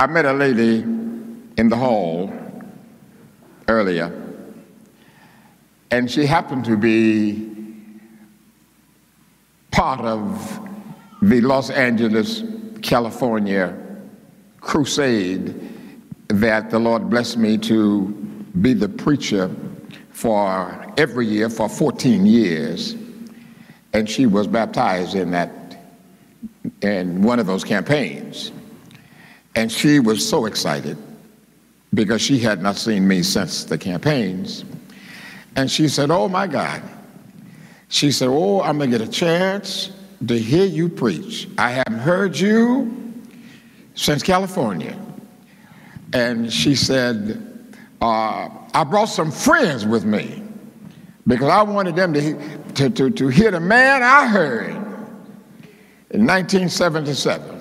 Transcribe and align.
I 0.00 0.06
met 0.06 0.24
a 0.24 0.32
lady 0.32 0.78
in 0.78 1.68
the 1.68 1.76
hall 1.76 2.32
earlier, 3.68 4.10
and 5.90 6.10
she 6.10 6.24
happened 6.24 6.64
to 6.64 6.78
be 6.78 7.46
part 9.70 10.00
of 10.00 10.58
the 11.20 11.42
Los 11.42 11.68
Angeles, 11.68 12.42
California 12.80 13.76
crusade 14.62 15.68
that 16.28 16.70
the 16.70 16.78
Lord 16.78 17.10
blessed 17.10 17.36
me 17.36 17.58
to 17.58 18.08
be 18.62 18.72
the 18.72 18.88
preacher 18.88 19.54
for 20.12 20.94
every 20.96 21.26
year 21.26 21.50
for 21.50 21.68
14 21.68 22.24
years. 22.24 22.96
And 23.92 24.08
she 24.08 24.24
was 24.24 24.46
baptized 24.46 25.14
in 25.14 25.32
that, 25.32 25.78
in 26.80 27.20
one 27.20 27.38
of 27.38 27.46
those 27.46 27.64
campaigns. 27.64 28.50
And 29.54 29.70
she 29.70 29.98
was 29.98 30.26
so 30.26 30.46
excited 30.46 30.96
because 31.92 32.22
she 32.22 32.38
had 32.38 32.62
not 32.62 32.76
seen 32.76 33.06
me 33.06 33.22
since 33.22 33.64
the 33.64 33.76
campaigns. 33.76 34.64
And 35.56 35.70
she 35.70 35.88
said, 35.88 36.10
Oh 36.10 36.28
my 36.28 36.46
God. 36.46 36.82
She 37.88 38.12
said, 38.12 38.28
Oh, 38.28 38.62
I'm 38.62 38.78
going 38.78 38.90
to 38.90 38.98
get 38.98 39.06
a 39.06 39.10
chance 39.10 39.90
to 40.26 40.38
hear 40.38 40.64
you 40.64 40.88
preach. 40.88 41.48
I 41.58 41.70
haven't 41.70 41.98
heard 41.98 42.38
you 42.38 43.12
since 43.94 44.22
California. 44.22 44.96
And 46.12 46.52
she 46.52 46.74
said, 46.74 47.46
uh, 48.00 48.48
I 48.72 48.84
brought 48.84 49.06
some 49.06 49.30
friends 49.30 49.84
with 49.84 50.04
me 50.04 50.42
because 51.26 51.48
I 51.48 51.62
wanted 51.62 51.96
them 51.96 52.12
to, 52.14 52.72
to, 52.74 52.90
to, 52.90 53.10
to 53.10 53.28
hear 53.28 53.50
the 53.50 53.60
man 53.60 54.02
I 54.02 54.26
heard 54.26 54.70
in 56.10 56.26
1977. 56.26 57.59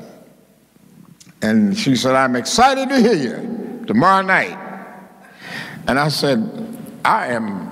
And 1.42 1.78
she 1.78 1.96
said, 1.96 2.16
I'm 2.16 2.36
excited 2.36 2.90
to 2.90 3.00
hear 3.00 3.14
you 3.14 3.84
tomorrow 3.88 4.22
night. 4.22 4.58
And 5.88 5.98
I 5.98 6.10
said, 6.10 6.78
I 7.06 7.28
am, 7.28 7.72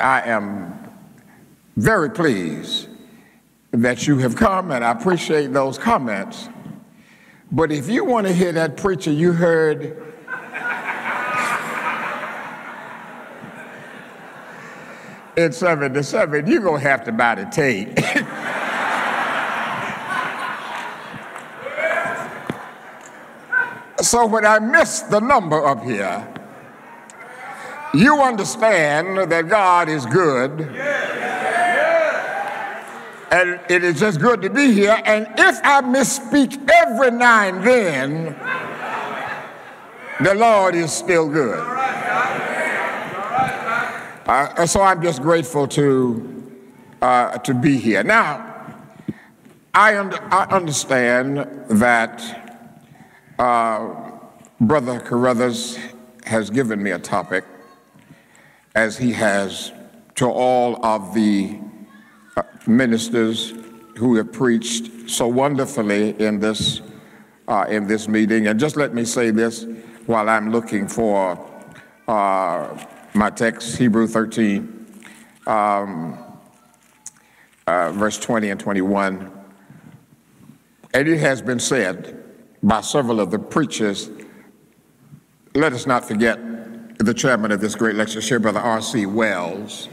I 0.00 0.22
am 0.22 0.78
very 1.76 2.10
pleased 2.10 2.88
that 3.72 4.06
you 4.06 4.18
have 4.18 4.36
come, 4.36 4.70
and 4.70 4.84
I 4.84 4.92
appreciate 4.92 5.52
those 5.52 5.76
comments. 5.76 6.48
But 7.50 7.72
if 7.72 7.88
you 7.88 8.04
want 8.04 8.26
to 8.26 8.32
hear 8.32 8.52
that 8.52 8.76
preacher 8.76 9.10
you 9.10 9.32
heard 9.32 10.04
in 15.36 15.52
77, 15.52 16.46
you're 16.46 16.60
going 16.60 16.80
to 16.80 16.88
have 16.88 17.04
to 17.04 17.12
buy 17.12 17.34
the 17.34 17.44
tape. 17.46 17.98
so 24.00 24.26
when 24.26 24.44
I 24.46 24.58
miss 24.58 25.00
the 25.02 25.20
number 25.20 25.64
up 25.66 25.82
here, 25.82 26.26
you 27.94 28.20
understand 28.20 29.30
that 29.30 29.48
God 29.48 29.88
is 29.88 30.04
good. 30.06 30.60
And 33.30 33.60
it 33.68 33.84
is 33.84 34.00
just 34.00 34.20
good 34.20 34.40
to 34.42 34.50
be 34.50 34.72
here. 34.72 35.00
And 35.04 35.26
if 35.36 35.60
I 35.62 35.82
misspeak 35.82 36.68
every 36.70 37.10
now 37.10 37.42
and 37.48 37.62
then, 37.62 38.36
the 40.20 40.34
Lord 40.34 40.74
is 40.74 40.92
still 40.92 41.28
good. 41.28 41.58
Uh, 44.26 44.66
so 44.66 44.82
I'm 44.82 45.02
just 45.02 45.22
grateful 45.22 45.66
to, 45.68 46.52
uh, 47.00 47.38
to 47.38 47.54
be 47.54 47.78
here. 47.78 48.02
Now, 48.02 48.44
I, 49.74 49.96
un- 49.96 50.14
I 50.30 50.46
understand 50.50 51.38
that 51.68 52.47
uh, 53.38 54.10
Brother 54.60 55.00
Carruthers 55.00 55.78
has 56.24 56.50
given 56.50 56.82
me 56.82 56.90
a 56.90 56.98
topic, 56.98 57.44
as 58.74 58.98
he 58.98 59.12
has 59.12 59.72
to 60.16 60.26
all 60.26 60.84
of 60.84 61.14
the 61.14 61.58
uh, 62.36 62.42
ministers 62.66 63.54
who 63.96 64.16
have 64.16 64.32
preached 64.32 65.08
so 65.08 65.26
wonderfully 65.26 66.10
in 66.20 66.40
this, 66.40 66.80
uh, 67.46 67.64
in 67.68 67.86
this 67.86 68.08
meeting. 68.08 68.48
And 68.48 68.58
just 68.58 68.76
let 68.76 68.94
me 68.94 69.04
say 69.04 69.30
this 69.30 69.66
while 70.06 70.28
I'm 70.28 70.50
looking 70.50 70.88
for 70.88 71.38
uh, 72.08 72.84
my 73.14 73.30
text, 73.30 73.76
Hebrew 73.78 74.06
13, 74.06 74.86
um, 75.46 76.18
uh, 77.66 77.92
verse 77.92 78.18
20 78.18 78.50
and 78.50 78.60
21. 78.60 79.32
And 80.94 81.08
it 81.08 81.18
has 81.18 81.42
been 81.42 81.60
said 81.60 82.17
by 82.62 82.80
several 82.80 83.20
of 83.20 83.30
the 83.30 83.38
preachers, 83.38 84.10
let 85.54 85.72
us 85.72 85.86
not 85.86 86.04
forget 86.04 86.38
the 86.98 87.14
chairman 87.14 87.52
of 87.52 87.60
this 87.60 87.74
great 87.74 87.94
lectureship, 87.94 88.42
Brother 88.42 88.60
R.C. 88.60 89.06
Wells 89.06 89.88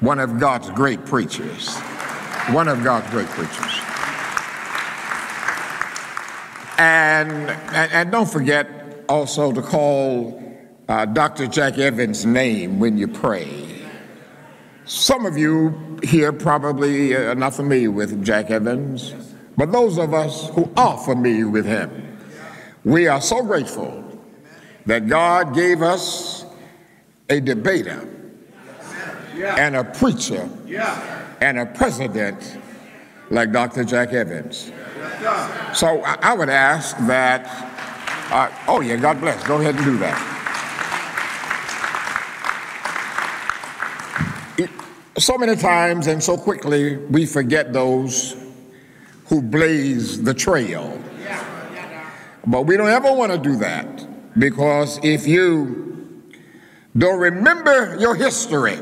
one 0.00 0.18
of 0.18 0.38
God's 0.38 0.70
great 0.70 1.04
preachers. 1.04 1.76
One 2.50 2.68
of 2.68 2.82
God's 2.82 3.10
great 3.10 3.26
preachers. 3.28 3.80
And, 6.78 7.50
and, 7.50 7.92
and 7.92 8.12
don't 8.12 8.28
forget 8.28 9.04
also 9.08 9.52
to 9.52 9.62
call 9.62 10.42
uh, 10.88 11.04
Dr. 11.06 11.46
Jack 11.46 11.78
Evans' 11.78 12.24
name 12.24 12.78
when 12.78 12.96
you 12.96 13.08
pray. 13.08 13.66
Some 14.84 15.26
of 15.26 15.36
you 15.36 15.98
here 16.02 16.32
probably 16.32 17.14
are 17.14 17.34
not 17.34 17.54
familiar 17.54 17.90
with 17.90 18.24
Jack 18.24 18.50
Evans, 18.50 19.12
but 19.58 19.72
those 19.72 19.98
of 19.98 20.14
us 20.14 20.48
who 20.50 20.70
are 20.76 20.96
familiar 20.96 21.48
with 21.48 21.66
him, 21.66 22.16
we 22.84 23.08
are 23.08 23.20
so 23.20 23.42
grateful 23.42 24.04
that 24.86 25.08
God 25.08 25.52
gave 25.52 25.82
us 25.82 26.46
a 27.28 27.40
debater 27.40 28.08
and 29.34 29.74
a 29.74 29.82
preacher 29.82 30.48
and 31.40 31.58
a 31.58 31.66
president 31.66 32.56
like 33.30 33.50
Dr. 33.50 33.82
Jack 33.82 34.12
Evans. 34.12 34.70
So 35.74 36.02
I, 36.02 36.34
would 36.34 36.48
ask 36.48 36.96
that, 37.08 37.44
uh, 38.30 38.50
oh 38.68 38.80
yeah, 38.80 38.94
God 38.94 39.20
bless, 39.20 39.42
go 39.42 39.60
ahead 39.60 39.74
and 39.74 39.84
do 39.84 39.98
that. 39.98 40.34
so 45.18 45.36
many 45.36 45.56
times 45.56 46.06
and 46.06 46.22
so 46.22 46.36
quickly 46.36 46.96
we 46.96 47.26
forget 47.26 47.72
those 47.72 48.36
who 49.28 49.42
blaze 49.42 50.22
the 50.22 50.34
trail. 50.34 51.00
But 52.46 52.62
we 52.62 52.76
don't 52.76 52.88
ever 52.88 53.12
want 53.12 53.32
to 53.32 53.38
do 53.38 53.56
that 53.56 54.06
because 54.38 54.98
if 55.02 55.26
you 55.26 56.24
don't 56.96 57.20
remember 57.20 57.96
your 58.00 58.14
history, 58.14 58.78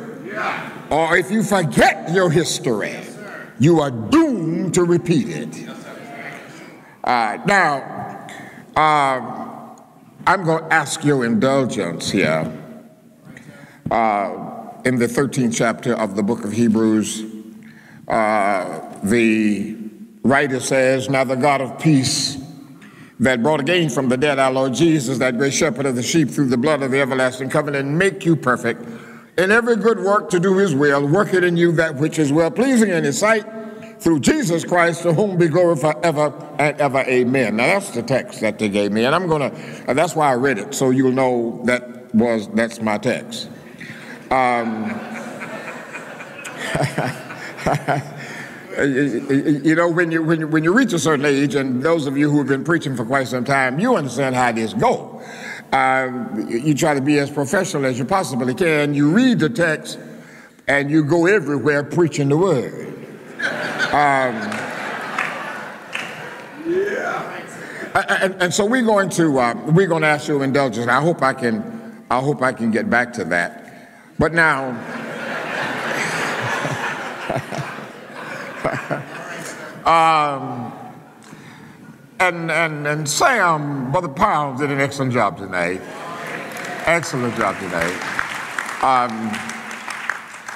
or 0.91 1.17
if 1.17 1.31
you 1.31 1.43
forget 1.43 2.13
your 2.13 2.31
history, 2.31 2.97
you 3.59 3.81
are 3.81 3.91
doomed 3.91 4.75
to 4.75 4.85
repeat 4.85 5.29
it. 5.29 5.69
Uh, 7.03 7.39
now, 7.47 8.29
uh, 8.77 9.57
I'm 10.27 10.45
going 10.45 10.65
to 10.65 10.75
ask 10.75 11.05
your 11.05 11.25
indulgence 11.25 12.11
here. 12.11 12.53
Uh, 13.91 14.53
in 14.85 14.97
the 14.97 15.07
13th 15.07 15.57
chapter 15.57 15.95
of 15.95 16.15
the 16.17 16.23
book 16.23 16.45
of 16.45 16.53
Hebrews, 16.53 17.25
uh, 18.09 18.81
the 19.03 19.76
writer 20.27 20.61
says, 20.61 21.09
Now 21.09 21.25
the 21.25 21.37
God 21.37 21.61
of 21.61 21.79
peace 21.79 22.37
that 23.21 23.43
brought 23.43 23.61
again 23.61 23.89
from 23.89 24.09
the 24.09 24.17
dead 24.17 24.39
our 24.39 24.51
Lord 24.51 24.75
Jesus, 24.75 25.19
that 25.19 25.39
great 25.39 25.55
shepherd 25.55 25.87
of 25.87 25.97
the 25.97 26.03
sheep 26.03 26.29
through 26.29 26.49
the 26.49 26.59
blood 26.59 26.83
of 26.83 26.91
the 26.91 27.01
everlasting 27.01 27.49
covenant, 27.49 27.89
make 27.89 28.25
you 28.25 28.37
perfect 28.37 28.83
in 29.39 29.51
every 29.51 29.77
good 29.77 30.01
work 30.01 30.31
to 30.31 30.41
do 30.41 30.57
his 30.57 30.75
will, 30.75 31.07
work 31.07 31.35
it 31.35 31.45
in 31.45 31.57
you 31.57 31.73
that 31.73 31.97
which 31.97 32.19
is 32.19 32.33
well 32.33 32.51
pleasing 32.51 32.91
in 32.91 33.05
his 33.05 33.19
sight, 33.19 33.45
through 33.99 34.21
Jesus 34.21 34.65
Christ, 34.65 35.03
to 35.03 35.13
whom 35.13 35.39
be 35.39 35.49
glory 35.49 35.77
forever 35.77 36.33
and 36.59 36.79
ever. 36.81 37.01
Amen. 37.01 37.57
Now 37.57 37.67
that's 37.67 37.91
the 37.91 38.03
text 38.03 38.41
that 38.41 38.59
they 38.59 38.69
gave 38.69 38.93
me, 38.93 39.05
and 39.05 39.15
I'm 39.15 39.27
gonna. 39.27 39.51
that's 39.89 40.15
why 40.15 40.31
I 40.31 40.35
read 40.35 40.59
it, 40.59 40.75
so 40.75 40.91
you'll 40.91 41.13
know 41.13 41.63
that 41.65 42.15
was 42.15 42.49
that's 42.49 42.81
my 42.81 42.99
text. 42.99 43.49
Um, 44.31 44.91
you 48.85 49.75
know, 49.75 49.89
when 49.89 50.11
you, 50.11 50.23
when 50.23 50.41
you 50.41 50.49
when 50.49 50.65
you 50.65 50.73
reach 50.73 50.93
a 50.93 50.99
certain 50.99 51.25
age, 51.25 51.55
and 51.55 51.83
those 51.83 52.07
of 52.07 52.17
you 52.17 52.31
who 52.31 52.39
have 52.39 52.47
been 52.47 52.65
preaching 52.65 52.95
for 52.95 53.05
quite 53.05 53.29
some 53.29 53.45
time, 53.45 53.79
you 53.79 53.97
understand 53.97 54.35
how 54.35 54.53
this 54.53 54.75
goes. 54.75 55.23
Uh, 55.73 56.11
you 56.49 56.75
try 56.75 56.95
to 56.95 57.01
be 57.01 57.19
as 57.19 57.31
professional 57.31 57.87
as 57.87 57.99
you 57.99 58.05
possibly 58.05 58.55
can. 58.55 58.95
You 58.95 59.11
read 59.11 59.39
the 59.39 59.49
text 59.49 59.99
and 60.69 60.91
you 60.91 61.05
go 61.05 61.27
everywhere 61.27 61.83
preaching 61.83 62.29
the 62.29 62.37
word. 62.37 62.89
Um, 63.93 64.35
yeah. 66.67 67.43
And, 67.95 68.43
and, 68.43 68.55
so 68.55 68.67
we're 68.67 68.85
going 68.85 69.09
to 69.11 69.39
uh, 69.39 69.55
we're 69.73 69.87
going 69.87 70.03
to 70.03 70.09
ask 70.09 70.29
your 70.29 70.45
indulgence. 70.45 70.87
I 70.87 71.01
hope 71.01 71.23
I 71.23 71.33
can 71.33 72.05
I 72.11 72.21
hope 72.21 72.43
I 72.43 72.53
can 72.53 72.71
get 72.71 72.91
back 72.91 73.13
to 73.15 73.25
that. 73.25 73.91
But 74.19 74.35
now. 74.35 75.05
um, 79.87 80.73
and, 82.19 82.51
and, 82.51 82.87
and 82.87 83.09
Sam, 83.09 83.93
Brother 83.93 84.09
Pounds, 84.09 84.61
did 84.61 84.71
an 84.71 84.81
excellent 84.81 85.13
job 85.13 85.37
tonight. 85.37 85.81
Excellent 86.87 87.37
job 87.37 87.59
tonight. 87.59 87.95
Um, 88.83 89.11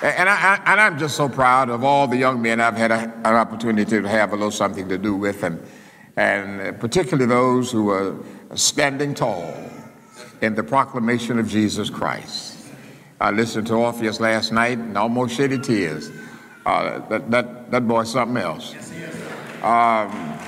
and, 0.02 0.28
I, 0.28 0.60
and 0.64 0.80
I'm 0.80 0.98
just 0.98 1.16
so 1.16 1.28
proud 1.28 1.68
of 1.68 1.84
all 1.84 2.06
the 2.06 2.16
young 2.16 2.40
men 2.40 2.60
I've 2.60 2.76
had 2.76 2.90
a, 2.90 3.12
an 3.24 3.34
opportunity 3.34 4.00
to 4.00 4.08
have 4.08 4.32
a 4.32 4.36
little 4.36 4.50
something 4.50 4.88
to 4.88 4.96
do 4.96 5.14
with, 5.14 5.42
and, 5.42 5.60
and 6.16 6.80
particularly 6.80 7.26
those 7.26 7.70
who 7.70 7.90
are 7.90 8.16
standing 8.54 9.14
tall 9.14 9.54
in 10.40 10.54
the 10.54 10.62
proclamation 10.62 11.38
of 11.38 11.48
Jesus 11.48 11.90
Christ. 11.90 12.56
I 13.20 13.30
listened 13.30 13.66
to 13.66 13.74
Orpheus 13.74 14.18
last 14.18 14.50
night 14.50 14.78
and 14.78 14.96
almost 14.96 15.36
shed 15.36 15.62
tears. 15.62 16.10
Uh, 16.70 17.08
that, 17.08 17.30
that, 17.30 17.70
that 17.70 17.88
boy's 17.88 18.12
something 18.12 18.36
else. 18.36 18.74
Um, 19.62 20.38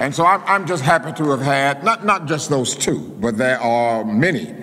and 0.00 0.14
so 0.14 0.24
I'm, 0.24 0.42
I'm 0.46 0.66
just 0.66 0.82
happy 0.82 1.12
to 1.12 1.30
have 1.30 1.42
had, 1.42 1.84
not, 1.84 2.04
not 2.04 2.26
just 2.26 2.48
those 2.48 2.74
two, 2.74 3.14
but 3.20 3.36
there 3.36 3.60
are 3.60 4.04
many 4.04 4.54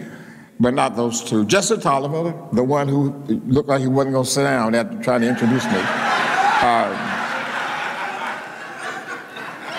but 0.60 0.76
not 0.76 0.96
those 0.96 1.24
two. 1.24 1.44
Jesse 1.46 1.78
Tolliver, 1.78 2.38
the 2.54 2.64
one 2.64 2.88
who 2.88 3.10
looked 3.48 3.68
like 3.68 3.82
he 3.82 3.88
wasn't 3.88 4.14
going 4.14 4.26
to 4.26 4.30
sit 4.30 4.44
down 4.44 4.76
after 4.76 5.02
trying 5.02 5.22
to 5.22 5.28
introduce 5.28 5.66
me. 5.66 5.72
Uh, 5.74 7.12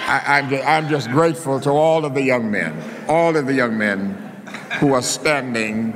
I, 0.09 0.41
am 0.41 0.51
just, 0.51 0.67
I'm 0.67 0.89
just 0.89 1.11
grateful 1.11 1.61
to 1.61 1.71
all 1.71 2.05
of 2.05 2.15
the 2.15 2.23
young 2.23 2.51
men, 2.51 3.07
all 3.09 3.37
of 3.37 3.47
the 3.47 3.55
young 3.55 3.79
men 3.79 4.15
who 4.81 4.93
are 4.95 5.03
standing 5.03 5.93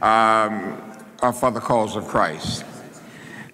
um, 0.00 0.80
uh, 1.20 1.30
for 1.30 1.50
the 1.50 1.60
cause 1.60 1.94
of 1.94 2.08
Christ. 2.08 2.64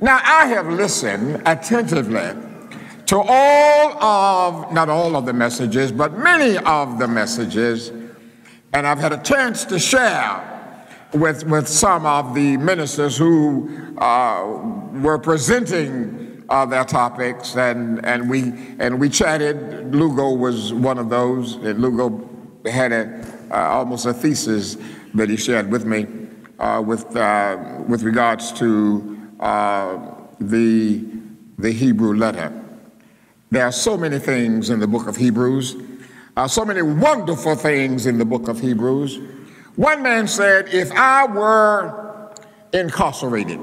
Now, 0.01 0.21
I 0.23 0.47
have 0.47 0.69
listened 0.69 1.43
attentively 1.45 2.31
to 3.07 3.19
all 3.19 4.01
of, 4.01 4.73
not 4.73 4.89
all 4.89 5.17
of 5.17 5.27
the 5.27 5.33
messages, 5.33 5.91
but 5.91 6.17
many 6.17 6.57
of 6.59 7.01
the 7.01 7.09
messages, 7.09 7.89
and 8.73 8.87
I've 8.87 9.01
had 9.01 9.13
a 9.13 9.21
chance 9.23 9.65
to 9.65 9.79
share 9.79 10.77
with, 11.13 11.45
with 11.47 11.67
some 11.67 12.07
of 12.07 12.33
the 12.33 12.57
ministers 12.59 13.17
who 13.17 13.97
uh, 13.99 14.45
were 15.03 15.19
presenting 15.19 16.45
uh, 16.49 16.65
their 16.65 16.85
topics, 16.85 17.57
and, 17.57 18.05
and, 18.07 18.31
we, 18.31 18.53
and 18.79 19.01
we 19.01 19.09
chatted. 19.09 19.93
Lugo 19.93 20.31
was 20.31 20.73
one 20.73 20.99
of 20.99 21.11
those, 21.11 21.57
and 21.57 21.81
Lugo 21.81 22.29
had 22.67 22.93
a, 22.93 23.49
uh, 23.51 23.57
almost 23.57 24.07
a 24.07 24.15
thesis 24.15 24.77
that 25.15 25.29
he 25.29 25.37
shared 25.37 25.73
with 25.73 25.85
me 25.85 26.07
uh, 26.61 26.81
with, 26.87 27.17
uh, 27.17 27.83
with 27.89 28.05
regards 28.05 28.53
to 28.53 29.18
uh, 29.41 29.99
the, 30.41 31.05
the 31.59 31.71
Hebrew 31.71 32.15
letter. 32.15 32.53
There 33.51 33.65
are 33.65 33.73
so 33.73 33.97
many 33.97 34.19
things 34.19 34.71
in 34.71 34.81
the 34.81 34.87
book 34.87 35.07
of 35.07 35.17
Hebrews, 35.17 35.77
so 36.47 36.65
many 36.65 36.83
wonderful 36.83 37.57
things 37.57 38.07
in 38.07 38.19
the 38.19 38.25
book 38.25 38.49
of 38.49 38.61
Hebrews. 38.61 39.19
One 39.77 40.03
man 40.03 40.29
said, 40.29 40.69
If 40.73 40.93
I 40.93 41.27
were 41.27 42.33
incarcerated, 42.73 43.61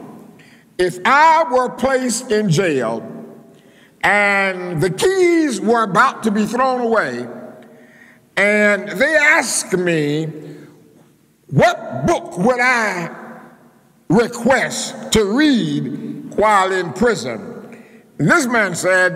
if 0.78 1.00
I 1.06 1.46
were 1.52 1.70
placed 1.70 2.32
in 2.32 2.50
jail, 2.50 3.12
and 4.02 4.82
the 4.82 4.90
keys 4.90 5.62
were 5.62 5.84
about 5.84 6.24
to 6.24 6.32
be 6.32 6.46
thrown 6.46 6.82
away, 6.82 7.28
and 8.38 8.90
they 8.90 9.16
asked 9.16 9.74
me, 9.74 10.26
What 11.48 12.06
book 12.06 12.38
would 12.38 12.60
I 12.60 13.25
request 14.10 15.12
to 15.14 15.38
read 15.38 16.36
while 16.36 16.72
in 16.72 16.94
prison? 16.94 17.84
This 18.18 18.46
man 18.46 18.76
said, 18.76 19.14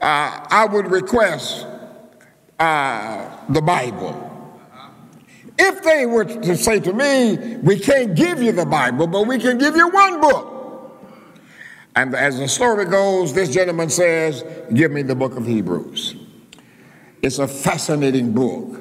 uh, 0.00 0.46
I 0.50 0.66
would 0.70 0.90
request 0.90 1.66
uh, 2.58 3.30
the 3.48 3.62
Bible. 3.62 4.24
If 5.58 5.82
they 5.82 6.06
were 6.06 6.24
to 6.24 6.56
say 6.56 6.78
to 6.80 6.92
me, 6.92 7.56
we 7.56 7.80
can't 7.80 8.14
give 8.14 8.40
you 8.40 8.52
the 8.52 8.66
Bible, 8.66 9.08
but 9.08 9.26
we 9.26 9.38
can 9.38 9.58
give 9.58 9.74
you 9.74 9.88
one 9.88 10.20
book. 10.20 10.54
And 11.96 12.14
as 12.14 12.38
the 12.38 12.46
story 12.46 12.84
goes, 12.84 13.34
this 13.34 13.52
gentleman 13.52 13.90
says, 13.90 14.44
Give 14.72 14.92
me 14.92 15.02
the 15.02 15.16
book 15.16 15.36
of 15.36 15.44
Hebrews. 15.44 16.14
It's 17.22 17.40
a 17.40 17.48
fascinating 17.48 18.32
book. 18.32 18.80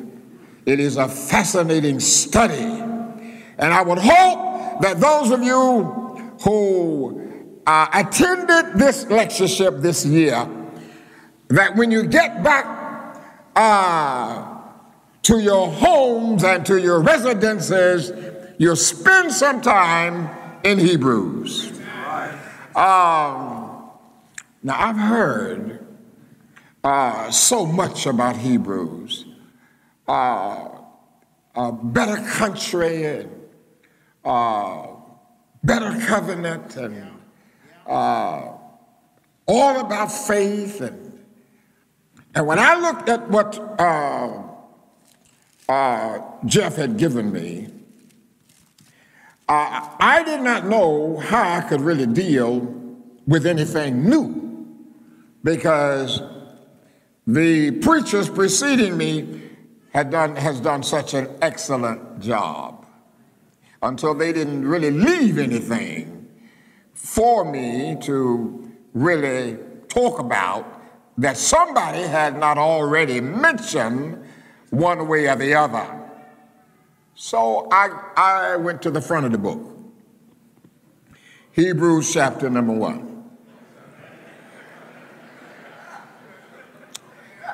It 0.67 0.79
is 0.79 0.97
a 0.97 1.07
fascinating 1.07 1.99
study. 1.99 2.83
And 3.57 3.73
I 3.73 3.81
would 3.81 3.97
hope 3.97 4.46
that 4.81 4.99
those 4.99 5.31
of 5.31 5.43
you 5.43 5.83
who 6.43 7.51
uh, 7.65 7.87
attended 7.93 8.79
this 8.79 9.05
lectureship 9.07 9.77
this 9.77 10.05
year, 10.05 10.47
that 11.49 11.75
when 11.75 11.91
you 11.91 12.03
get 12.03 12.43
back 12.43 12.65
uh, 13.55 14.59
to 15.23 15.39
your 15.39 15.67
homes 15.67 16.43
and 16.43 16.65
to 16.65 16.79
your 16.79 17.01
residences, 17.01 18.11
you'll 18.57 18.75
spend 18.75 19.31
some 19.31 19.61
time 19.61 20.29
in 20.63 20.79
Hebrews. 20.79 21.71
Um, 22.75 23.89
now, 24.63 24.75
I've 24.77 24.97
heard 24.97 25.85
uh, 26.83 27.31
so 27.31 27.65
much 27.65 28.05
about 28.05 28.37
Hebrews. 28.37 29.25
Uh, 30.07 30.69
a 31.55 31.71
better 31.71 32.17
country 32.29 33.05
and 33.05 33.36
uh, 34.27 34.87
better 35.63 35.97
covenant 36.05 36.75
and 36.75 37.07
uh, 37.87 38.51
all 39.47 39.79
about 39.79 40.11
faith 40.11 40.81
and 40.81 41.07
and 42.35 42.45
when 42.45 42.59
I 42.59 42.75
looked 42.75 43.09
at 43.09 43.27
what 43.29 43.57
uh, 43.79 44.43
uh, 45.67 46.19
Jeff 46.45 46.75
had 46.75 46.97
given 46.97 47.31
me, 47.31 47.67
uh, 49.49 49.95
I 49.99 50.21
did 50.23 50.41
not 50.41 50.67
know 50.67 51.17
how 51.17 51.55
I 51.57 51.61
could 51.61 51.81
really 51.81 52.05
deal 52.05 52.59
with 53.25 53.47
anything 53.47 54.07
new 54.07 54.67
because 55.43 56.21
the 57.25 57.71
preachers 57.71 58.29
preceding 58.29 58.95
me 58.97 59.41
had 59.91 60.11
done, 60.11 60.35
has 60.35 60.59
done 60.59 60.83
such 60.83 61.15
an 61.15 61.27
excellent 61.41 62.19
job 62.19 62.76
until 63.81 64.13
they 64.13 64.33
didn't 64.33 64.67
really 64.67 64.91
leave 64.91 65.37
anything 65.37 66.29
for 66.93 67.45
me 67.49 67.97
to 68.01 68.71
really 68.93 69.57
talk 69.87 70.19
about 70.19 70.65
that 71.17 71.37
somebody 71.37 72.01
had 72.01 72.37
not 72.37 72.57
already 72.57 73.21
mentioned 73.21 74.23
one 74.69 75.07
way 75.07 75.27
or 75.27 75.35
the 75.35 75.53
other. 75.53 75.85
So 77.15 77.67
I, 77.71 77.89
I 78.15 78.55
went 78.57 78.81
to 78.83 78.91
the 78.91 79.01
front 79.01 79.25
of 79.25 79.31
the 79.31 79.37
book, 79.37 79.59
Hebrews 81.51 82.13
chapter 82.13 82.49
number 82.49 82.73
one. 82.73 83.23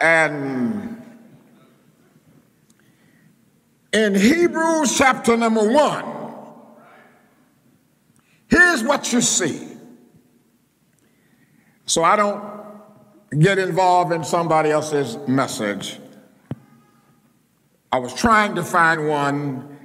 And 0.02 0.93
in 3.94 4.16
Hebrews 4.16 4.98
chapter 4.98 5.38
number 5.38 5.72
one, 5.72 6.04
here's 8.48 8.84
what 8.84 9.14
you 9.14 9.22
see. 9.22 9.70
So 11.86 12.04
I 12.04 12.16
don't 12.16 12.44
get 13.40 13.60
involved 13.60 14.12
in 14.12 14.24
somebody 14.24 14.72
else's 14.72 15.18
message. 15.28 16.00
I 17.92 18.00
was 18.00 18.14
trying 18.14 18.56
to 18.56 18.64
find 18.64 19.08
one 19.08 19.78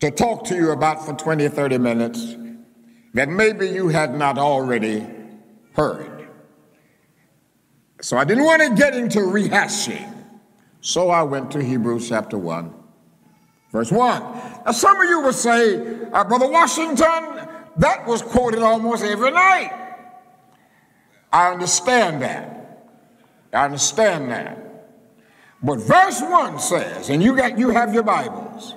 to 0.00 0.10
talk 0.10 0.44
to 0.46 0.56
you 0.56 0.72
about 0.72 1.06
for 1.06 1.14
20 1.14 1.44
or 1.44 1.48
30 1.48 1.78
minutes 1.78 2.34
that 3.14 3.28
maybe 3.28 3.68
you 3.68 3.88
had 3.88 4.14
not 4.14 4.38
already 4.38 5.06
heard. 5.74 6.28
So 8.00 8.16
I 8.16 8.24
didn't 8.24 8.44
want 8.44 8.62
to 8.62 8.74
get 8.74 8.94
into 8.94 9.20
rehashing. 9.20 10.12
So 10.80 11.10
I 11.10 11.22
went 11.22 11.52
to 11.52 11.62
Hebrews 11.62 12.08
chapter 12.08 12.36
1, 12.36 12.74
verse 13.74 13.90
1. 13.90 14.22
Now, 14.64 14.70
some 14.70 15.00
of 15.00 15.08
you 15.08 15.20
will 15.20 15.32
say, 15.32 16.06
uh, 16.12 16.22
Brother 16.22 16.48
Washington, 16.48 17.48
that 17.76 18.06
was 18.06 18.22
quoted 18.22 18.62
almost 18.62 19.02
every 19.02 19.32
night. 19.32 19.72
I 21.32 21.50
understand 21.50 22.22
that. 22.22 22.86
I 23.52 23.64
understand 23.64 24.30
that. 24.30 24.60
But 25.60 25.80
verse 25.80 26.22
1 26.22 26.60
says, 26.60 27.10
and 27.10 27.20
you 27.20 27.34
got 27.34 27.58
you 27.58 27.70
have 27.70 27.92
your 27.92 28.04
Bibles. 28.04 28.76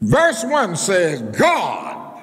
Verse 0.00 0.42
1 0.42 0.74
says, 0.74 1.22
God. 1.38 2.20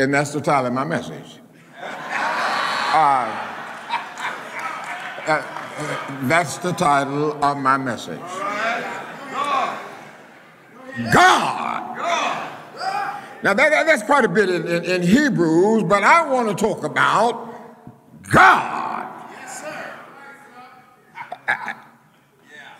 And 0.00 0.12
that's 0.12 0.32
the 0.32 0.40
title 0.40 0.66
of 0.66 0.72
my 0.72 0.84
message. 0.84 1.38
uh, 1.80 3.46
uh, 5.28 5.59
that's 6.28 6.58
the 6.58 6.72
title 6.72 7.42
of 7.44 7.56
my 7.58 7.76
message. 7.76 8.20
God. 11.12 11.96
Now, 13.42 13.54
that, 13.54 13.86
that's 13.86 14.02
quite 14.02 14.24
a 14.24 14.28
bit 14.28 14.50
in, 14.50 14.66
in, 14.66 14.84
in 14.84 15.02
Hebrews, 15.02 15.84
but 15.84 16.02
I 16.02 16.30
want 16.30 16.48
to 16.48 16.54
talk 16.54 16.84
about 16.84 17.54
God. 18.30 19.10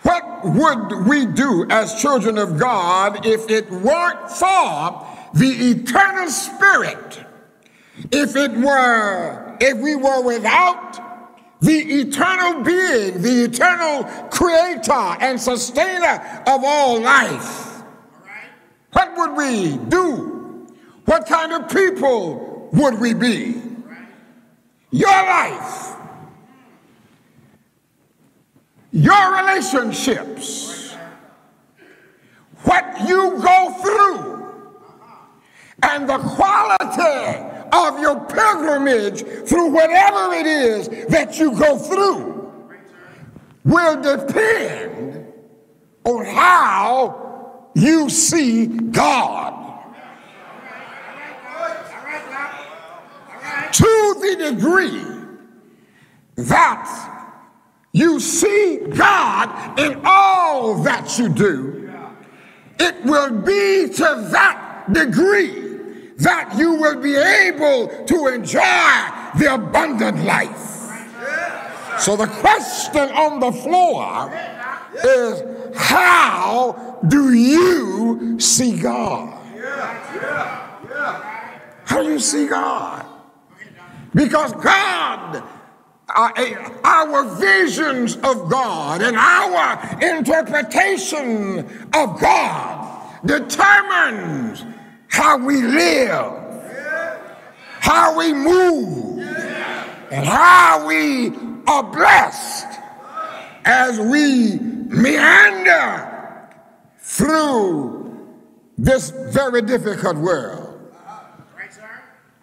What 0.03 0.45
would 0.45 1.07
we 1.07 1.25
do 1.25 1.67
as 1.69 2.01
children 2.01 2.37
of 2.37 2.57
God 2.59 3.25
if 3.25 3.49
it 3.49 3.69
weren't 3.69 4.29
for 4.29 5.07
the 5.33 5.47
eternal 5.47 6.29
spirit? 6.29 7.23
If 8.11 8.35
it 8.35 8.51
were, 8.51 9.57
if 9.59 9.77
we 9.77 9.95
were 9.95 10.21
without 10.21 11.10
the 11.61 11.73
eternal 11.73 12.63
being, 12.63 13.21
the 13.21 13.43
eternal 13.43 14.03
creator 14.29 14.91
and 14.91 15.39
sustainer 15.39 16.43
of 16.47 16.63
all 16.63 16.99
life, 16.99 17.83
what 18.93 19.15
would 19.15 19.37
we 19.37 19.77
do? 19.87 20.67
What 21.05 21.27
kind 21.27 21.53
of 21.53 21.69
people 21.69 22.69
would 22.73 22.99
we 22.99 23.13
be? 23.13 23.61
Your 24.89 25.09
life, 25.09 25.95
your 28.91 29.37
relationships, 29.37 30.95
what 32.63 33.07
you 33.07 33.39
go 33.41 33.73
through, 33.81 34.19
uh-huh. 34.19 35.27
and 35.83 36.09
the 36.09 36.17
quality 36.17 37.60
of 37.73 37.99
your 37.99 38.19
pilgrimage 38.25 39.23
through 39.47 39.69
whatever 39.69 40.33
it 40.33 40.45
is 40.45 40.89
that 41.07 41.39
you 41.39 41.57
go 41.57 41.77
through 41.77 42.31
will 43.63 44.01
depend 44.01 45.25
on 46.03 46.25
how 46.25 47.69
you 47.75 48.09
see 48.09 48.67
God. 48.67 49.59
To 53.73 54.15
the 54.19 54.51
degree 54.51 55.05
that 56.35 57.31
you 57.93 58.19
see 58.19 58.79
God 58.89 59.79
in 59.79 60.01
all 60.03 60.83
that 60.83 61.17
you 61.17 61.29
do, 61.29 61.91
it 62.79 63.03
will 63.05 63.41
be 63.41 63.93
to 63.93 64.27
that 64.31 64.87
degree 64.91 65.70
that 66.21 66.53
you 66.57 66.75
will 66.75 67.01
be 67.01 67.15
able 67.15 67.87
to 68.05 68.27
enjoy 68.27 68.61
the 69.37 69.53
abundant 69.53 70.23
life. 70.23 70.67
So 71.99 72.15
the 72.15 72.27
question 72.27 73.09
on 73.11 73.39
the 73.39 73.51
floor 73.51 74.31
is 75.03 75.43
how 75.75 76.99
do 77.07 77.33
you 77.33 78.39
see 78.39 78.77
God? 78.79 79.37
How 81.85 82.03
do 82.03 82.09
you 82.09 82.19
see 82.19 82.47
God? 82.47 83.05
Because 84.13 84.53
God, 84.53 85.43
uh, 86.13 86.31
our 86.83 87.35
visions 87.35 88.15
of 88.17 88.49
God 88.49 89.01
and 89.01 89.15
our 89.15 89.99
interpretation 90.01 91.59
of 91.93 92.19
God 92.19 93.19
determines 93.25 94.63
how 95.11 95.37
we 95.37 95.61
live, 95.61 96.33
how 97.81 98.17
we 98.17 98.33
move, 98.33 99.19
and 100.09 100.25
how 100.25 100.87
we 100.87 101.33
are 101.67 101.83
blessed 101.83 102.79
as 103.65 103.99
we 103.99 104.57
meander 104.57 106.49
through 106.99 108.25
this 108.77 109.11
very 109.33 109.61
difficult 109.61 110.15
world. 110.15 110.79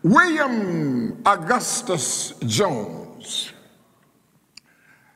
William 0.02 1.20
Augustus 1.24 2.34
Jones, 2.46 3.50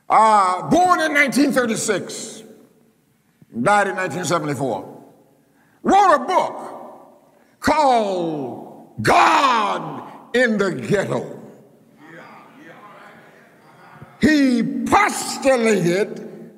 uh, 0.09 0.69
born 0.69 0.99
in 1.01 1.13
1936, 1.13 2.43
died 3.61 3.87
in 3.87 3.95
1974, 3.95 5.03
wrote 5.83 6.15
a 6.15 6.19
book 6.19 6.72
called 7.63 8.93
God 9.01 10.35
in 10.35 10.57
the 10.57 10.71
Ghetto. 10.71 11.39
He 14.21 14.63
postulated 14.85 16.51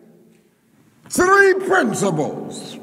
three 1.10 1.54
principles 1.66 2.78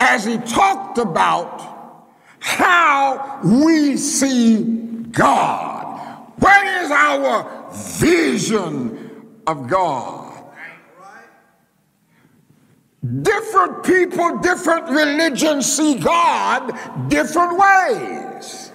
as 0.00 0.24
he 0.24 0.38
talked 0.38 0.98
about 0.98 2.08
how 2.40 3.40
we 3.44 3.96
see 3.96 4.62
God. 5.12 6.32
What 6.38 6.66
is 6.66 6.90
our 6.90 7.70
vision 7.98 9.40
of 9.46 9.68
God? 9.68 10.25
Different 13.22 13.84
people, 13.84 14.38
different 14.38 14.88
religions 14.88 15.70
see 15.76 15.98
God 15.98 16.72
different 17.08 17.58
ways. 17.58 18.72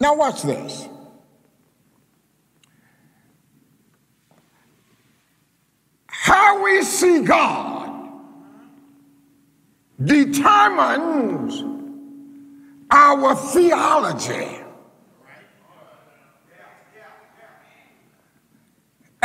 Now, 0.00 0.16
watch 0.16 0.42
this. 0.42 0.88
How 6.06 6.64
we 6.64 6.82
see 6.82 7.22
God 7.22 8.10
determines 10.02 11.62
our 12.90 13.34
theology. 13.34 14.63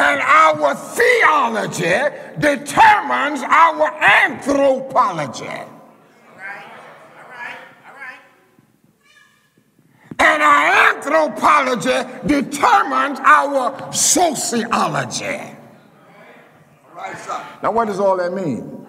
And 0.02 0.22
our 0.22 0.76
theology 0.76 2.16
determines 2.40 3.42
our 3.44 3.92
anthropology. 4.02 5.44
All 5.44 5.60
right, 6.38 6.64
all 7.18 7.28
right, 7.30 7.58
all 7.86 7.96
right. 7.96 8.20
And 10.20 10.42
our 10.42 10.96
anthropology 10.96 12.00
determines 12.26 13.20
our 13.20 13.92
sociology. 13.92 15.58
Now, 17.62 17.72
what 17.74 17.86
does 17.90 18.00
all 18.00 18.16
that 18.18 18.32
mean? 18.32 18.88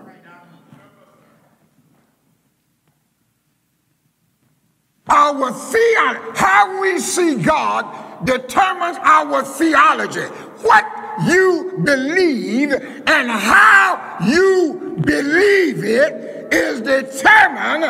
Our 5.08 5.52
theology, 5.52 6.38
how 6.38 6.80
we 6.80 7.00
see 7.00 7.34
God, 7.34 8.24
determines 8.24 8.96
our 9.02 9.42
theology. 9.42 10.26
What 10.62 10.99
you 11.26 11.80
believe 11.84 12.72
and 12.72 13.30
how 13.30 14.16
you 14.24 14.96
believe 15.04 15.84
it 15.84 16.52
is 16.52 16.80
determined 16.80 17.84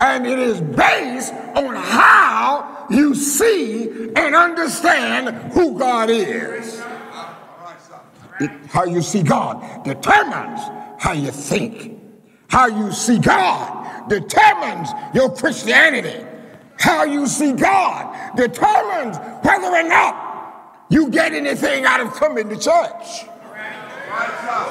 and 0.00 0.26
it 0.26 0.38
is 0.38 0.60
based 0.60 1.32
on 1.32 1.74
how 1.74 2.86
you 2.90 3.14
see 3.14 4.10
and 4.16 4.34
understand 4.34 5.52
who 5.52 5.78
God 5.78 6.10
is. 6.10 6.82
It, 8.40 8.50
how 8.68 8.84
you 8.84 9.00
see 9.00 9.22
God 9.22 9.84
determines 9.84 10.60
how 10.98 11.12
you 11.12 11.30
think. 11.30 12.00
How 12.48 12.66
you 12.66 12.92
see 12.92 13.18
God 13.18 14.08
determines 14.08 14.90
your 15.14 15.34
Christianity. 15.34 16.24
How 16.78 17.04
you 17.04 17.26
see 17.26 17.52
God 17.52 18.36
determines 18.36 19.18
whether 19.42 19.66
or 19.66 19.88
not 19.88 20.33
you 20.94 21.10
get 21.10 21.32
anything 21.32 21.84
out 21.84 22.00
of 22.00 22.14
coming 22.14 22.48
to 22.48 22.54
church. 22.54 23.24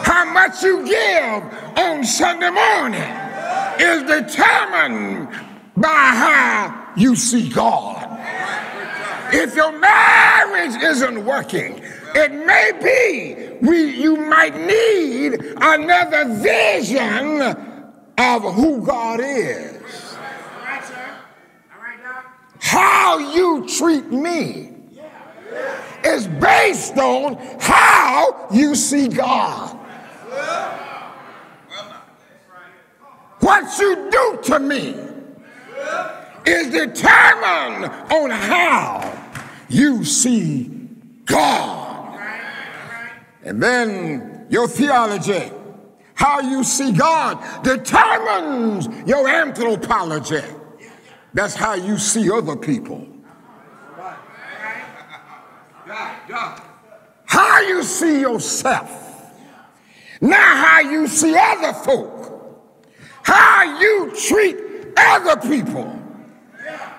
How 0.06 0.24
much 0.32 0.64
you 0.64 0.86
give 0.86 1.44
on 1.78 2.06
Sunday 2.06 2.50
morning 2.50 3.02
is 3.78 4.04
determined 4.04 5.28
by 5.76 5.90
how 5.90 6.94
you 6.96 7.18
see 7.18 7.50
God. 7.50 8.08
If 9.34 9.54
your 9.54 9.78
marriage 9.78 10.82
isn't 10.82 11.26
working, 11.26 11.82
it 12.16 12.32
may 12.32 12.72
be 12.82 13.68
we, 13.68 14.02
you 14.02 14.16
might 14.16 14.56
need 14.56 15.34
another 15.60 16.36
vision 16.36 17.42
of 18.18 18.54
who 18.54 18.86
God 18.86 19.20
is. 19.22 20.16
How 22.62 23.18
you 23.18 23.68
treat 23.68 24.10
me 24.10 24.73
is 26.04 26.28
based 26.28 26.98
on 26.98 27.36
how 27.60 28.48
you 28.52 28.76
see 28.76 29.08
God. 29.08 29.78
What 33.40 33.78
you 33.78 34.10
do 34.10 34.40
to 34.44 34.60
me 34.60 34.96
is 36.46 36.70
determined 36.70 37.86
on 38.12 38.30
how 38.30 39.14
you 39.70 40.04
see 40.06 40.72
God. 41.26 42.20
And 43.44 43.62
then 43.62 44.48
your 44.50 44.68
theology, 44.68 45.52
how 46.16 46.40
you 46.40 46.64
see 46.64 46.94
God, 46.94 47.64
determines 47.64 48.88
your 49.08 49.28
anthropology. 49.28 50.44
That's 51.34 51.56
how 51.56 51.74
you 51.74 51.98
see 51.98 52.32
other 52.32 52.56
people. 52.56 53.13
How 57.26 57.62
you 57.62 57.84
see 57.84 58.22
yourself, 58.22 59.32
not 60.22 60.40
how 60.40 60.80
you 60.82 61.08
see 61.08 61.36
other 61.38 61.74
folk, 61.74 62.24
how 63.24 63.80
you 63.80 64.14
treat 64.16 64.58
other 64.98 65.40
people 65.48 66.00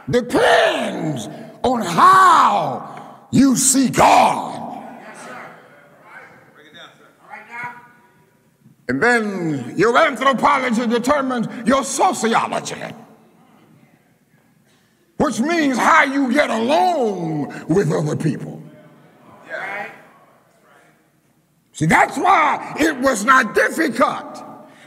depends 0.09 1.29
on 1.63 1.81
how 1.81 3.27
you 3.31 3.57
see 3.57 3.89
God. 3.89 4.61
And 8.87 9.03
then 9.03 9.79
your 9.79 9.97
anthropology 9.97 10.87
determines 10.87 11.49
your 11.67 11.85
sociology, 11.85 12.83
which 15.17 15.41
means 15.41 15.79
how 15.79 16.05
you 16.05 16.31
get 16.33 16.51
along 16.51 17.65
with 17.67 17.91
other 17.91 18.15
people. 18.15 18.54
See, 21.75 21.87
that's 21.87 22.17
why 22.17 22.77
it 22.79 22.97
was 22.99 23.25
not 23.25 23.53
difficult 23.53 24.45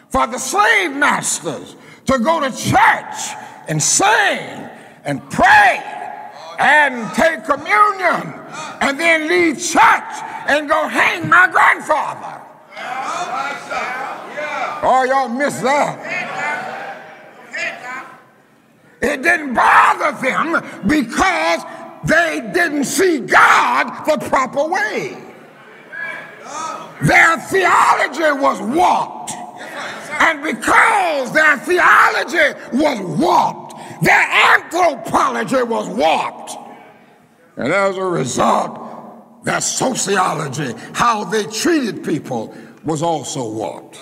for 0.08 0.25
the 0.25 0.38
slave 0.38 0.96
masters 0.96 1.75
to 2.06 2.17
go 2.17 2.39
to 2.39 2.50
church 2.50 3.36
and 3.67 3.84
sing 3.84 4.70
and 5.03 5.22
pray 5.29 5.84
and 6.58 7.13
take 7.13 7.44
communion 7.44 8.34
and 8.79 8.98
then 8.98 9.27
leave 9.27 9.58
church 9.58 10.15
and 10.48 10.70
go 10.70 10.88
hang 10.88 11.27
my 11.27 11.50
grandfather. 11.51 12.41
Oh, 14.82 15.06
y'all 15.10 15.27
missed 15.27 15.63
that. 15.63 16.13
It 19.01 19.22
didn't 19.22 19.53
bother 19.53 20.17
them 20.22 20.88
because 20.88 21.63
they 22.06 22.50
didn't 22.53 22.86
see 22.86 23.20
God 23.20 24.06
the 24.06 24.25
proper 24.29 24.65
way. 24.67 25.26
Their 27.01 27.38
theology 27.38 28.42
was 28.42 28.62
warped. 28.62 29.32
And 30.20 30.42
because 30.44 31.32
their 31.32 31.58
theology 31.58 32.60
was 32.74 33.00
warped, 33.20 33.75
their 34.01 34.56
anthropology 34.56 35.63
was 35.63 35.88
warped. 35.89 36.56
And 37.56 37.72
as 37.72 37.98
a 37.98 38.04
result, 38.04 39.44
their 39.44 39.62
sociology, 39.62 40.74
how 40.94 41.24
they 41.24 41.46
treated 41.46 42.04
people, 42.04 42.56
was 42.84 43.04
also 43.04 43.50
warped. 43.50 44.00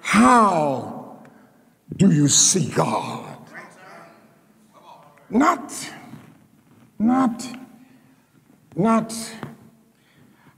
How 0.00 1.18
do 1.96 2.10
you 2.10 2.28
see 2.28 2.68
God? 2.70 3.36
Not, 5.30 5.72
not, 6.98 7.46
not 8.76 9.14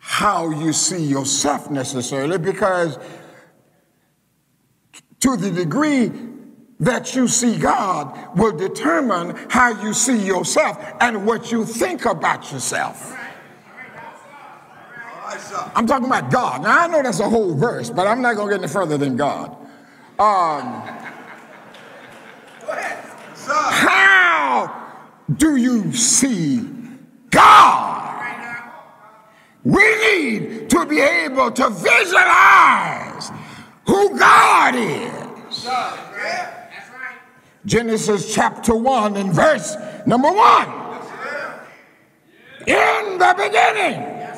how 0.06 0.50
you 0.50 0.70
see 0.70 1.02
yourself 1.02 1.70
necessarily, 1.70 2.36
because 2.36 2.98
to 5.20 5.34
the 5.34 5.50
degree 5.50 6.12
that 6.78 7.16
you 7.16 7.26
see 7.26 7.56
God 7.56 8.36
will 8.36 8.52
determine 8.52 9.34
how 9.48 9.82
you 9.82 9.94
see 9.94 10.18
yourself 10.18 10.78
and 11.00 11.26
what 11.26 11.50
you 11.50 11.64
think 11.64 12.04
about 12.04 12.52
yourself. 12.52 13.16
I'm 15.74 15.86
talking 15.86 16.06
about 16.06 16.30
God. 16.30 16.62
Now, 16.62 16.80
I 16.80 16.86
know 16.86 17.02
that's 17.02 17.20
a 17.20 17.28
whole 17.28 17.54
verse, 17.54 17.88
but 17.88 18.06
I'm 18.06 18.20
not 18.20 18.36
going 18.36 18.48
to 18.50 18.54
get 18.56 18.62
any 18.62 18.70
further 18.70 18.98
than 18.98 19.16
God. 19.16 19.56
Um, 20.18 20.82
how 23.48 24.92
do 25.34 25.56
you 25.56 25.94
see 25.94 26.68
God? 27.30 27.93
We 29.64 29.82
need 29.82 30.68
to 30.70 30.84
be 30.84 31.00
able 31.00 31.50
to 31.50 31.70
visualize 31.70 33.32
who 33.86 34.18
God 34.18 34.74
is. 34.76 35.66
Genesis 37.64 38.34
chapter 38.34 38.76
1 38.76 39.16
and 39.16 39.32
verse 39.32 39.74
number 40.06 40.30
1. 40.30 40.68
In 42.66 43.18
the 43.18 43.34
beginning, 43.38 44.28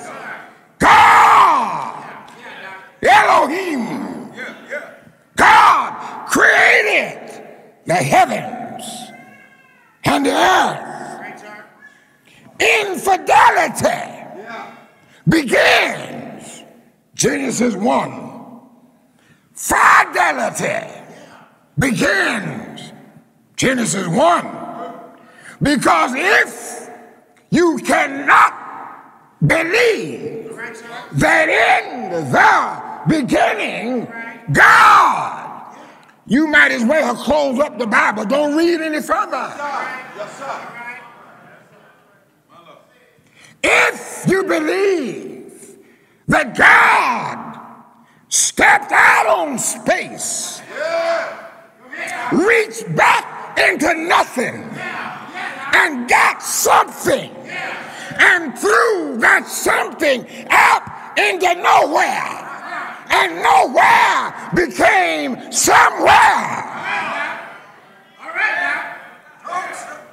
God, 0.78 2.30
Elohim, 3.02 4.32
God 5.34 6.26
created 6.28 7.42
the 7.84 7.94
heavens 7.94 8.84
and 10.04 10.24
the 10.24 10.32
earth. 10.32 10.92
Infidelity 12.60 14.15
begins. 15.28 16.62
Genesis 17.14 17.74
1. 17.74 18.60
Fidelity 19.52 20.86
begins. 21.78 22.92
Genesis 23.56 24.06
1. 24.06 24.66
Because 25.62 26.12
if 26.14 26.90
you 27.50 27.78
cannot 27.78 28.52
believe 29.46 30.54
that 31.12 31.48
in 31.48 32.10
the 32.10 33.02
beginning, 33.08 34.06
God, 34.52 35.76
you 36.26 36.46
might 36.48 36.72
as 36.72 36.84
well 36.84 37.14
close 37.14 37.58
up 37.58 37.78
the 37.78 37.86
Bible. 37.86 38.24
Don't 38.24 38.56
read 38.56 38.80
any 38.80 39.00
further. 39.00 39.54
Yes, 40.16 40.38
sir. 40.38 40.85
If 43.62 44.24
you 44.28 44.44
believe 44.44 45.76
that 46.28 46.56
God 46.56 47.60
stepped 48.28 48.92
out 48.92 49.26
on 49.26 49.58
space, 49.58 50.60
reached 52.32 52.94
back 52.96 53.58
into 53.58 53.94
nothing, 53.94 54.62
and 55.74 56.08
got 56.08 56.42
something, 56.42 57.30
and 58.18 58.58
threw 58.58 59.16
that 59.18 59.46
something 59.46 60.26
out 60.50 60.82
into 61.18 61.54
nowhere, 61.62 62.46
and 63.10 63.42
nowhere 63.42 64.34
became 64.54 65.52
somewhere, 65.52 66.62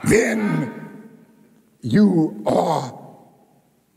then 0.06 1.00
you 1.82 2.44
are 2.46 3.03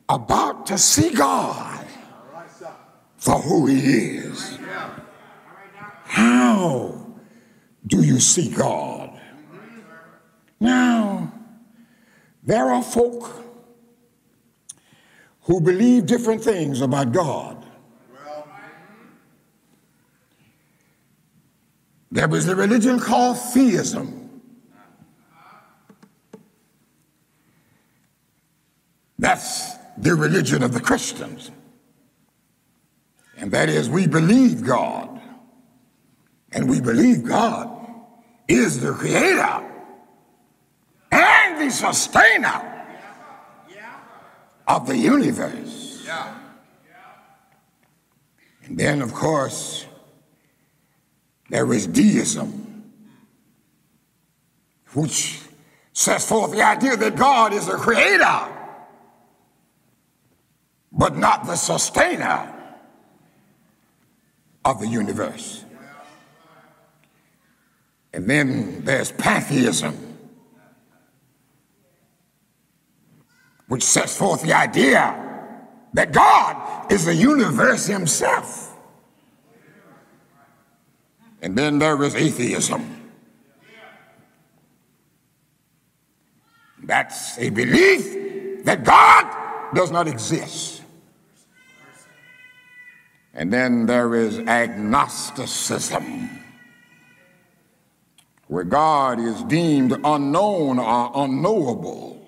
about 0.08 0.66
to 0.66 0.78
see 0.78 1.10
God 1.10 1.86
for 3.16 3.40
who 3.40 3.66
He 3.66 3.78
is. 3.78 4.58
How 6.04 7.06
do 7.86 8.02
you 8.02 8.20
see 8.20 8.50
God? 8.50 9.20
Now, 10.60 11.32
there 12.42 12.70
are 12.72 12.82
folk 12.82 13.44
who 15.42 15.60
believe 15.60 16.06
different 16.06 16.42
things 16.42 16.80
about 16.80 17.12
God. 17.12 17.64
There 22.10 22.28
was 22.28 22.48
a 22.48 22.56
religion 22.56 22.98
called 22.98 23.38
theism. 23.38 24.42
That's 29.18 29.75
the 29.98 30.14
religion 30.14 30.62
of 30.62 30.72
the 30.72 30.80
Christians. 30.80 31.50
And 33.36 33.50
that 33.52 33.68
is, 33.68 33.88
we 33.88 34.06
believe 34.06 34.64
God. 34.64 35.20
And 36.52 36.70
we 36.70 36.80
believe 36.80 37.24
God 37.24 37.70
is 38.48 38.80
the 38.80 38.92
creator 38.92 39.62
and 41.12 41.60
the 41.60 41.70
sustainer 41.70 42.72
of 44.66 44.86
the 44.86 44.96
universe. 44.96 46.08
And 48.64 48.78
then, 48.78 49.02
of 49.02 49.12
course, 49.12 49.86
there 51.50 51.72
is 51.72 51.86
deism, 51.86 52.92
which 54.94 55.40
sets 55.92 56.28
forth 56.28 56.52
the 56.52 56.62
idea 56.62 56.96
that 56.96 57.16
God 57.16 57.52
is 57.52 57.66
the 57.66 57.76
creator 57.76 58.55
but 60.96 61.16
not 61.16 61.46
the 61.46 61.56
sustainer 61.56 62.52
of 64.64 64.80
the 64.80 64.88
universe. 64.88 65.64
And 68.14 68.28
then 68.28 68.82
there's 68.84 69.12
pantheism, 69.12 69.94
which 73.68 73.82
sets 73.82 74.16
forth 74.16 74.42
the 74.42 74.54
idea 74.54 75.22
that 75.92 76.12
God 76.12 76.90
is 76.90 77.04
the 77.04 77.14
universe 77.14 77.86
himself. 77.86 78.74
And 81.42 81.56
then 81.56 81.78
there 81.78 82.02
is 82.02 82.14
atheism. 82.14 83.10
That's 86.82 87.38
a 87.38 87.50
belief 87.50 88.64
that 88.64 88.82
God 88.82 89.74
does 89.74 89.90
not 89.90 90.08
exist. 90.08 90.75
And 93.36 93.52
then 93.52 93.84
there 93.84 94.14
is 94.14 94.38
agnosticism, 94.38 96.30
where 98.46 98.64
God 98.64 99.20
is 99.20 99.42
deemed 99.42 99.92
unknown 100.02 100.78
or 100.78 101.12
unknowable. 101.14 102.26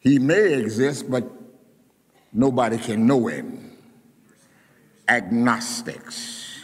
He 0.00 0.18
may 0.18 0.54
exist, 0.54 1.08
but 1.08 1.30
nobody 2.32 2.76
can 2.76 3.06
know 3.06 3.28
him. 3.28 3.78
Agnostics. 5.08 6.58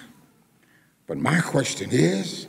But 1.06 1.18
my 1.18 1.40
question 1.40 1.90
is 1.92 2.48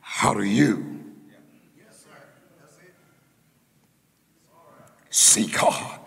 how 0.00 0.34
do 0.34 0.42
you 0.42 1.04
see 5.08 5.46
God? 5.46 6.00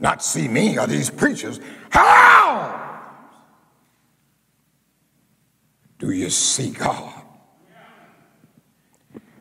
Not 0.00 0.22
see 0.22 0.46
me 0.46 0.78
or 0.78 0.86
these 0.86 1.10
preachers. 1.10 1.58
How 1.90 3.02
do 5.98 6.12
you 6.12 6.30
see 6.30 6.70
God? 6.70 7.14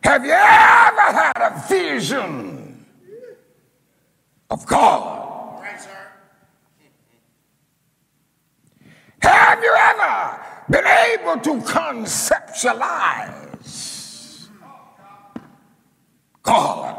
Have 0.03 0.25
you 0.25 0.31
ever 0.31 0.41
had 0.41 1.37
a 1.37 1.63
vision 1.67 2.83
of 4.49 4.65
God? 4.65 5.61
Right. 5.61 5.87
Have 9.21 9.61
you 9.61 9.75
ever 9.77 10.39
been 10.69 10.87
able 10.87 11.37
to 11.41 11.61
conceptualize 11.67 14.47
God? 16.41 16.95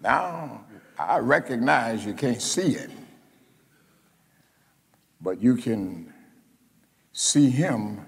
Now, 0.00 0.64
I 0.98 1.18
recognize 1.18 2.04
you 2.04 2.12
can't 2.12 2.42
see 2.42 2.74
it, 2.74 2.90
but 5.20 5.40
you 5.40 5.56
can 5.56 6.12
see 7.12 7.50
Him 7.50 8.04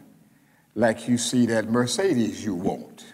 like 0.75 1.09
you 1.09 1.17
see 1.17 1.47
that 1.47 1.69
Mercedes 1.69 2.45
you 2.45 2.55
want. 2.55 3.05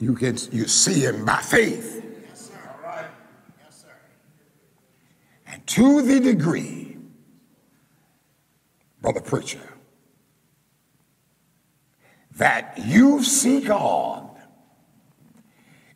You 0.00 0.14
can 0.14 0.36
you 0.52 0.66
see 0.68 1.00
Him 1.04 1.24
by 1.24 1.40
faith. 1.42 2.04
Yes, 2.28 2.50
sir. 2.50 2.54
All 2.68 2.88
right. 2.88 3.06
Yes, 3.64 3.82
sir. 3.82 3.94
And 5.46 5.66
to 5.66 6.02
the 6.02 6.20
degree, 6.20 6.96
brother 9.00 9.20
preacher, 9.20 9.58
that 12.36 12.78
you 12.84 13.24
see 13.24 13.60
God, 13.60 14.27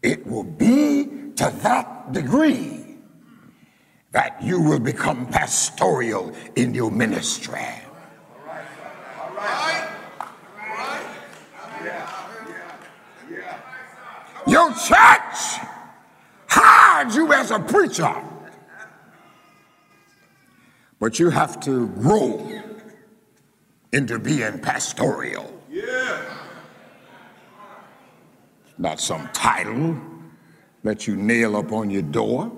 it 0.03 0.27
will 0.27 0.45
be 0.45 1.05
to 1.37 1.53
that 1.62 2.12
degree 2.12 2.97
that 4.11 4.43
you 4.43 4.61
will 4.61 4.81
become 4.81 5.27
pastoral 5.27 6.35
in 6.57 6.75
your 6.75 6.91
ministry. 6.91 7.61
Your 14.47 14.71
church 14.71 15.61
hired 16.49 17.15
you 17.15 17.33
as 17.33 17.51
a 17.53 17.61
preacher, 17.61 18.15
but 20.99 21.19
you 21.19 21.31
have 21.31 21.61
to 21.61 21.88
grow 21.88 22.61
into 23.93 24.19
being 24.19 24.59
pastoral. 24.59 25.62
Not 28.79 29.01
some 29.01 29.29
title 29.33 29.97
that 30.83 31.07
you 31.07 31.17
nail 31.17 31.57
up 31.57 31.73
on 31.73 31.91
your 31.91 32.03
door. 32.03 32.51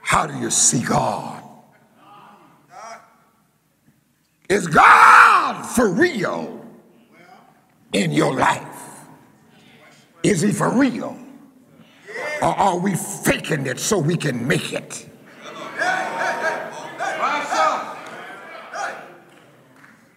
How 0.00 0.26
do 0.26 0.38
you 0.38 0.50
see 0.50 0.82
God? 0.82 1.42
Is 4.48 4.66
God 4.66 5.62
for 5.64 5.90
real 5.90 6.64
in 7.92 8.12
your 8.12 8.34
life? 8.34 8.62
Is 10.22 10.40
he 10.40 10.52
for 10.52 10.70
real? 10.70 11.16
Or 12.40 12.48
are 12.48 12.78
we 12.78 12.94
faking 12.94 13.66
it 13.66 13.78
so 13.80 13.98
we 13.98 14.16
can 14.16 14.46
make 14.46 14.72
it? 14.72 15.08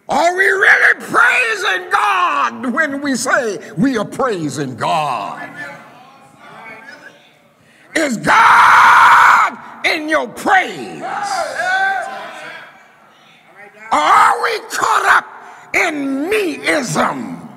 Are 0.10 0.36
we 0.36 0.44
really 0.44 1.02
praising 1.02 1.90
God 1.92 2.74
when 2.74 3.02
we 3.02 3.16
say 3.16 3.72
we 3.78 3.96
are 3.98 4.06
praising 4.06 4.76
God? 4.76 5.48
Is 7.96 8.18
God 8.18 9.86
in 9.86 10.10
your 10.10 10.28
praise? 10.30 11.04
Are 13.92 14.44
we 14.44 14.60
caught 14.72 15.06
up 15.06 15.76
in 15.76 16.30
meism? 16.30 17.48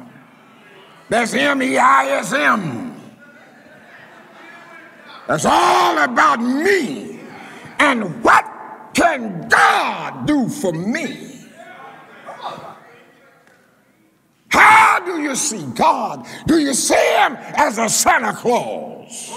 That's 1.08 1.32
M 1.32 1.62
E 1.62 1.78
I 1.78 2.06
S 2.18 2.32
M. 2.34 2.94
That's 5.26 5.46
all 5.46 5.98
about 5.98 6.40
me. 6.42 7.20
And 7.78 8.22
what 8.22 8.44
can 8.92 9.48
God 9.48 10.26
do 10.26 10.48
for 10.48 10.72
me? 10.72 11.31
How 14.52 15.00
do 15.00 15.22
you 15.22 15.34
see 15.34 15.64
God? 15.74 16.26
Do 16.46 16.58
you 16.58 16.74
see 16.74 16.94
Him 16.94 17.36
as 17.56 17.78
a 17.78 17.88
Santa 17.88 18.34
Claus? 18.34 19.30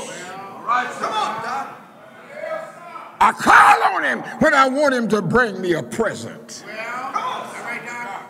I 3.22 3.32
call 3.32 3.96
on 3.96 4.04
Him 4.04 4.20
when 4.40 4.54
I 4.54 4.68
want 4.68 4.94
Him 4.94 5.08
to 5.10 5.22
bring 5.22 5.62
me 5.62 5.74
a 5.74 5.84
present. 5.84 6.66
Well, 6.68 6.78
all 7.16 7.44
right, 7.64 7.82
Doc. 7.86 8.24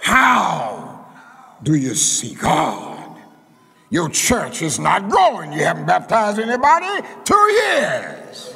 How 0.00 1.06
do 1.64 1.74
you 1.74 1.96
see 1.96 2.34
God? 2.34 3.18
Your 3.90 4.08
church 4.08 4.62
is 4.62 4.78
not 4.78 5.08
growing. 5.08 5.52
You 5.52 5.64
haven't 5.64 5.86
baptized 5.86 6.38
anybody 6.38 7.08
two 7.24 7.34
years. 7.34 8.54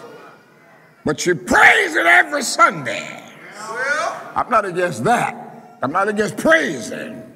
But 1.05 1.27
you 1.27 1.35
praise 1.35 1.97
it 1.97 2.07
every 2.07 2.43
Sunday. 2.43 3.21
I'm 4.37 4.49
not 4.49 4.65
against 4.65 5.03
that. 5.05 5.79
I'm 5.83 5.91
not 5.91 6.07
against 6.07 6.37
praising. 6.37 7.28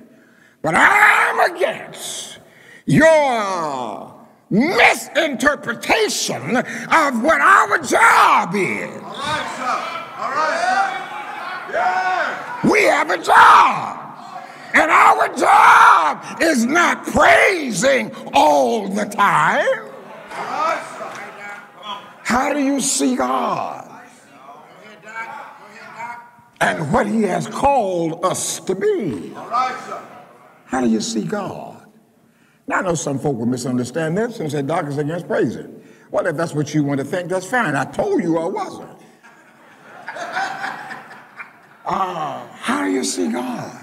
But 0.62 0.75
I'm 0.77 1.40
against 1.55 2.38
your 2.87 4.14
misinterpretation 4.48 6.57
of 6.57 7.22
what 7.22 7.40
our 7.40 7.79
job 7.79 8.55
is. 8.55 9.03
All 9.03 9.11
right, 9.11 9.55
sir. 9.57 9.79
All 10.18 10.31
right, 10.31 11.66
sir. 11.68 11.75
Yeah. 11.75 12.70
We 12.70 12.85
have 12.85 13.11
a 13.11 13.18
job. 13.22 13.98
And 14.75 14.90
our 14.90 15.29
job 15.37 16.25
is 16.40 16.64
not 16.64 17.05
praising 17.07 18.11
all 18.33 18.88
the 18.88 19.05
time. 19.05 19.66
All 19.66 20.44
right, 20.44 20.83
sir. 20.96 21.09
How 22.25 22.53
do 22.55 22.61
you 22.61 22.81
see 22.81 23.14
God 23.16 23.85
Go 23.85 23.90
ahead, 23.92 25.03
Doc. 25.03 25.59
Go 25.59 25.66
ahead, 25.66 25.96
Doc. 25.96 26.22
and 26.61 26.92
what 26.92 27.07
He 27.07 27.22
has 27.22 27.46
called 27.48 28.25
us 28.25 28.61
to 28.61 28.75
be? 28.75 29.33
All 29.35 29.48
right, 29.48 29.77
sir. 29.87 30.01
How 30.72 30.80
do 30.80 30.88
you 30.88 31.02
see 31.02 31.22
God? 31.22 31.87
Now, 32.66 32.78
I 32.78 32.80
know 32.80 32.94
some 32.94 33.18
folk 33.18 33.37
will 33.37 33.44
misunderstand 33.44 34.16
this 34.16 34.40
and 34.40 34.50
say, 34.50 34.62
Doc 34.62 34.87
is 34.87 34.96
against 34.96 35.28
praising. 35.28 35.85
Well, 36.11 36.26
if 36.26 36.35
that's 36.35 36.54
what 36.54 36.72
you 36.72 36.82
want 36.82 36.98
to 36.98 37.04
think, 37.04 37.28
that's 37.28 37.44
fine. 37.44 37.76
I 37.76 37.85
told 37.85 38.22
you 38.22 38.38
I 38.38 38.46
wasn't. 38.46 38.98
Ah, 41.85 42.48
how 42.54 42.85
do 42.85 42.90
you 42.90 43.04
see 43.04 43.30
God? 43.30 43.80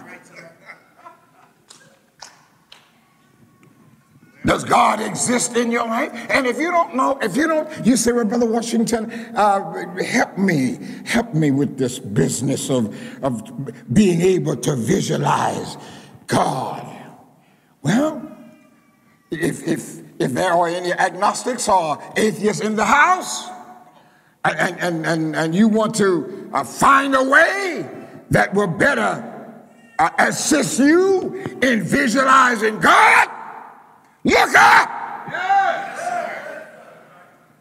Does 4.45 4.63
God 4.63 4.99
exist 4.99 5.57
in 5.57 5.69
your 5.69 5.85
life? 5.85 6.11
And 6.31 6.47
if 6.47 6.57
you 6.57 6.71
don't 6.71 6.95
know, 6.95 7.19
if 7.21 7.35
you 7.35 7.45
don't, 7.47 7.85
you 7.85 7.97
say, 7.97 8.13
well, 8.13 8.25
Brother 8.25 8.47
Washington, 8.47 9.11
uh, 9.35 9.95
help 10.01 10.39
me, 10.39 10.79
help 11.05 11.35
me 11.35 11.51
with 11.51 11.77
this 11.77 11.99
business 11.99 12.71
of, 12.71 12.97
of 13.23 13.43
being 13.93 14.21
able 14.21 14.55
to 14.55 14.75
visualize 14.75 15.77
God. 16.29 16.85
Well, 17.81 18.37
if, 19.31 19.67
if, 19.67 19.99
if 20.19 20.31
there 20.31 20.53
are 20.53 20.67
any 20.67 20.93
agnostics 20.93 21.67
or 21.67 22.01
atheists 22.15 22.61
in 22.61 22.75
the 22.75 22.85
house, 22.85 23.49
and, 24.45 24.79
and, 24.79 25.05
and, 25.05 25.35
and 25.35 25.55
you 25.55 25.67
want 25.67 25.95
to 25.95 26.49
uh, 26.53 26.63
find 26.63 27.13
a 27.15 27.23
way 27.23 27.89
that 28.29 28.53
will 28.53 28.67
better 28.67 29.25
uh, 29.97 30.09
assist 30.19 30.79
you 30.79 31.43
in 31.61 31.83
visualizing 31.83 32.79
God, 32.79 33.27
look 34.23 34.55
up. 34.55 34.89
Yes. 35.29 35.99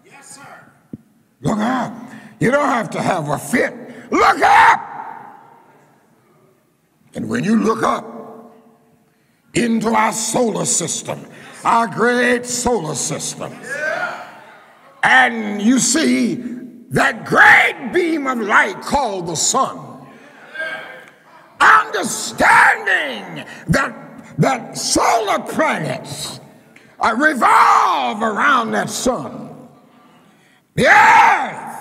Yes, 0.05 0.37
sir. 0.37 0.71
Look 1.41 1.59
up. 1.59 1.93
You 2.39 2.51
don't 2.51 2.69
have 2.69 2.91
to 2.91 3.03
have 3.03 3.29
a 3.29 3.39
fit. 3.39 3.75
Look 4.13 4.41
up. 4.43 4.85
And 7.15 7.29
when 7.29 7.43
you 7.43 7.57
look 7.57 7.83
up 7.83 8.18
into 9.55 9.89
our 9.89 10.13
solar 10.13 10.65
system, 10.65 11.25
our 11.65 11.87
great 11.87 12.47
solar 12.47 12.95
system, 12.95 13.53
and 15.03 15.63
you 15.63 15.79
see 15.79 16.37
that 16.91 17.25
great 17.25 17.93
beam 17.93 18.27
of 18.27 18.39
light 18.39 18.81
called 18.81 19.27
the 19.27 19.35
sun, 19.35 20.07
understanding 21.61 23.45
that, 23.69 24.35
that 24.39 24.77
solar 24.77 25.39
planets 25.41 26.41
uh, 27.01 27.15
revolve 27.19 28.23
around 28.23 28.73
that 28.73 28.91
sun. 28.91 29.69
The 30.75 30.87
earth 30.87 31.79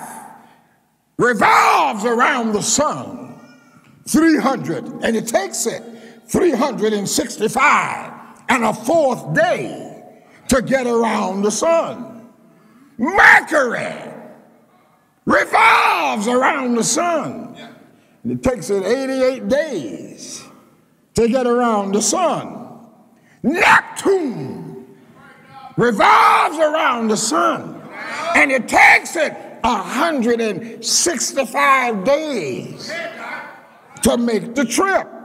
revolves 1.16 2.04
around 2.04 2.52
the 2.52 2.62
sun 2.62 3.40
300, 4.06 4.84
and 5.02 5.16
it 5.16 5.26
takes 5.26 5.66
it 5.66 5.82
365 6.28 8.12
and 8.48 8.64
a 8.64 8.72
fourth 8.72 9.34
day 9.34 10.02
to 10.48 10.62
get 10.62 10.86
around 10.86 11.42
the 11.42 11.50
sun. 11.50 12.30
Mercury 12.96 14.14
revolves 15.24 16.26
around 16.26 16.74
the 16.74 16.84
sun. 16.84 17.56
And 18.22 18.32
it 18.32 18.42
takes 18.42 18.70
it 18.70 18.82
88 18.82 19.46
days 19.48 20.42
to 21.14 21.28
get 21.28 21.46
around 21.46 21.92
the 21.92 22.02
sun. 22.02 22.56
Neptune 23.42 24.86
revolves 25.76 26.58
around 26.58 27.08
the 27.08 27.16
sun. 27.16 27.74
And 28.34 28.50
it 28.50 28.66
takes 28.68 29.16
it 29.16 29.34
165 29.62 32.04
days 32.04 32.92
to 34.02 34.16
make 34.16 34.54
the 34.54 34.64
trip. 34.64 35.17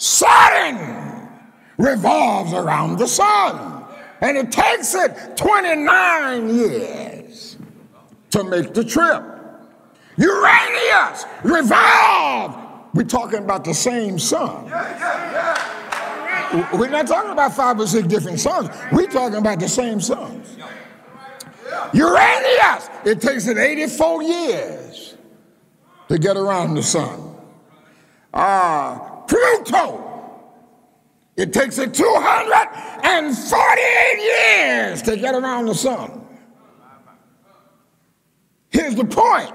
Saturn 0.00 1.28
revolves 1.76 2.54
around 2.54 2.98
the 2.98 3.06
sun. 3.06 3.84
And 4.22 4.36
it 4.36 4.50
takes 4.50 4.94
it 4.94 5.36
29 5.36 6.54
years 6.54 7.58
to 8.30 8.42
make 8.44 8.72
the 8.72 8.82
trip. 8.82 9.22
Uranus 10.16 11.26
revolve. 11.42 12.56
We're 12.94 13.04
talking 13.04 13.40
about 13.40 13.64
the 13.64 13.74
same 13.74 14.18
sun. 14.18 14.64
We're 16.72 16.88
not 16.88 17.06
talking 17.06 17.30
about 17.30 17.54
five 17.54 17.78
or 17.78 17.86
six 17.86 18.08
different 18.08 18.40
suns. 18.40 18.70
We're 18.92 19.06
talking 19.06 19.38
about 19.38 19.60
the 19.60 19.68
same 19.68 20.00
suns. 20.00 20.56
Uranus, 21.92 22.88
it 23.04 23.20
takes 23.20 23.46
it 23.46 23.58
84 23.58 24.22
years 24.22 25.16
to 26.08 26.18
get 26.18 26.38
around 26.38 26.74
the 26.74 26.82
sun. 26.82 27.36
Uh, 28.32 29.09
Pluto, 29.30 30.04
it 31.36 31.52
takes 31.52 31.78
it 31.78 31.94
248 31.94 34.18
years 34.18 35.02
to 35.02 35.16
get 35.16 35.36
around 35.36 35.66
the 35.66 35.74
sun. 35.74 36.26
Here's 38.70 38.96
the 38.96 39.04
point 39.04 39.52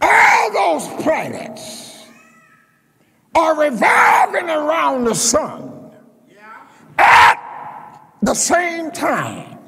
all 0.00 0.52
those 0.52 0.86
planets 1.02 2.06
are 3.34 3.58
revolving 3.58 4.48
around 4.48 5.02
the 5.02 5.14
sun 5.14 5.90
at 6.98 8.00
the 8.22 8.34
same 8.34 8.92
time. 8.92 9.58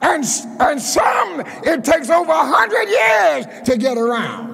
And, 0.00 0.24
and 0.60 0.80
some, 0.80 1.42
it 1.64 1.84
takes 1.84 2.08
over 2.08 2.28
100 2.28 2.88
years 2.88 3.44
to 3.66 3.76
get 3.76 3.98
around. 3.98 4.47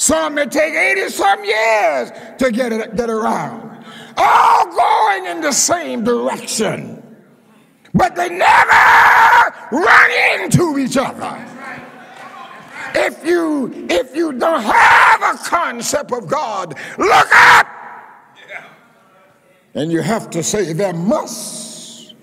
Some, 0.00 0.38
it 0.38 0.50
take 0.50 0.72
80 0.72 1.10
some 1.10 1.44
years 1.44 2.10
to 2.38 2.50
get, 2.50 2.72
it, 2.72 2.96
get 2.96 3.10
around. 3.10 3.84
All 4.16 4.64
going 4.64 5.26
in 5.26 5.42
the 5.42 5.52
same 5.52 6.04
direction. 6.04 7.02
But 7.92 8.16
they 8.16 8.30
never 8.30 9.54
run 9.70 10.10
into 10.40 10.78
each 10.78 10.96
other. 10.96 11.46
If 12.94 13.26
you 13.26 13.86
if 13.90 14.16
you 14.16 14.32
don't 14.32 14.62
have 14.62 15.34
a 15.34 15.36
concept 15.44 16.12
of 16.12 16.26
God, 16.26 16.78
look 16.96 17.28
up. 17.34 17.66
And 19.74 19.92
you 19.92 20.00
have 20.00 20.30
to 20.30 20.42
say 20.42 20.72
there 20.72 20.94
must 20.94 22.14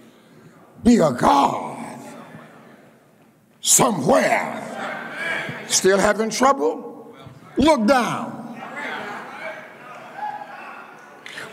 be 0.83 0.95
a 0.97 1.11
God 1.11 1.99
somewhere. 3.61 4.63
Still 5.67 5.99
having 5.99 6.31
trouble? 6.31 6.86
Look 7.57 7.87
down. 7.87 8.37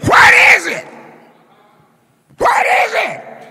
What 0.05 0.35
is 0.55 0.67
it? 0.67 0.87
What 2.37 2.67
is 2.67 2.93
it 2.95 3.49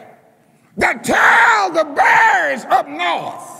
that 0.77 1.03
tell 1.03 1.71
the 1.71 1.83
birds 1.83 2.65
up 2.65 2.87
north? 2.87 3.53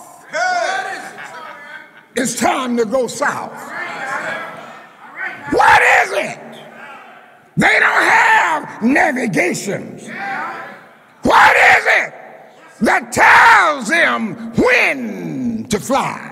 It's 2.16 2.40
time 2.40 2.78
to 2.78 2.86
go 2.86 3.08
south. 3.08 3.52
What 5.52 5.82
is 5.82 6.12
it? 6.12 6.40
They 7.58 7.80
don't 7.80 8.04
have 8.04 8.84
navigations. 8.84 10.08
What 11.24 11.56
is 11.56 11.86
it 11.88 12.14
that 12.82 13.12
tells 13.12 13.90
them 13.90 14.54
when 14.54 15.66
to 15.70 15.80
fly? 15.80 16.30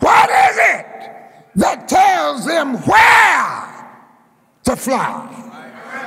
What 0.00 0.28
is 0.28 0.58
it 0.58 0.87
that 1.58 1.88
tells 1.88 2.46
them 2.46 2.74
where 2.84 3.68
to 4.62 4.76
fly? 4.76 5.26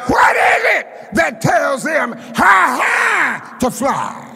What 0.07 0.35
is 0.35 0.79
it 0.79 1.13
that 1.13 1.41
tells 1.41 1.83
them 1.83 2.13
how 2.13 2.81
high 2.81 3.57
to 3.59 3.69
fly? 3.69 4.29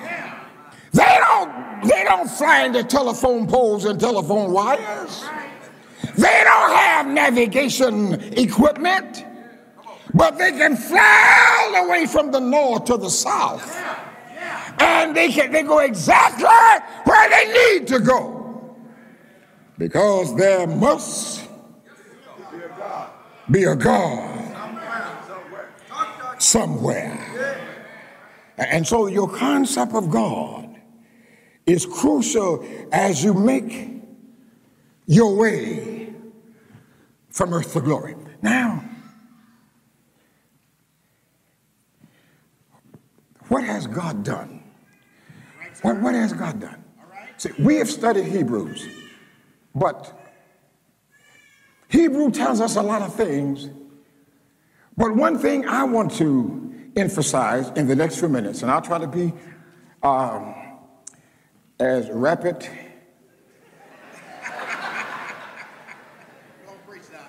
They 0.92 1.18
don't, 1.20 1.88
they 1.88 2.04
don't 2.04 2.30
fly 2.30 2.66
into 2.66 2.84
telephone 2.84 3.48
poles 3.48 3.86
and 3.86 4.00
telephone 4.00 4.52
wires. 4.52 5.26
They 6.18 6.42
don't 6.44 6.76
have 6.76 7.08
navigation 7.08 8.14
equipment, 8.38 9.26
but 10.14 10.38
they 10.38 10.52
can 10.52 10.76
fly 10.76 11.62
all 11.62 11.84
the 11.84 11.90
way 11.90 12.06
from 12.06 12.32
the 12.32 12.40
north 12.40 12.86
to 12.86 12.98
the 12.98 13.10
south. 13.10 13.76
And 14.80 15.16
they 15.16 15.30
can 15.30 15.54
they 15.54 15.64
go 15.64 15.80
exactly 15.80 16.46
where 17.06 17.30
they 17.30 17.78
need 17.78 17.88
to 17.88 18.00
go. 18.00 18.35
Because 19.78 20.36
there 20.36 20.68
must 20.68 21.48
be 23.50 23.64
a 23.64 23.76
God 23.76 24.36
somewhere. 26.40 27.22
And 28.58 28.88
so 28.88 29.08
your 29.08 29.30
concept 29.30 29.94
of 29.94 30.10
God 30.10 30.80
is 31.66 31.86
crucial 31.86 32.66
as 32.92 33.24
you 33.24 33.34
make 33.34 34.02
your 35.08 35.36
way 35.36 36.14
from 37.30 37.54
earth 37.54 37.74
to 37.74 37.82
glory. 37.82 38.16
Now, 38.42 38.84
what 43.50 43.64
has 43.64 43.88
God 43.88 44.24
done? 44.24 44.64
What, 45.82 46.00
what 46.02 46.16
has 46.16 46.34
God 46.34 46.62
done? 46.62 46.84
See, 47.38 47.52
we 47.60 47.76
have 47.76 47.90
studied 47.90 48.26
Hebrews, 48.26 48.88
but 49.76 50.18
Hebrew 51.90 52.32
tells 52.32 52.62
us 52.62 52.78
a 52.78 52.82
lot 52.82 53.02
of 53.02 53.14
things. 53.14 53.70
But 54.98 55.16
one 55.16 55.38
thing 55.38 55.68
I 55.68 55.84
want 55.84 56.14
to 56.14 56.74
emphasize 56.96 57.70
in 57.76 57.88
the 57.88 57.96
next 57.96 58.18
few 58.20 58.30
minutes, 58.30 58.62
and 58.62 58.72
I'll 58.72 58.82
try 58.82 58.98
to 58.98 59.08
be 59.08 59.34
um, 60.02 60.56
as 61.80 62.10
rapid 62.10 62.68
Don't 66.66 66.88
preach 66.88 67.04
now. 67.12 67.20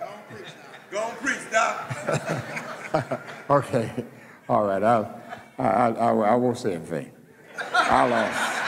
Don't 0.00 0.28
preach 0.30 0.52
now. 0.92 1.00
Don't 1.00 1.16
preach 1.22 1.44
now. 1.50 3.20
okay, 3.56 4.04
all 4.48 4.64
right. 4.66 4.82
I'll, 4.82 5.20
I, 5.58 5.62
I, 5.62 5.90
I, 6.12 6.34
won't 6.34 6.58
say 6.58 6.74
anything. 6.74 7.12
I'll, 7.72 8.12
uh, 8.12 8.63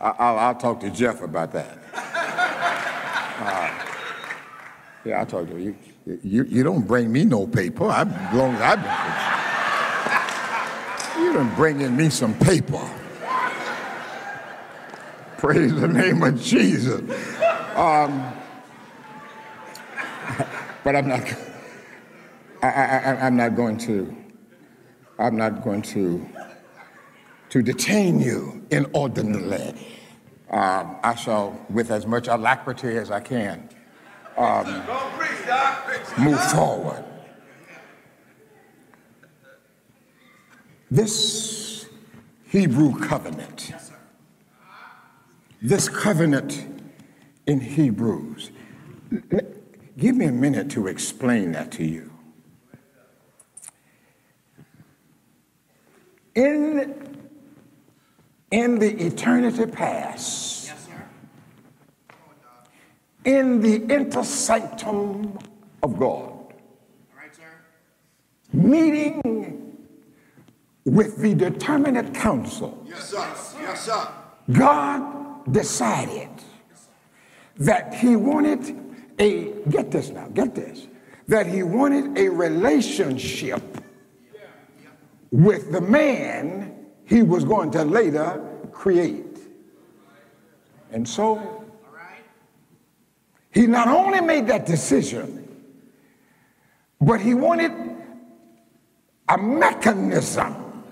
I'll, 0.00 0.38
I'll 0.38 0.54
talk 0.54 0.80
to 0.80 0.90
Jeff 0.90 1.22
about 1.22 1.52
that. 1.52 1.78
Uh, 3.38 3.70
yeah, 5.04 5.20
I'll 5.20 5.26
talk 5.26 5.48
to 5.48 5.58
you. 5.58 5.76
You, 6.22 6.44
you 6.44 6.62
don't 6.62 6.86
bring 6.86 7.12
me 7.12 7.24
no 7.24 7.46
paper. 7.46 7.88
I've 7.88 8.08
long 8.34 8.54
as 8.54 8.60
I've 8.60 8.82
been 8.82 8.92
you 11.22 11.32
done 11.32 11.54
bringing 11.54 11.96
me 11.96 12.10
some 12.10 12.34
paper. 12.38 12.88
Praise 15.38 15.74
the 15.74 15.88
name 15.88 16.22
of 16.22 16.40
Jesus. 16.40 17.00
Um, 17.74 18.32
but 20.84 20.96
I'm 20.96 21.08
not. 21.08 21.34
I, 22.62 22.68
I, 22.68 23.26
I'm 23.26 23.36
not 23.36 23.56
going 23.56 23.76
to. 23.78 24.14
I'm 25.18 25.36
not 25.36 25.62
going 25.62 25.82
to 25.82 26.26
to 27.50 27.62
detain 27.62 28.20
you 28.20 28.64
inordinately. 28.70 29.74
Um, 30.50 30.96
I 31.02 31.14
shall, 31.14 31.60
with 31.68 31.90
as 31.90 32.06
much 32.06 32.28
alacrity 32.28 32.96
as 32.96 33.10
I 33.10 33.20
can, 33.20 33.68
um, 34.36 34.82
move 36.18 36.40
forward. 36.50 37.04
This 40.90 41.86
Hebrew 42.48 42.98
covenant, 42.98 43.72
this 45.60 45.88
covenant 45.88 46.64
in 47.46 47.60
Hebrews, 47.60 48.50
give 49.98 50.16
me 50.16 50.26
a 50.26 50.32
minute 50.32 50.70
to 50.70 50.86
explain 50.86 51.52
that 51.52 51.72
to 51.72 51.84
you. 51.84 52.12
In, 56.36 57.05
in 58.56 58.78
the 58.78 58.90
eternity 59.04 59.66
past, 59.66 60.72
in 63.26 63.60
the 63.60 63.80
intersanctum 63.80 65.38
of 65.82 65.98
God, 65.98 66.54
meeting 68.54 69.76
with 70.86 71.18
the 71.18 71.34
determinate 71.34 72.14
counsel. 72.14 72.82
Yes, 72.88 73.10
sir. 73.10 73.34
Yes, 73.60 73.84
sir. 73.84 74.08
God 74.50 75.52
decided 75.52 76.30
that 77.58 77.92
he 77.92 78.16
wanted 78.16 78.74
a, 79.18 79.52
get 79.68 79.90
this 79.90 80.08
now, 80.08 80.28
get 80.28 80.54
this, 80.54 80.86
that 81.28 81.46
he 81.46 81.62
wanted 81.62 82.16
a 82.16 82.30
relationship 82.30 83.62
with 85.30 85.72
the 85.72 85.80
man 85.82 86.72
he 87.06 87.22
was 87.22 87.44
going 87.44 87.70
to 87.70 87.84
later 87.84 88.45
create. 88.76 89.38
And 90.92 91.08
so 91.08 91.64
he 93.50 93.66
not 93.66 93.88
only 93.88 94.20
made 94.20 94.46
that 94.48 94.66
decision, 94.66 95.48
but 97.00 97.20
he 97.20 97.34
wanted 97.34 97.72
a 99.28 99.38
mechanism 99.38 100.84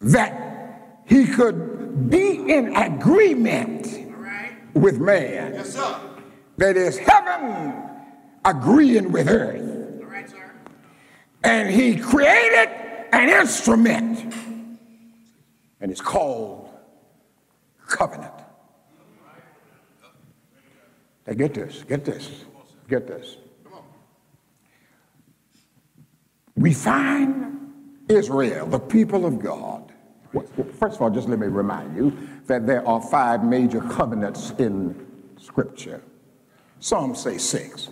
that 0.00 1.02
he 1.06 1.26
could 1.26 2.10
be 2.10 2.52
in 2.52 2.74
agreement 2.76 3.86
with 4.74 4.98
man. 4.98 5.54
Yes, 5.54 5.74
sir. 5.74 6.00
That 6.56 6.76
is 6.76 6.98
heaven 6.98 7.74
agreeing 8.44 9.12
with 9.12 9.28
earth. 9.28 9.64
And 11.44 11.70
he 11.70 11.96
created 11.96 12.68
an 13.12 13.28
instrument, 13.28 14.34
and 15.80 15.90
it's 15.90 16.00
called 16.00 16.70
covenant. 17.86 18.34
Now 21.26 21.34
get 21.34 21.54
this, 21.54 21.84
get 21.84 22.04
this, 22.04 22.44
get 22.88 23.06
this. 23.06 23.36
We 26.56 26.74
find 26.74 27.72
Israel, 28.08 28.66
the 28.66 28.80
people 28.80 29.26
of 29.26 29.38
God. 29.38 29.92
First 30.78 30.96
of 30.96 31.02
all, 31.02 31.10
just 31.10 31.28
let 31.28 31.38
me 31.38 31.46
remind 31.46 31.96
you 31.96 32.16
that 32.46 32.66
there 32.66 32.86
are 32.86 33.00
five 33.00 33.44
major 33.44 33.80
covenants 33.80 34.50
in 34.58 35.06
Scripture. 35.38 36.02
Some 36.80 37.14
say 37.14 37.38
six. 37.38 37.88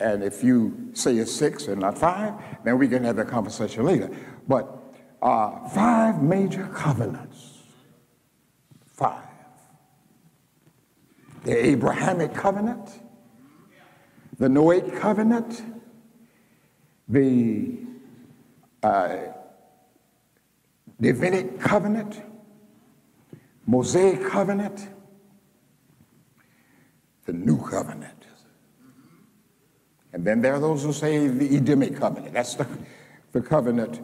And 0.00 0.22
if 0.22 0.44
you 0.44 0.90
say 0.92 1.16
it's 1.16 1.32
six 1.32 1.66
and 1.66 1.80
not 1.80 1.98
five, 1.98 2.34
then 2.64 2.78
we 2.78 2.86
can 2.88 3.02
have 3.04 3.16
that 3.16 3.28
conversation 3.28 3.84
later. 3.84 4.10
But 4.46 4.87
uh, 5.22 5.68
five 5.68 6.22
major 6.22 6.66
covenants. 6.68 7.58
Five. 8.86 9.24
The 11.44 11.66
Abrahamic 11.66 12.34
covenant, 12.34 12.90
the 14.38 14.48
Noahic 14.48 14.98
covenant, 14.98 15.62
the 17.08 17.78
uh, 18.82 19.16
covenant, 21.60 22.22
Mosaic 23.66 24.26
covenant, 24.26 24.88
the 27.24 27.32
new 27.32 27.58
covenant. 27.58 28.26
And 30.12 30.24
then 30.24 30.40
there 30.40 30.54
are 30.54 30.60
those 30.60 30.82
who 30.82 30.92
say 30.92 31.28
the 31.28 31.56
Edenic 31.56 31.96
covenant. 31.96 32.32
That's 32.32 32.54
the, 32.54 32.66
the 33.32 33.40
covenant 33.40 34.00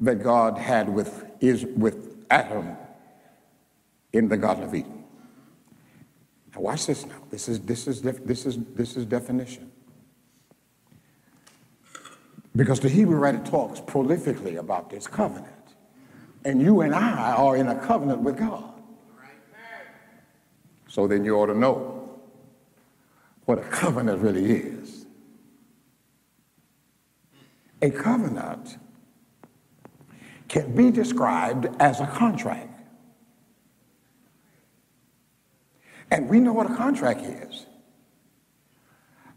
that 0.00 0.22
God 0.22 0.58
had 0.58 0.88
with, 0.88 1.24
is, 1.40 1.64
with 1.64 2.24
Adam 2.30 2.76
in 4.12 4.28
the 4.28 4.36
Garden 4.36 4.64
of 4.64 4.74
Eden. 4.74 5.04
Now 6.54 6.60
watch 6.60 6.86
this 6.86 7.06
now. 7.06 7.22
This 7.30 7.48
is, 7.48 7.60
this 7.60 7.86
is, 7.86 8.02
this 8.02 8.46
is, 8.46 8.58
this 8.74 8.96
is 8.96 9.06
definition. 9.06 9.70
Because 12.54 12.80
the 12.80 12.88
Hebrew 12.88 13.18
writer 13.18 13.42
talks 13.44 13.80
prolifically 13.80 14.58
about 14.58 14.88
this 14.88 15.06
covenant. 15.06 15.52
And 16.44 16.62
you 16.62 16.80
and 16.80 16.94
I 16.94 17.32
are 17.32 17.56
in 17.56 17.68
a 17.68 17.74
covenant 17.74 18.20
with 18.20 18.38
God. 18.38 18.72
So 20.88 21.06
then 21.06 21.24
you 21.24 21.36
ought 21.36 21.46
to 21.46 21.58
know 21.58 22.08
what 23.44 23.58
a 23.58 23.62
covenant 23.62 24.22
really 24.22 24.50
is. 24.50 25.04
A 27.82 27.90
covenant 27.90 28.78
can 30.48 30.74
be 30.74 30.90
described 30.90 31.68
as 31.80 32.00
a 32.00 32.06
contract. 32.06 32.70
And 36.10 36.28
we 36.28 36.38
know 36.38 36.52
what 36.52 36.70
a 36.70 36.74
contract 36.74 37.22
is. 37.22 37.66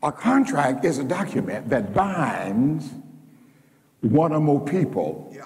A 0.03 0.11
contract 0.11 0.85
is 0.85 0.99
a 0.99 1.03
document 1.03 1.69
that 1.69 1.93
binds 1.93 2.89
one 4.01 4.31
or 4.31 4.39
more 4.39 4.63
people 4.63 5.31
Yeah. 5.35 5.45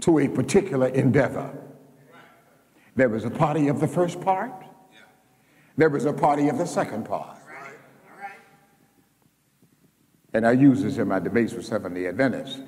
to 0.00 0.18
a 0.18 0.28
particular 0.28 0.88
endeavor. 0.88 1.50
There 2.96 3.08
was 3.08 3.24
a 3.24 3.30
party 3.30 3.68
of 3.68 3.78
the 3.78 3.86
first 3.86 4.20
part, 4.20 4.52
there 5.76 5.90
was 5.90 6.04
a 6.06 6.12
party 6.12 6.48
of 6.48 6.58
the 6.58 6.66
second 6.66 7.04
part. 7.04 7.36
And 10.34 10.46
I 10.46 10.52
use 10.52 10.82
this 10.82 10.98
in 10.98 11.08
my 11.08 11.20
debates 11.20 11.54
with 11.54 11.64
Seventh-day 11.64 12.06
Adventists. 12.06 12.60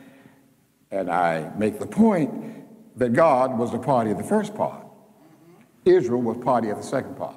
And 0.91 1.11
I 1.11 1.53
make 1.57 1.79
the 1.79 1.87
point 1.87 2.33
that 2.99 3.13
God 3.13 3.59
was 3.59 3.71
the 3.73 3.79
party 3.79 4.11
of 4.11 4.19
the 4.19 4.25
first 4.25 4.55
part. 4.55 4.85
Israel 5.85 6.21
was 6.21 6.37
party 6.39 6.69
of 6.69 6.77
the 6.77 6.83
second 6.83 7.17
part. 7.17 7.37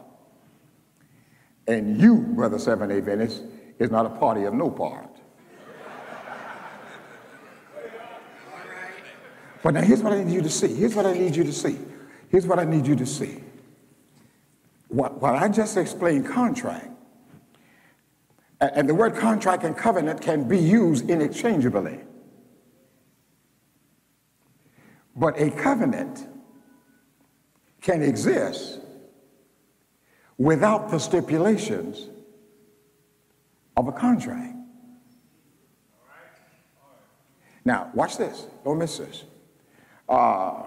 And 1.68 2.00
you, 2.00 2.18
Brother 2.18 2.60
Seven 2.60 2.92
A 2.92 3.00
Venice, 3.00 3.42
is 3.80 3.90
not 3.90 4.06
a 4.06 4.10
party 4.10 4.44
of 4.44 4.54
no 4.54 4.70
part. 4.70 5.10
But 9.62 9.76
now 9.76 9.82
here's 9.82 10.04
what 10.04 10.12
I 10.12 10.22
need 10.22 10.34
you 10.34 10.42
to 10.42 10.50
see. 10.50 10.68
Here's 10.68 10.94
what 10.94 11.06
I 11.06 11.14
need 11.14 11.36
you 11.36 11.46
to 11.46 11.54
see. 11.54 11.80
Here's 12.28 12.46
what 12.46 12.60
I 12.60 12.66
need 12.66 12.86
you 12.86 12.98
to 12.98 13.06
see. 13.06 13.42
What, 14.90 15.22
what 15.22 15.36
I 15.36 15.48
just 15.48 15.78
explained, 15.78 16.28
contract, 16.28 16.90
and 18.60 18.88
the 18.90 18.94
word 18.94 19.16
contract 19.16 19.64
and 19.64 19.76
covenant 19.76 20.22
can 20.22 20.48
be 20.48 20.60
used 20.60 21.10
interchangeably. 21.10 22.02
But 25.16 25.40
a 25.40 25.52
covenant 25.52 26.28
can 27.82 28.02
exist 28.02 28.80
without 30.38 30.90
the 30.90 31.00
stipulations 31.00 32.10
of 33.78 33.88
a 33.88 33.92
contract. 33.92 34.56
Now, 37.66 37.92
watch 37.94 38.18
this. 38.18 38.48
Don't 38.66 38.78
miss 38.78 38.98
this. 38.98 39.24
Uh, 40.10 40.64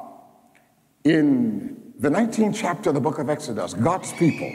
in 1.05 1.93
the 1.99 2.09
19th 2.09 2.55
chapter 2.55 2.91
of 2.91 2.95
the 2.95 3.01
book 3.01 3.19
of 3.19 3.29
Exodus, 3.29 3.75
God's 3.75 4.13
people, 4.15 4.51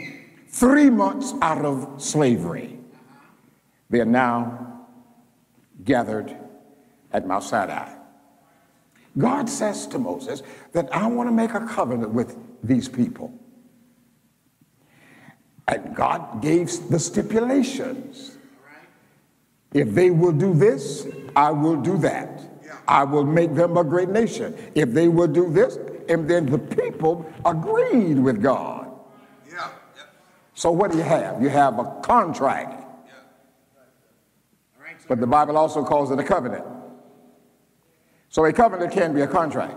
three 0.48 0.90
months 0.90 1.34
out 1.40 1.64
of 1.64 2.02
slavery, 2.02 2.78
they 3.90 4.00
are 4.00 4.04
now 4.04 4.86
gathered 5.84 6.36
at 7.12 7.26
Mount 7.26 7.44
Sinai. 7.44 8.01
God 9.18 9.48
says 9.48 9.86
to 9.88 9.98
Moses 9.98 10.42
that 10.72 10.94
I 10.94 11.06
want 11.06 11.28
to 11.28 11.32
make 11.32 11.54
a 11.54 11.66
covenant 11.66 12.12
with 12.12 12.36
these 12.62 12.88
people. 12.88 13.32
And 15.68 15.94
God 15.94 16.42
gave 16.42 16.70
the 16.88 16.98
stipulations. 16.98 18.36
If 19.72 19.90
they 19.94 20.10
will 20.10 20.32
do 20.32 20.54
this, 20.54 21.06
I 21.36 21.50
will 21.50 21.76
do 21.76 21.96
that. 21.98 22.40
I 22.88 23.04
will 23.04 23.24
make 23.24 23.54
them 23.54 23.76
a 23.76 23.84
great 23.84 24.08
nation. 24.08 24.56
If 24.74 24.90
they 24.92 25.08
will 25.08 25.28
do 25.28 25.50
this, 25.50 25.78
and 26.08 26.28
then 26.28 26.46
the 26.46 26.58
people 26.58 27.30
agreed 27.44 28.18
with 28.18 28.42
God. 28.42 28.90
Yeah. 29.48 29.68
So 30.54 30.70
what 30.72 30.90
do 30.90 30.98
you 30.98 31.04
have? 31.04 31.40
You 31.40 31.48
have 31.48 31.78
a 31.78 32.00
contract. 32.02 32.82
But 35.08 35.20
the 35.20 35.26
Bible 35.26 35.56
also 35.56 35.84
calls 35.84 36.10
it 36.10 36.18
a 36.18 36.24
covenant. 36.24 36.64
So 38.32 38.46
a 38.46 38.52
covenant 38.52 38.92
can 38.92 39.14
be 39.14 39.20
a 39.20 39.26
contract. 39.26 39.76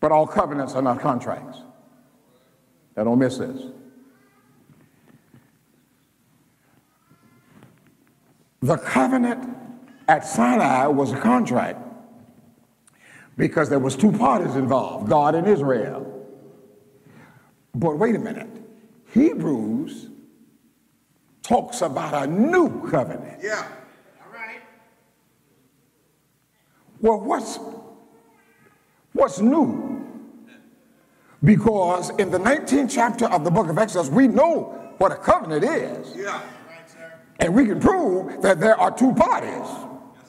But 0.00 0.12
all 0.12 0.26
covenants 0.26 0.74
are 0.74 0.80
not 0.80 0.98
contracts. 0.98 1.58
Now 2.96 3.04
don't 3.04 3.18
miss 3.18 3.36
this. 3.36 3.62
The 8.62 8.78
covenant 8.78 9.54
at 10.08 10.26
Sinai 10.26 10.86
was 10.86 11.12
a 11.12 11.20
contract 11.20 11.80
because 13.36 13.68
there 13.68 13.78
was 13.78 13.94
two 13.94 14.10
parties 14.10 14.56
involved, 14.56 15.10
God 15.10 15.34
and 15.34 15.46
Israel. 15.46 16.26
But 17.74 17.98
wait 17.98 18.14
a 18.14 18.18
minute. 18.18 18.48
Hebrews 19.12 20.08
talks 21.42 21.82
about 21.82 22.26
a 22.26 22.26
new 22.26 22.88
covenant. 22.88 23.40
Yeah. 23.42 23.68
All 24.24 24.32
right. 24.32 24.62
Well, 27.00 27.20
what's 27.20 27.58
what's 29.12 29.40
new? 29.40 30.04
Because 31.44 32.10
in 32.18 32.30
the 32.30 32.38
19th 32.38 32.90
chapter 32.90 33.26
of 33.26 33.44
the 33.44 33.50
book 33.50 33.68
of 33.68 33.78
Exodus, 33.78 34.08
we 34.08 34.26
know 34.26 34.94
what 34.98 35.12
a 35.12 35.16
covenant 35.16 35.64
is. 35.64 36.16
Yeah. 36.16 36.42
And 37.38 37.54
we 37.54 37.66
can 37.66 37.78
prove 37.78 38.42
that 38.42 38.60
there 38.60 38.78
are 38.78 38.90
two 38.90 39.12
parties. 39.14 39.68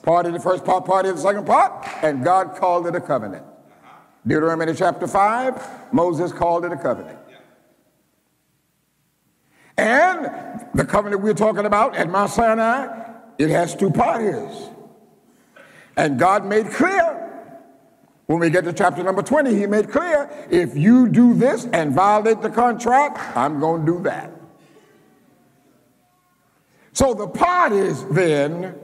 Part 0.02 0.26
of 0.26 0.32
the 0.32 0.40
first 0.40 0.64
part, 0.64 0.84
part 0.84 1.06
of 1.06 1.16
the 1.16 1.22
second 1.22 1.46
part, 1.46 1.86
and 2.02 2.22
God 2.22 2.54
called 2.56 2.86
it 2.86 2.94
a 2.94 3.00
covenant. 3.00 3.44
Uh-huh. 3.44 3.94
Deuteronomy 4.26 4.74
chapter 4.74 5.06
5, 5.06 5.92
Moses 5.92 6.32
called 6.32 6.64
it 6.64 6.72
a 6.72 6.76
covenant. 6.76 7.18
And 9.76 10.30
the 10.74 10.84
covenant 10.84 11.22
we're 11.22 11.34
talking 11.34 11.64
about 11.64 11.96
at 11.96 12.10
Mount 12.10 12.30
Sinai, 12.30 13.12
it 13.38 13.48
has 13.50 13.74
two 13.74 13.90
parties. 13.90 14.70
And 15.98 16.16
God 16.16 16.46
made 16.46 16.70
clear, 16.70 17.16
when 18.26 18.38
we 18.38 18.50
get 18.50 18.62
to 18.64 18.72
chapter 18.72 19.02
number 19.02 19.20
20, 19.20 19.52
he 19.52 19.66
made 19.66 19.90
clear, 19.90 20.30
if 20.48 20.76
you 20.76 21.08
do 21.08 21.34
this 21.34 21.66
and 21.72 21.92
violate 21.92 22.40
the 22.40 22.50
contract, 22.50 23.18
I'm 23.36 23.58
going 23.58 23.84
to 23.84 23.92
do 23.98 24.02
that. 24.04 24.30
So 26.92 27.14
the 27.14 27.26
parties 27.26 28.04
then 28.10 28.76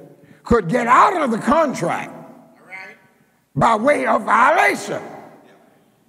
could 0.43 0.69
get 0.69 0.89
out 0.89 1.23
of 1.23 1.31
the 1.31 1.39
contract 1.39 2.13
by 3.55 3.77
way 3.77 4.07
of 4.07 4.25
violation. 4.25 5.03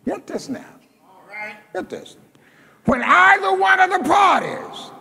Get 0.06 0.26
this 0.26 0.50
now. 0.50 0.66
Get 1.72 1.88
this. 1.88 2.18
When 2.86 3.04
either 3.04 3.56
one 3.56 3.80
of 3.80 3.92
the 3.92 4.10
parties 4.10 4.92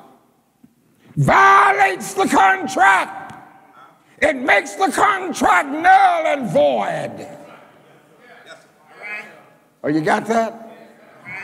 violates 1.16 2.12
the 2.12 2.26
contract, 2.26 3.23
it 4.24 4.36
makes 4.36 4.74
the 4.74 4.90
contract 4.90 5.68
null 5.68 6.26
and 6.26 6.50
void. 6.50 7.28
Oh, 9.82 9.88
you 9.88 10.00
got 10.00 10.26
that? 10.26 10.70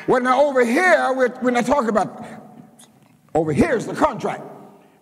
Well, 0.07 0.23
now 0.23 0.43
over 0.43 0.65
here, 0.65 1.13
when 1.41 1.57
I 1.57 1.63
talk 1.63 1.89
about 1.89 2.25
over 3.35 3.53
here 3.53 3.77
is 3.77 3.87
the 3.87 3.95
contract. 3.95 4.43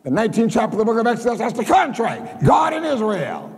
The 0.03 0.11
19th 0.11 0.53
chapter 0.53 0.75
of 0.75 0.79
the 0.79 0.85
book 0.85 0.99
of 0.99 1.07
Exodus, 1.07 1.39
that's 1.39 1.57
the 1.57 1.65
contract. 1.65 2.45
God 2.45 2.73
and 2.73 2.85
Israel. 2.85 3.55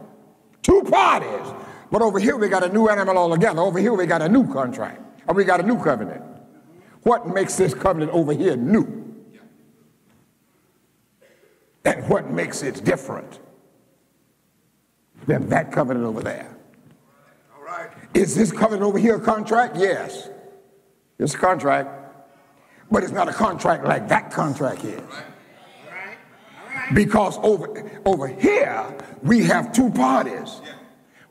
Two 0.63 0.83
parties. 0.83 1.55
But 1.91 2.03
over 2.03 2.19
here 2.19 2.37
we 2.37 2.49
got 2.49 2.63
a 2.63 2.69
new 2.69 2.89
animal 2.89 3.17
altogether. 3.17 3.61
Over 3.61 3.79
here 3.79 3.95
we 3.95 4.07
got 4.07 4.23
a 4.23 4.29
new 4.29 4.51
contract. 4.53 5.01
Or 5.27 5.35
we 5.35 5.45
got 5.45 5.61
a 5.61 5.63
new 5.63 5.83
covenant. 5.83 6.23
What 7.03 7.27
makes 7.27 7.57
this 7.57 7.73
covenant 7.73 8.13
over 8.13 8.33
here 8.33 8.57
new? 8.57 9.15
And 11.85 12.07
what 12.09 12.31
makes 12.31 12.63
it 12.63 12.85
different 12.85 13.41
than 15.31 15.49
that 15.49 15.71
covenant 15.71 16.05
over 16.05 16.23
there? 16.23 16.57
All 17.57 17.63
right. 17.63 17.89
Is 18.15 18.35
this 18.35 18.51
covenant 18.51 18.83
over 18.83 18.99
here 18.99 19.15
a 19.15 19.21
contract? 19.21 19.77
Yes. 19.77 20.29
It's 21.19 21.35
a 21.35 21.39
contract. 21.39 21.89
But 22.91 23.05
it's 23.05 23.13
not 23.13 23.29
a 23.29 23.33
contract 23.33 23.85
like 23.85 24.09
that 24.09 24.33
contract 24.33 24.85
is. 24.85 25.01
Because 26.93 27.39
over, 27.39 28.01
over 28.05 28.27
here, 28.27 28.99
we 29.23 29.45
have 29.45 29.73
two 29.73 29.91
parties. 29.91 30.61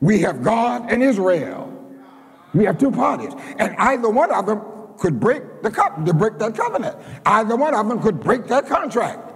We 0.00 0.20
have 0.20 0.42
God 0.42 0.90
and 0.90 1.02
Israel. 1.02 1.66
We 2.54 2.64
have 2.64 2.78
two 2.78 2.90
parties. 2.90 3.34
And 3.58 3.76
either 3.76 4.08
one 4.08 4.32
of 4.32 4.46
them 4.46 4.62
could 4.96 5.20
break 5.20 5.42
the 5.62 5.70
cup, 5.70 6.02
to 6.06 6.14
break 6.14 6.38
that 6.38 6.56
covenant. 6.56 6.96
Either 7.26 7.54
one 7.56 7.74
of 7.74 7.86
them 7.86 8.00
could 8.00 8.20
break 8.20 8.46
that 8.46 8.66
contract. 8.66 9.30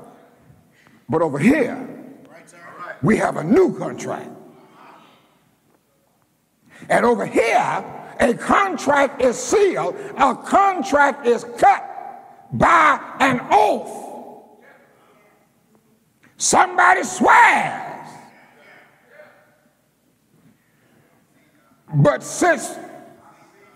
But 1.11 1.21
over 1.21 1.39
here, 1.39 1.77
we 3.03 3.19
have 3.19 3.37
a 3.37 3.45
new 3.45 3.79
contract. 3.79 4.34
And 6.89 7.05
over 7.05 7.26
here, 7.26 7.85
a 8.20 8.35
contract 8.35 9.22
is 9.22 9.37
sealed, 9.37 9.97
a 10.16 10.35
contract 10.35 11.26
is 11.26 11.45
cut 11.59 11.91
by 12.53 13.01
an 13.20 13.41
oath. 13.51 14.05
Somebody 16.37 17.05
swears. 17.05 18.09
But 21.95 22.22
since 22.22 22.76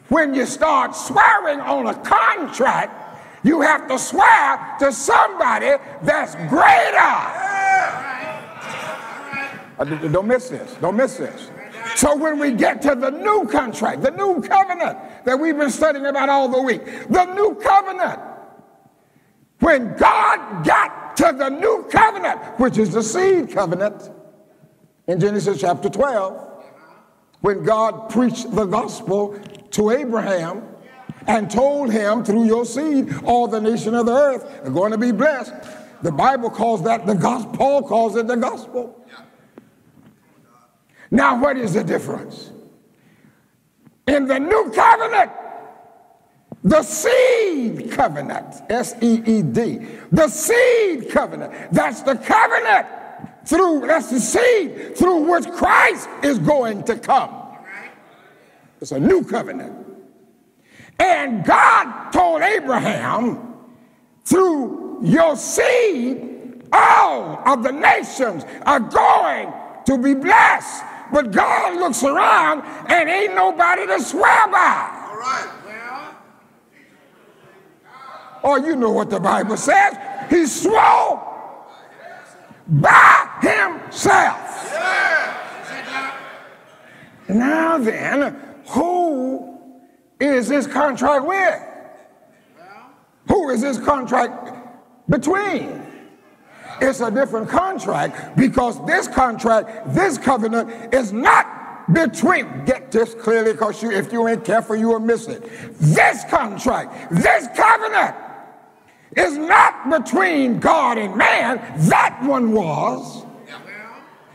when 0.08 0.34
you 0.34 0.46
start 0.46 0.94
swearing 0.96 1.60
on 1.60 1.86
a 1.86 1.94
contract, 1.94 3.08
you 3.44 3.60
have 3.60 3.86
to 3.88 3.98
swear 3.98 4.76
to 4.80 4.92
somebody 4.92 5.70
that's 6.02 6.34
greater. 6.48 6.98
Uh, 9.78 9.84
don't 9.84 10.26
miss 10.26 10.48
this. 10.48 10.74
Don't 10.80 10.96
miss 10.96 11.16
this. 11.16 11.50
So 11.96 12.16
when 12.16 12.38
we 12.38 12.52
get 12.52 12.82
to 12.82 12.94
the 12.94 13.10
new 13.10 13.46
contract, 13.46 14.02
the 14.02 14.10
new 14.10 14.40
covenant 14.42 15.24
that 15.24 15.38
we've 15.38 15.56
been 15.56 15.70
studying 15.70 16.06
about 16.06 16.28
all 16.28 16.48
the 16.48 16.62
week, 16.62 16.84
the 17.08 17.24
new 17.34 17.54
covenant, 17.56 18.20
when 19.60 19.96
God 19.96 20.64
got 20.64 21.16
to 21.16 21.34
the 21.36 21.48
new 21.48 21.86
covenant, 21.90 22.60
which 22.60 22.78
is 22.78 22.92
the 22.92 23.02
seed 23.02 23.50
covenant 23.52 24.10
in 25.08 25.18
Genesis 25.18 25.60
chapter 25.60 25.88
12, 25.88 26.64
when 27.40 27.64
God 27.64 28.10
preached 28.10 28.50
the 28.54 28.66
gospel 28.66 29.38
to 29.70 29.90
Abraham 29.90 30.62
and 31.26 31.50
told 31.50 31.92
him 31.92 32.24
through 32.24 32.44
your 32.44 32.64
seed 32.64 33.12
all 33.24 33.46
the 33.46 33.60
nation 33.60 33.94
of 33.94 34.06
the 34.06 34.14
earth 34.14 34.66
are 34.66 34.70
going 34.70 34.92
to 34.92 34.98
be 34.98 35.12
blessed. 35.12 35.52
The 36.02 36.12
Bible 36.12 36.50
calls 36.50 36.82
that 36.84 37.06
the 37.06 37.14
gospel, 37.14 37.52
Paul 37.52 37.82
calls 37.82 38.16
it 38.16 38.26
the 38.26 38.36
gospel. 38.36 38.97
Now, 41.10 41.40
what 41.40 41.56
is 41.56 41.74
the 41.74 41.84
difference? 41.84 42.50
In 44.06 44.26
the 44.26 44.38
new 44.38 44.72
covenant, 44.74 45.30
the 46.64 46.82
seed 46.82 47.90
covenant, 47.92 48.62
S 48.68 48.94
E 49.00 49.22
E 49.24 49.42
D. 49.42 49.86
The 50.10 50.28
seed 50.28 51.10
covenant. 51.10 51.72
That's 51.72 52.02
the 52.02 52.16
covenant 52.16 52.86
through, 53.44 53.86
that's 53.86 54.10
the 54.10 54.20
seed 54.20 54.96
through 54.96 55.30
which 55.30 55.46
Christ 55.52 56.08
is 56.22 56.38
going 56.38 56.82
to 56.84 56.96
come. 56.98 57.30
It's 58.80 58.92
a 58.92 59.00
new 59.00 59.24
covenant. 59.24 59.86
And 60.98 61.44
God 61.44 62.10
told 62.10 62.42
Abraham, 62.42 63.54
through 64.24 65.00
your 65.04 65.36
seed, 65.36 66.64
all 66.72 67.42
of 67.46 67.62
the 67.62 67.72
nations 67.72 68.44
are 68.66 68.80
going 68.80 69.52
to 69.86 69.98
be 69.98 70.14
blessed. 70.14 70.84
But 71.12 71.32
God 71.32 71.78
looks 71.78 72.02
around 72.02 72.62
and 72.90 73.08
ain't 73.08 73.34
nobody 73.34 73.86
to 73.86 74.00
swear 74.00 74.48
by. 74.48 75.06
All 75.10 75.16
right. 75.16 75.58
Oh, 78.44 78.56
you 78.56 78.76
know 78.76 78.90
what 78.90 79.10
the 79.10 79.20
Bible 79.20 79.56
says. 79.56 79.96
He 80.30 80.46
swore 80.46 81.24
by 82.66 83.28
himself. 83.40 84.74
Now 87.28 87.78
then, 87.78 88.36
who 88.68 89.58
is 90.18 90.48
this 90.48 90.66
contract 90.66 91.26
with? 91.26 91.62
Who 93.28 93.50
is 93.50 93.60
this 93.60 93.78
contract 93.78 94.54
between? 95.08 95.77
It's 96.80 97.00
a 97.00 97.10
different 97.10 97.48
contract 97.48 98.36
because 98.36 98.84
this 98.86 99.08
contract, 99.08 99.94
this 99.94 100.18
covenant 100.18 100.94
is 100.94 101.12
not 101.12 101.92
between. 101.92 102.64
Get 102.64 102.90
this 102.90 103.14
clearly 103.14 103.52
because 103.52 103.82
you, 103.82 103.90
if 103.90 104.12
you 104.12 104.28
ain't 104.28 104.44
careful, 104.44 104.76
you 104.76 104.88
will 104.88 105.00
miss 105.00 105.26
it. 105.26 105.42
This 105.80 106.24
contract, 106.24 107.10
this 107.10 107.48
covenant 107.56 108.14
is 109.16 109.36
not 109.36 109.90
between 109.90 110.60
God 110.60 110.98
and 110.98 111.16
man. 111.16 111.56
That 111.88 112.18
one 112.22 112.52
was. 112.52 113.24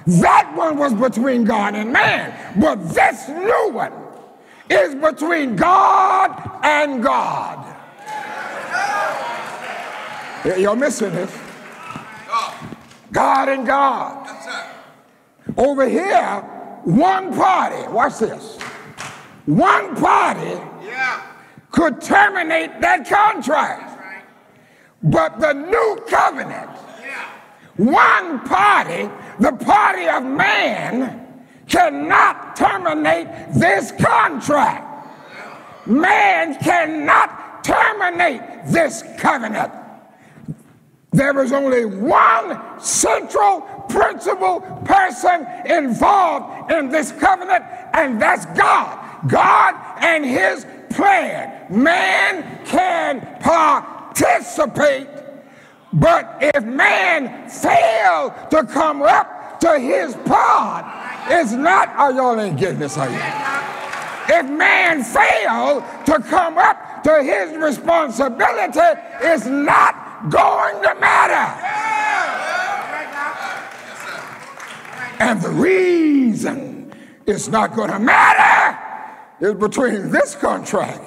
That 0.05 0.53
one 0.55 0.77
was 0.77 0.93
between 0.93 1.45
God 1.45 1.75
and 1.75 1.93
man. 1.93 2.59
But 2.59 2.89
this 2.89 3.29
new 3.29 3.69
one 3.71 3.93
is 4.69 4.95
between 4.95 5.55
God 5.55 6.59
and 6.63 7.01
God. 7.01 7.69
You're 10.57 10.75
missing 10.75 11.13
it. 11.13 11.29
God 13.13 13.47
and 13.49 13.65
God. 13.65 14.27
Over 15.55 15.87
here, 15.87 16.41
one 16.83 17.33
party, 17.33 17.87
watch 17.91 18.17
this. 18.19 18.57
one 19.45 19.95
party 19.97 20.57
Yeah. 20.85 21.19
could 21.71 22.01
terminate 22.01 22.79
that 22.81 23.07
contract. 23.07 23.99
But 25.03 25.39
the 25.39 25.53
new 25.53 25.97
covenant, 26.07 26.69
one 27.75 28.39
party, 28.41 29.09
the 29.39 29.51
party 29.51 30.07
of 30.07 30.23
man, 30.23 31.19
cannot 31.67 32.55
terminate 32.55 33.27
this 33.53 33.91
contract. 33.91 35.07
Man 35.85 36.55
cannot 36.59 37.63
terminate 37.65 38.41
this 38.67 39.03
covenant. 39.17 39.73
There 41.13 41.43
is 41.43 41.51
only 41.51 41.85
one 41.85 42.59
central 42.79 43.61
principal 43.87 44.61
person 44.83 45.45
involved 45.65 46.71
in 46.71 46.89
this 46.89 47.11
covenant, 47.11 47.63
and 47.93 48.19
that's 48.19 48.45
God. 48.57 48.99
God 49.27 49.75
and 50.01 50.25
his 50.25 50.65
plan. 50.89 51.67
Man 51.69 52.65
can 52.65 53.39
participate, 53.39 55.07
but 55.93 56.37
if 56.41 56.63
man 56.63 57.47
fail 57.47 58.35
to 58.49 58.63
come 58.65 59.03
up 59.03 59.59
to 59.59 59.79
his 59.79 60.15
part, 60.25 60.85
it's 61.29 61.51
not, 61.51 61.93
oh, 61.97 62.09
y'all 62.09 62.41
ain't 62.41 62.59
getting 62.59 62.79
this, 62.79 62.97
are 62.97 63.09
you? 63.09 63.15
If 64.35 64.49
man 64.49 65.03
fail 65.03 65.81
to 66.05 66.19
come 66.27 66.57
up 66.57 67.03
to 67.03 67.21
his 67.21 67.55
responsibility, 67.57 68.99
it's 69.21 69.45
not 69.45 70.02
going 70.29 70.81
to 70.83 70.95
matter. 70.95 71.69
And 75.19 75.41
the 75.41 75.49
reason 75.49 76.91
it's 77.25 77.47
not 77.47 77.75
going 77.75 77.91
to 77.91 77.99
matter 77.99 78.79
is 79.39 79.53
between 79.55 80.11
this 80.11 80.35
contract, 80.35 81.03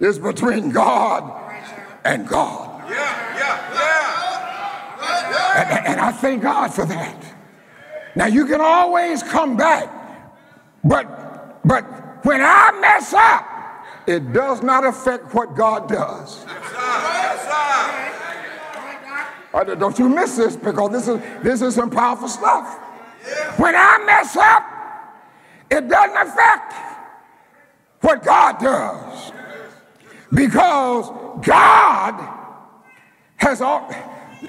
is 0.00 0.18
between 0.18 0.70
God 0.70 1.22
and 2.04 2.26
God. 2.28 2.70
And, 5.54 5.86
and 5.86 6.00
I 6.00 6.12
thank 6.12 6.42
God 6.42 6.72
for 6.72 6.86
that. 6.86 7.24
Now 8.14 8.26
you 8.26 8.46
can 8.46 8.60
always 8.60 9.22
come 9.22 9.56
back, 9.56 9.88
but 10.84 11.22
but 11.64 12.24
when 12.24 12.40
I 12.42 12.78
mess 12.80 13.12
up, 13.12 13.46
it 14.06 14.32
does 14.32 14.62
not 14.62 14.84
affect 14.84 15.34
what 15.34 15.54
God 15.54 15.88
does. 15.88 16.44
Uh, 19.52 19.64
Don't 19.64 19.98
you 19.98 20.08
miss 20.08 20.36
this 20.36 20.56
because 20.56 20.90
this 20.90 21.08
is 21.08 21.42
this 21.42 21.62
is 21.62 21.74
some 21.74 21.90
powerful 21.90 22.28
stuff. 22.28 22.78
When 23.58 23.74
I 23.76 24.02
mess 24.04 24.36
up, 24.36 24.64
it 25.70 25.88
doesn't 25.88 26.28
affect 26.28 26.74
what 28.00 28.24
God 28.24 28.58
does 28.58 29.32
because 30.32 31.08
God 31.44 32.38
has 33.36 33.60
all. 33.60 33.88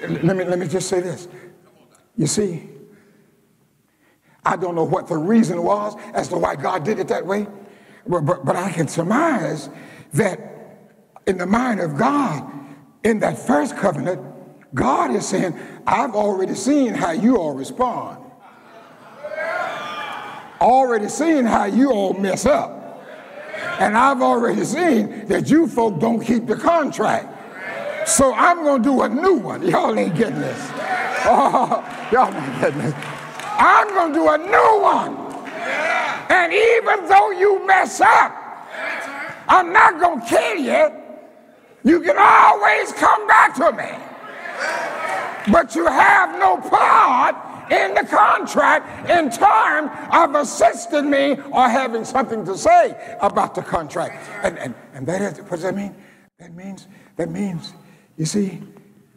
Let 0.02 0.36
me 0.36 0.44
let 0.44 0.58
me 0.58 0.66
just 0.66 0.88
say 0.88 1.00
this. 1.00 1.28
You 2.16 2.26
see, 2.26 2.68
I 4.44 4.56
don't 4.56 4.74
know 4.74 4.84
what 4.84 5.08
the 5.08 5.16
reason 5.16 5.62
was 5.62 5.96
as 6.12 6.28
to 6.28 6.38
why 6.38 6.56
God 6.56 6.84
did 6.84 6.98
it 6.98 7.08
that 7.08 7.26
way, 7.26 7.46
but, 8.06 8.20
but, 8.22 8.44
but 8.44 8.56
I 8.56 8.70
can 8.70 8.88
surmise 8.88 9.70
that 10.12 10.38
in 11.26 11.38
the 11.38 11.46
mind 11.46 11.80
of 11.80 11.96
God, 11.96 12.50
in 13.02 13.18
that 13.20 13.38
first 13.38 13.76
covenant, 13.76 14.20
God 14.74 15.14
is 15.14 15.26
saying, 15.26 15.56
I've 15.86 16.14
already 16.14 16.54
seen 16.54 16.94
how 16.94 17.12
you 17.12 17.38
all 17.38 17.54
respond. 17.54 18.20
Already 20.60 21.08
seen 21.08 21.44
how 21.44 21.66
you 21.66 21.92
all 21.92 22.14
mess 22.14 22.44
up. 22.44 22.80
And 23.78 23.96
I've 23.96 24.20
already 24.20 24.64
seen 24.64 25.26
that 25.28 25.48
you 25.48 25.68
folk 25.68 26.00
don't 26.00 26.20
keep 26.20 26.46
the 26.46 26.56
contract. 26.56 28.08
So 28.08 28.34
I'm 28.34 28.62
going 28.62 28.82
to 28.82 28.88
do 28.88 29.02
a 29.02 29.08
new 29.08 29.34
one. 29.34 29.62
Y'all 29.68 29.96
ain't 29.98 30.16
getting 30.16 30.40
this. 30.40 30.60
Oh, 31.26 32.08
y'all 32.12 32.30
not 32.30 32.60
getting 32.60 32.78
this. 32.80 32.94
I'm 33.56 33.88
going 33.88 34.12
to 34.12 34.18
do 34.18 34.28
a 34.28 34.38
new 34.38 34.82
one. 34.82 35.16
And 36.30 36.52
even 36.52 37.08
though 37.08 37.30
you 37.30 37.66
mess 37.66 38.00
up, 38.00 38.34
I'm 39.48 39.72
not 39.72 40.00
going 40.00 40.20
to 40.20 40.26
kill 40.26 40.56
you. 40.56 40.90
You 41.84 42.00
can 42.00 42.16
always 42.18 42.92
come 42.92 43.26
back 43.26 43.54
to 43.56 43.72
me. 43.72 44.13
But 45.50 45.74
you 45.74 45.86
have 45.86 46.38
no 46.38 46.56
part 46.56 47.70
in 47.70 47.94
the 47.94 48.04
contract 48.04 49.10
in 49.10 49.30
terms 49.30 49.90
of 50.12 50.34
assisting 50.34 51.10
me 51.10 51.36
or 51.52 51.68
having 51.68 52.04
something 52.04 52.44
to 52.46 52.56
say 52.56 53.16
about 53.20 53.54
the 53.54 53.62
contract. 53.62 54.28
And, 54.42 54.58
and, 54.58 54.74
and 54.94 55.06
that 55.06 55.20
is, 55.20 55.40
what 55.42 55.50
does 55.50 55.62
that 55.62 55.76
mean? 55.76 55.94
That 56.38 56.54
means, 56.54 56.88
that 57.16 57.30
means, 57.30 57.74
you 58.16 58.26
see, 58.26 58.62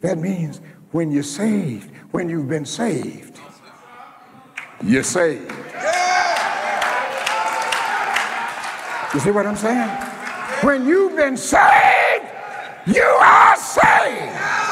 that 0.00 0.18
means 0.18 0.60
when 0.92 1.10
you're 1.10 1.22
saved, 1.22 1.90
when 2.10 2.28
you've 2.28 2.48
been 2.48 2.66
saved, 2.66 3.40
you're 4.82 5.02
saved. 5.02 5.52
You 9.14 9.20
see 9.20 9.30
what 9.30 9.46
I'm 9.46 9.56
saying? 9.56 9.88
When 10.62 10.86
you've 10.86 11.16
been 11.16 11.36
saved, 11.36 12.26
you 12.86 13.02
are 13.02 13.56
saved. 13.56 14.67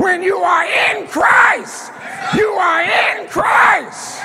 When 0.00 0.22
you 0.22 0.36
are 0.38 0.64
in 0.64 1.06
Christ, 1.08 1.92
you 2.34 2.48
are 2.48 2.82
in 2.82 3.28
Christ. 3.28 4.22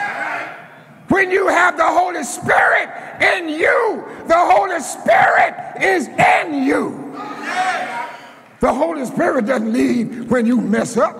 When 1.09 1.29
you 1.29 1.47
have 1.49 1.75
the 1.75 1.85
Holy 1.85 2.23
Spirit 2.23 2.89
in 3.21 3.49
you, 3.49 4.05
the 4.27 4.37
Holy 4.37 4.79
Spirit 4.79 5.53
is 5.81 6.07
in 6.07 6.63
you. 6.63 7.13
The 8.61 8.73
Holy 8.73 9.05
Spirit 9.05 9.47
doesn't 9.47 9.71
leave 9.71 10.31
when 10.31 10.45
you 10.45 10.61
mess 10.61 10.95
up. 10.97 11.19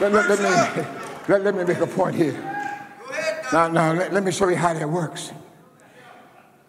Let, 0.00 0.12
me, 0.12 0.18
let, 0.18 0.28
let- 0.28 0.40
me, 0.40 0.84
let, 1.28 1.42
let 1.44 1.54
me 1.54 1.64
make 1.64 1.78
a 1.78 1.86
point 1.86 2.14
here. 2.16 2.32
Now, 3.52 3.68
now 3.68 3.92
let, 3.92 4.12
let 4.12 4.24
me 4.24 4.32
show 4.32 4.48
you 4.48 4.56
how 4.56 4.72
that 4.72 4.88
works. 4.88 5.32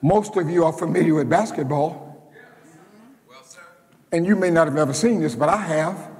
Most 0.01 0.35
of 0.37 0.49
you 0.49 0.65
are 0.65 0.73
familiar 0.73 1.15
with 1.15 1.29
basketball. 1.29 2.06
And 4.11 4.25
you 4.25 4.35
may 4.35 4.49
not 4.49 4.67
have 4.67 4.77
ever 4.77 4.93
seen 4.93 5.21
this, 5.21 5.35
but 5.35 5.49
I 5.49 5.57
have. 5.57 6.11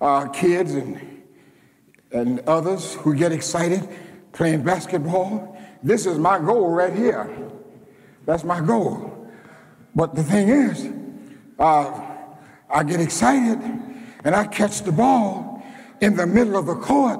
Uh, 0.00 0.28
kids 0.28 0.74
and, 0.74 1.22
and 2.12 2.40
others 2.40 2.94
who 2.96 3.14
get 3.14 3.32
excited 3.32 3.88
playing 4.32 4.62
basketball. 4.62 5.56
This 5.82 6.04
is 6.04 6.18
my 6.18 6.38
goal 6.38 6.68
right 6.70 6.92
here. 6.92 7.34
That's 8.26 8.44
my 8.44 8.60
goal. 8.60 9.28
But 9.94 10.14
the 10.14 10.22
thing 10.22 10.48
is, 10.48 10.92
uh, 11.58 11.98
I 12.68 12.82
get 12.82 13.00
excited 13.00 13.58
and 14.24 14.34
I 14.34 14.46
catch 14.46 14.82
the 14.82 14.92
ball 14.92 15.62
in 16.00 16.16
the 16.16 16.26
middle 16.26 16.56
of 16.56 16.66
the 16.66 16.74
court 16.74 17.18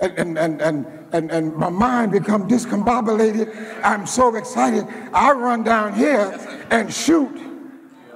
and, 0.00 0.38
and, 0.38 0.60
and, 0.60 0.86
and, 1.12 1.30
and, 1.30 1.56
my 1.56 1.68
mind 1.68 2.12
become 2.12 2.48
discombobulated. 2.48 3.82
I'm 3.82 4.06
so 4.06 4.34
excited. 4.36 4.86
I 5.12 5.32
run 5.32 5.64
down 5.64 5.92
here 5.94 6.38
and 6.70 6.92
shoot. 6.92 7.36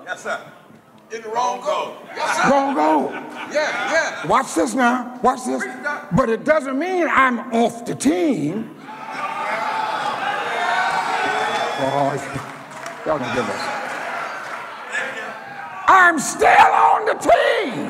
Yes, 0.04 0.22
sir. 0.22 0.51
In 1.12 1.20
the 1.20 1.28
wrong 1.28 1.60
goal. 1.60 1.98
Yes. 2.16 2.50
Wrong 2.50 2.74
goal. 2.74 3.10
Yeah, 3.52 3.92
yeah. 3.92 4.26
Watch 4.26 4.54
this 4.54 4.72
now. 4.72 5.20
Watch 5.22 5.44
this. 5.44 5.62
But 6.16 6.30
it 6.30 6.44
doesn't 6.44 6.78
mean 6.78 7.06
I'm 7.06 7.52
off 7.52 7.84
the 7.84 7.94
team. 7.94 8.74
Oh, 11.84 12.14
y'all 13.04 13.18
don't 13.18 13.34
give 13.34 13.46
us. 13.46 13.60
I'm 15.86 16.18
still 16.18 16.48
on 16.48 17.04
the 17.04 17.14
team. 17.14 17.88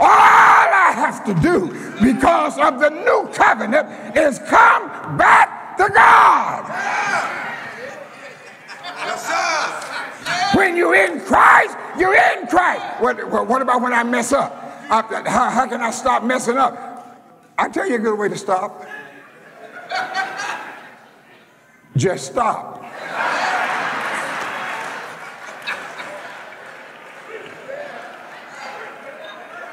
All 0.00 0.08
I 0.08 0.92
have 0.94 1.24
to 1.26 1.34
do, 1.34 1.68
because 2.02 2.58
of 2.58 2.80
the 2.80 2.88
new 2.88 3.28
covenant, 3.34 4.16
is 4.16 4.38
come 4.38 4.88
back 5.18 5.76
to 5.76 5.90
God. 5.92 6.68
Yes, 9.04 9.26
sir. 9.26 9.91
When 10.54 10.76
you're 10.76 10.94
in 10.94 11.20
Christ, 11.20 11.76
you're 11.98 12.14
in 12.14 12.46
Christ. 12.46 12.82
What, 13.00 13.30
what, 13.30 13.46
what 13.48 13.62
about 13.62 13.80
when 13.82 13.92
I 13.92 14.02
mess 14.02 14.32
up? 14.32 14.52
I- 14.90 15.28
how, 15.28 15.50
how 15.50 15.66
can 15.66 15.80
I 15.80 15.90
stop 15.90 16.22
messing 16.24 16.56
up? 16.58 17.20
I 17.56 17.68
tell 17.68 17.86
you 17.88 17.96
a 17.96 17.98
good 17.98 18.18
way 18.18 18.28
to 18.28 18.36
stop. 18.36 18.86
Just 21.96 22.32
stop. 22.32 22.82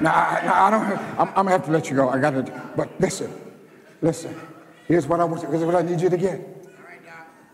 Now, 0.02 0.14
I, 0.14 0.42
now 0.46 0.64
I 0.66 0.70
don't. 0.70 0.86
Have, 0.86 1.20
I'm, 1.20 1.28
I'm 1.30 1.34
gonna 1.34 1.52
have 1.52 1.66
to 1.66 1.72
let 1.72 1.90
you 1.90 1.96
go. 1.96 2.10
I 2.10 2.20
got 2.20 2.32
to. 2.32 2.72
But 2.76 2.90
listen, 3.00 3.34
listen. 4.02 4.40
Here's 4.88 5.08
what 5.08 5.20
I 5.20 5.26
want. 5.26 5.42
Here's 5.42 5.64
what 5.64 5.76
I 5.76 5.82
need 5.82 6.00
you 6.00 6.10
to 6.10 6.18
get. 6.18 6.40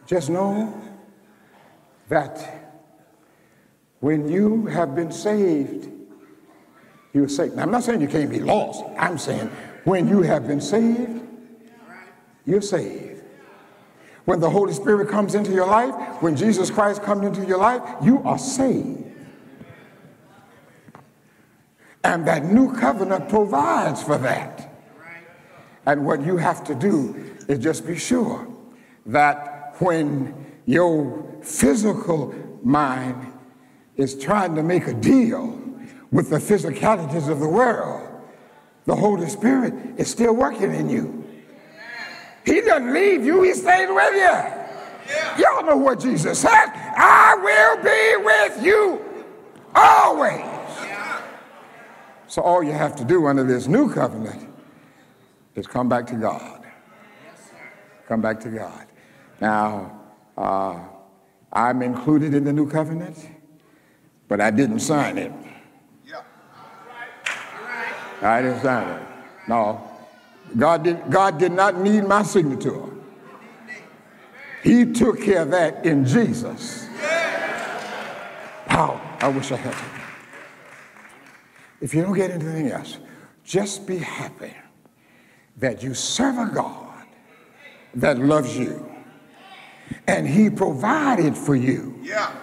Just 0.05 0.29
know 0.29 0.73
that 2.09 2.64
when 3.99 4.27
you 4.29 4.65
have 4.67 4.95
been 4.95 5.11
saved, 5.11 5.89
you're 7.13 7.29
saved. 7.29 7.55
Now, 7.55 7.63
I'm 7.63 7.71
not 7.71 7.83
saying 7.83 8.01
you 8.01 8.07
can't 8.07 8.29
be 8.29 8.39
lost. 8.39 8.83
I'm 8.97 9.17
saying 9.17 9.49
When 9.85 10.07
you 10.07 10.21
have 10.23 10.47
been 10.47 10.61
saved, 10.61 11.21
you're 12.45 12.61
saved. 12.61 13.23
When 14.25 14.39
the 14.39 14.49
Holy 14.49 14.73
Spirit 14.73 15.09
comes 15.09 15.35
into 15.35 15.51
your 15.51 15.67
life, 15.67 15.93
when 16.21 16.35
Jesus 16.35 16.71
Christ 16.71 17.03
comes 17.03 17.25
into 17.25 17.47
your 17.47 17.59
life, 17.59 17.81
you 18.01 18.21
are 18.23 18.39
saved. 18.39 19.03
And 22.03 22.27
that 22.27 22.45
new 22.45 22.73
covenant 22.73 23.29
provides 23.29 24.01
for 24.01 24.17
that. 24.17 24.71
And 25.85 26.05
what 26.05 26.23
you 26.25 26.37
have 26.37 26.63
to 26.65 26.75
do 26.75 27.15
is 27.47 27.59
just 27.59 27.85
be 27.85 27.97
sure 27.97 28.47
that 29.05 29.75
when 29.79 30.33
your 30.65 31.39
physical 31.43 32.33
mind 32.63 33.31
is 33.97 34.17
trying 34.17 34.55
to 34.55 34.63
make 34.63 34.87
a 34.87 34.93
deal 34.93 35.59
with 36.11 36.29
the 36.29 36.37
physicalities 36.37 37.29
of 37.29 37.39
the 37.39 37.47
world, 37.47 38.07
the 38.85 38.95
Holy 38.95 39.27
Spirit 39.27 39.73
is 39.97 40.09
still 40.09 40.33
working 40.33 40.73
in 40.73 40.89
you. 40.89 41.23
He 42.45 42.61
doesn't 42.61 42.93
leave 42.93 43.25
you, 43.25 43.41
He 43.43 43.53
stays 43.53 43.89
with 43.89 44.13
you. 44.13 45.43
Y'all 45.43 45.65
know 45.65 45.77
what 45.77 45.99
Jesus 45.99 46.39
said 46.39 46.65
I 46.75 47.35
will 47.35 47.83
be 47.83 48.25
with 48.25 48.65
you 48.65 49.05
always. 49.75 50.45
So 52.27 52.41
all 52.41 52.63
you 52.63 52.71
have 52.71 52.95
to 52.97 53.05
do 53.05 53.27
under 53.27 53.43
this 53.43 53.67
new 53.67 53.93
covenant 53.93 54.49
is 55.55 55.67
come 55.67 55.87
back 55.87 56.07
to 56.07 56.15
God. 56.15 56.63
Come 58.07 58.21
back 58.21 58.39
to 58.41 58.49
God. 58.49 58.87
Now, 59.41 60.01
uh, 60.37 60.79
I'm 61.51 61.81
included 61.81 62.33
in 62.33 62.43
the 62.43 62.53
new 62.53 62.69
covenant, 62.69 63.17
but 64.27 64.41
I 64.41 64.51
didn't 64.51 64.79
sign 64.79 65.17
it. 65.17 65.31
I 68.21 68.41
didn't 68.41 68.61
sign 68.61 68.87
it. 68.87 69.07
No. 69.47 69.81
God 70.57 70.83
did, 70.83 71.11
God 71.11 71.37
did 71.37 71.51
not 71.51 71.77
need 71.79 72.05
my 72.05 72.23
signature. 72.23 72.83
He 74.63 74.91
took 74.93 75.21
care 75.21 75.41
of 75.41 75.51
that 75.51 75.85
in 75.85 76.05
Jesus. 76.05 76.87
How? 78.67 78.99
I 79.19 79.27
wish 79.27 79.51
I 79.51 79.57
had 79.57 79.73
it. 79.73 80.01
If 81.81 81.93
you 81.93 82.01
don't 82.01 82.15
get 82.15 82.31
anything 82.31 82.71
else, 82.71 82.97
just 83.43 83.85
be 83.85 83.97
happy 83.97 84.53
that 85.57 85.83
you 85.83 85.93
serve 85.93 86.37
a 86.37 86.51
God 86.51 87.05
that 87.95 88.17
loves 88.17 88.57
you. 88.57 88.91
And 90.07 90.27
he 90.27 90.49
provided 90.49 91.37
for 91.37 91.55
you. 91.55 91.99
Yeah. 92.01 92.35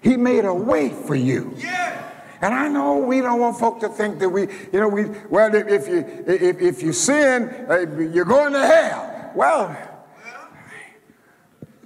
He 0.00 0.16
made 0.16 0.44
a 0.44 0.54
way 0.54 0.90
for 0.90 1.14
you. 1.14 1.54
Yeah. 1.58 2.04
And 2.40 2.54
I 2.54 2.68
know 2.68 2.98
we 2.98 3.20
don't 3.20 3.40
want 3.40 3.58
folk 3.58 3.80
to 3.80 3.88
think 3.88 4.20
that 4.20 4.28
we, 4.28 4.42
you 4.42 4.80
know, 4.80 4.88
we, 4.88 5.06
well, 5.28 5.52
if 5.54 5.88
you, 5.88 5.98
if, 6.26 6.60
if 6.60 6.82
you 6.82 6.92
sin, 6.92 7.66
uh, 7.68 7.78
you're 7.98 8.24
going 8.24 8.52
to 8.52 8.64
hell. 8.64 9.32
Well, 9.34 9.76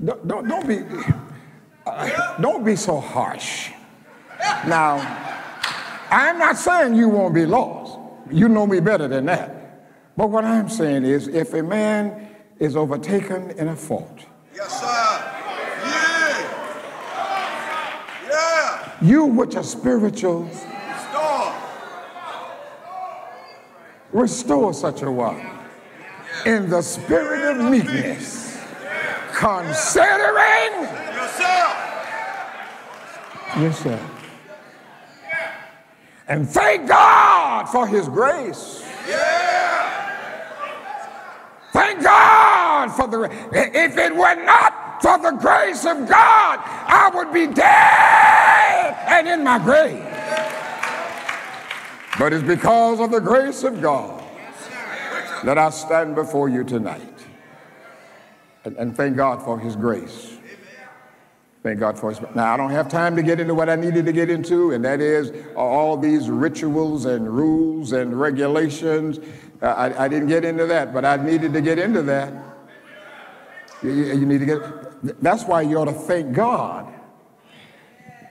don't, 0.05 0.29
don't, 0.29 0.49
don't 0.49 0.67
be, 0.67 0.81
uh, 1.87 2.39
don't 2.39 2.65
be 2.65 2.77
so 2.77 3.01
harsh. 3.01 3.71
Now, 4.67 4.97
I'm 6.11 6.39
not 6.39 6.59
saying 6.59 6.97
you 6.97 7.09
won't 7.09 7.35
be 7.35 7.47
lost. 7.47 7.99
You 8.31 8.49
know 8.49 8.67
me 8.67 8.81
better 8.81 9.09
than 9.09 9.27
that. 9.27 9.63
But 10.17 10.29
what 10.29 10.45
I'm 10.45 10.69
saying 10.69 11.05
is, 11.05 11.29
if 11.29 11.55
a 11.55 11.63
man 11.63 12.29
is 12.59 12.77
overtaken 12.77 13.53
in 13.53 13.69
a 13.69 13.77
fault, 13.77 14.27
Yes, 14.55 14.81
sir. 14.81 14.87
Yeah. 15.87 16.43
Yeah. 18.29 18.92
You 19.03 19.25
which 19.27 19.57
are 19.57 19.65
spiritual, 19.65 20.49
Storm. 21.11 21.55
restore 24.13 24.73
such 24.73 25.03
a 25.03 25.11
one 25.11 25.41
in 26.47 26.71
the 26.71 26.81
spirit 26.83 27.57
of 27.57 27.71
meekness, 27.71 28.59
considering 29.35 30.73
Yourself. 31.15 31.77
yourself. 33.59 34.19
And 36.29 36.49
thank 36.49 36.89
God 36.89 37.67
for 37.67 37.87
his 37.87 38.09
grace. 38.09 38.85
Yeah. 39.09 39.99
Thank 41.73 42.03
God 42.03 42.89
for 42.93 43.09
the 43.09 43.23
if 43.53 43.97
it 43.99 44.15
were 44.15 44.45
not 44.45 44.82
for 45.03 45.19
the 45.19 45.33
grace 45.33 45.85
of 45.85 46.09
God, 46.09 46.61
I 46.63 47.11
would 47.15 47.33
be 47.33 47.47
dead 47.49 48.97
and 49.09 49.29
in 49.29 49.43
my 49.45 49.59
grave. 49.59 50.03
But 52.19 52.33
it's 52.33 52.45
because 52.47 53.01
of 53.01 53.11
the 53.11 53.21
grace 53.21 53.65
of 53.65 53.83
God 53.83 54.23
that 55.45 55.59
I 55.59 55.71
stand 55.71 56.15
before 56.15 56.49
you 56.49 56.63
tonight. 56.63 57.09
And, 58.65 58.77
and 58.77 58.97
thank 58.97 59.17
God 59.17 59.43
for 59.43 59.59
his 59.59 59.75
grace. 59.75 60.37
Thank 61.65 61.81
God 61.81 61.99
for 61.99 62.11
his. 62.11 62.21
Now, 62.35 62.53
I 62.55 62.57
don't 62.57 62.71
have 62.71 62.89
time 62.89 63.17
to 63.17 63.23
get 63.23 63.41
into 63.41 63.55
what 63.55 63.69
I 63.69 63.77
needed 63.77 64.05
to 64.07 64.13
get 64.13 64.29
into, 64.31 64.73
and 64.73 64.85
that 64.85 65.01
is 65.01 65.33
all 65.57 65.97
these 65.97 66.29
rituals 66.29 67.05
and 67.07 67.29
rules 67.29 67.93
and 67.93 68.21
regulations. 68.21 69.19
I, 69.61 70.05
I 70.05 70.09
didn't 70.09 70.29
get 70.29 70.45
into 70.45 70.67
that, 70.67 70.93
but 70.93 71.05
I 71.05 71.17
needed 71.17 71.53
to 71.53 71.61
get 71.61 71.79
into 71.79 72.03
that. 72.03 72.33
You- 73.83 73.91
you 73.93 74.27
need 74.27 74.39
to 74.41 74.47
get. 74.47 74.61
That's 75.03 75.45
why 75.45 75.63
you 75.63 75.79
ought 75.79 75.87
to 75.87 75.93
thank 75.93 76.33
God 76.33 76.93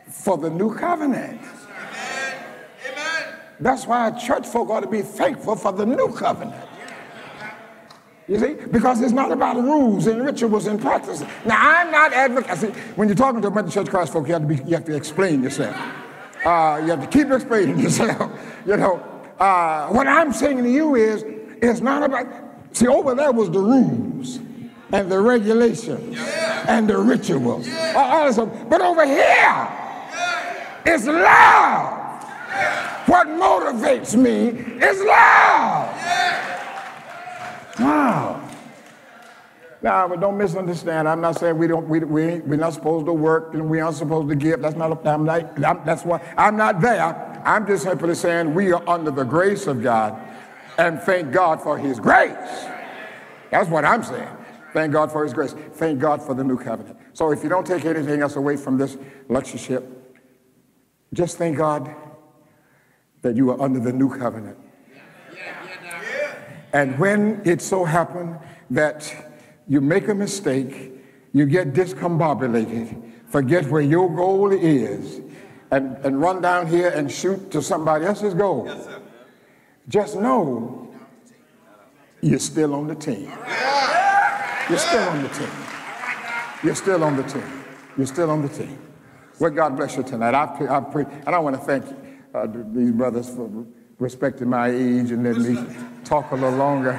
for 0.09 0.38
the 0.38 0.49
new 0.49 0.74
covenant. 0.74 1.41
That's 3.59 3.86
why 3.86 4.11
church 4.11 4.47
folk 4.47 4.69
ought 4.69 4.80
to 4.80 4.88
be 4.88 5.01
thankful 5.01 5.55
for 5.55 5.72
the 5.72 5.86
new 5.86 6.13
covenant. 6.13 6.67
You 8.28 8.39
see, 8.39 8.53
because 8.53 9.01
it's 9.01 9.11
not 9.11 9.32
about 9.32 9.57
rules 9.57 10.07
and 10.07 10.24
rituals 10.24 10.67
and 10.67 10.80
practices. 10.80 11.28
Now, 11.45 11.57
I'm 11.59 11.91
not 11.91 12.13
advocating. 12.13 12.74
When 12.95 13.07
you're 13.07 13.15
talking 13.15 13.41
to 13.41 13.49
a 13.49 13.51
bunch 13.51 13.67
of 13.67 13.74
church 13.74 13.89
Christ 13.89 14.13
folk, 14.13 14.28
you 14.28 14.34
have 14.34 14.43
to, 14.43 14.47
be, 14.47 14.55
you 14.63 14.76
have 14.76 14.86
to 14.86 14.95
explain 14.95 15.43
yourself. 15.43 15.76
Uh, 16.45 16.80
you 16.82 16.89
have 16.91 17.01
to 17.01 17.07
keep 17.07 17.30
explaining 17.30 17.80
yourself. 17.86 18.32
You 18.65 18.78
know, 18.78 18.97
uh, 19.38 19.89
what 19.89 20.07
I'm 20.07 20.32
saying 20.32 20.63
to 20.63 20.69
you 20.69 20.95
is, 20.95 21.24
it's 21.61 21.82
not 21.82 22.03
about. 22.03 22.28
See, 22.72 22.88
over 22.88 23.13
there 23.13 23.32
was 23.32 23.51
the 23.51 23.59
rules 23.59 24.39
and 24.94 25.12
the 25.12 25.20
regulations 25.20 26.18
and 26.68 26.89
the 26.89 26.98
rituals. 26.98 27.68
All 27.96 28.26
this. 28.26 28.38
But 28.38 28.82
over 28.82 29.06
here, 29.06 29.70
it's 30.86 31.06
love. 31.06 32.00
What 33.08 33.28
motivates 33.28 34.16
me 34.16 34.50
is 34.84 35.02
love. 35.02 35.98
Wow. 37.80 38.50
Now, 39.82 40.08
but 40.08 40.20
don't 40.20 40.38
misunderstand. 40.38 41.08
I'm 41.08 41.22
not 41.22 41.39
saying 41.39 41.58
we 41.58 41.66
don't. 41.66 41.89
We, 41.89 42.00
we 42.00 42.24
ain't, 42.24 42.48
we're 42.48 42.56
not 42.56 42.74
supposed 42.74 43.08
to 43.08 43.14
work 43.14 43.56
and 43.56 43.68
we 43.68 43.80
aren't 43.80 43.96
supposed 43.96 44.30
to 44.30 44.36
give. 44.36 44.62
That's 44.62 44.76
not. 44.76 45.06
I'm 45.08 45.26
not. 45.26 45.66
I'm, 45.66 45.82
that's 45.84 46.06
why 46.06 46.22
I'm 46.38 46.56
not 46.56 46.82
there. 46.82 47.42
I'm 47.44 47.66
just 47.66 47.84
simply 47.84 48.14
saying 48.14 48.54
we 48.54 48.72
are 48.74 48.88
under 48.88 49.10
the 49.10 49.24
grace 49.24 49.66
of 49.66 49.82
God, 49.82 50.22
and 50.78 51.02
thank 51.02 51.32
God 51.32 51.62
for 51.62 51.80
His 51.80 52.00
grace. 52.00 52.36
That's 53.50 53.70
what 53.70 53.84
I'm 53.84 54.04
saying. 54.04 54.38
Thank 54.74 54.93
God 54.93 55.11
for 55.11 55.24
His 55.24 55.34
grace. 55.34 55.53
Thank 55.74 55.99
God 55.99 56.22
for 56.22 56.34
the 56.34 56.43
new 56.43 56.57
covenant. 56.57 56.97
So 57.13 57.32
if 57.32 57.43
you 57.43 57.49
don't 57.49 57.65
take 57.65 57.86
anything 57.86 58.22
else 58.22 58.36
away 58.36 58.57
from 58.57 58.78
this 58.78 58.97
lectureship, 59.28 60.01
just 61.13 61.38
thank 61.38 61.57
God 61.57 61.93
that 63.22 63.36
you 63.36 63.51
are 63.51 63.61
under 63.61 63.80
the 63.80 63.91
new 63.91 64.09
covenant. 64.17 64.57
And 66.74 66.97
when 66.97 67.41
it 67.43 67.61
so 67.61 67.84
happens 67.84 68.38
that 68.69 69.13
you 69.67 69.82
make 69.82 70.07
a 70.07 70.15
mistake, 70.15 70.93
you 71.34 71.45
get 71.45 71.74
discombobulated, 71.74 73.11
forget 73.28 73.67
where 73.67 73.82
your 73.82 74.13
goal 74.13 74.51
is, 74.51 75.22
and, 75.72 75.97
and 76.05 76.22
run 76.22 76.41
down 76.41 76.67
here 76.67 76.89
and 76.89 77.11
shoot 77.11 77.51
to 77.51 77.61
somebody 77.61 78.05
else's 78.05 78.34
goal, 78.34 78.69
just 79.88 80.15
know 80.15 80.93
you're 82.22 82.39
still 82.39 82.76
on 82.76 82.88
the 82.88 82.95
team. 82.95 83.32
You're 84.72 84.80
still 84.80 85.09
on 85.09 85.22
the 85.22 85.28
team. 85.28 85.49
You're 86.63 86.76
still 86.76 87.03
on 87.03 87.17
the 87.17 87.24
team. 87.24 87.63
You're 87.97 88.07
still 88.07 88.32
on 88.32 88.41
the 88.41 88.47
team. 88.47 88.80
Well, 89.38 89.51
God 89.51 89.76
bless 89.76 89.97
you 89.97 90.03
tonight. 90.03 90.34
I, 90.34 90.45
pray, 90.45 90.67
I 90.69 90.80
pre- 90.80 91.03
and 91.03 91.36
I 91.36 91.39
want 91.39 91.57
to 91.57 91.61
thank 91.61 91.84
uh, 92.34 92.47
these 92.72 92.91
brothers 92.91 93.30
for 93.30 93.65
respecting 93.99 94.47
my 94.47 94.69
age 94.69 95.11
and 95.11 95.26
letting 95.26 95.55
me 95.55 95.76
talk 96.05 96.32
a 96.32 96.36
little 96.36 96.57
longer. 96.57 96.97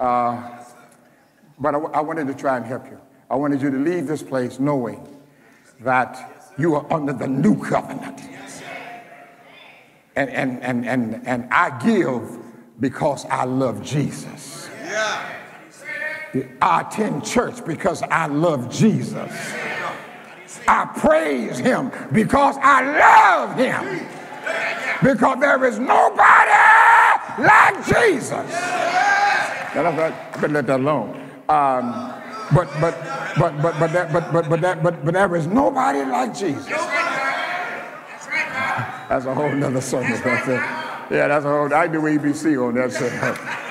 Uh, 0.00 0.64
but 1.58 1.74
I, 1.74 1.78
I 1.78 2.00
wanted 2.00 2.26
to 2.28 2.34
try 2.34 2.56
and 2.56 2.64
help 2.64 2.86
you. 2.86 2.98
I 3.28 3.36
wanted 3.36 3.60
you 3.60 3.70
to 3.70 3.76
leave 3.76 4.06
this 4.06 4.22
place 4.22 4.58
knowing 4.58 5.06
that 5.80 6.46
you 6.56 6.74
are 6.74 6.90
under 6.90 7.12
the 7.12 7.28
new 7.28 7.62
covenant. 7.62 8.22
And, 10.16 10.30
and, 10.30 10.62
and, 10.62 10.86
and, 10.86 11.26
and 11.28 11.48
I 11.52 11.78
give 11.84 12.38
because 12.80 13.26
I 13.26 13.44
love 13.44 13.84
Jesus. 13.84 14.70
Yeah. 14.86 15.37
I 16.60 16.82
attend 16.82 17.24
church 17.24 17.64
because 17.64 18.02
I 18.02 18.26
love 18.26 18.70
Jesus. 18.70 19.32
I 20.66 20.84
praise 20.96 21.58
him 21.58 21.90
because 22.12 22.56
I 22.60 22.82
love 22.98 23.56
him. 23.56 24.06
Because 25.02 25.40
there 25.40 25.64
is 25.64 25.78
nobody 25.78 26.50
like 27.38 27.86
Jesus. 27.86 28.32
I 29.72 29.82
better 30.40 30.48
let 30.48 30.66
that 30.66 30.80
alone. 30.80 31.10
Um, 31.48 32.12
but 32.54 32.68
but 32.80 32.94
but 33.38 33.62
but 33.62 33.78
but 33.78 33.92
that 33.92 34.12
but 34.12 34.32
but 34.32 34.48
but 34.48 34.60
that 34.60 34.82
but 34.82 35.04
but 35.04 35.14
there 35.14 35.36
is 35.36 35.46
nobody 35.46 36.04
like 36.04 36.36
Jesus. 36.36 36.66
That's 39.08 39.24
a 39.24 39.34
whole 39.34 39.52
nother 39.52 39.80
sermon 39.80 40.12
right 40.22 40.44
there. 40.46 40.60
Yeah, 41.10 41.28
that's 41.28 41.44
a 41.46 41.48
whole. 41.48 41.72
I 41.72 41.86
do 41.86 42.02
ABC 42.02 42.62
on 42.62 42.74
that. 42.74 42.90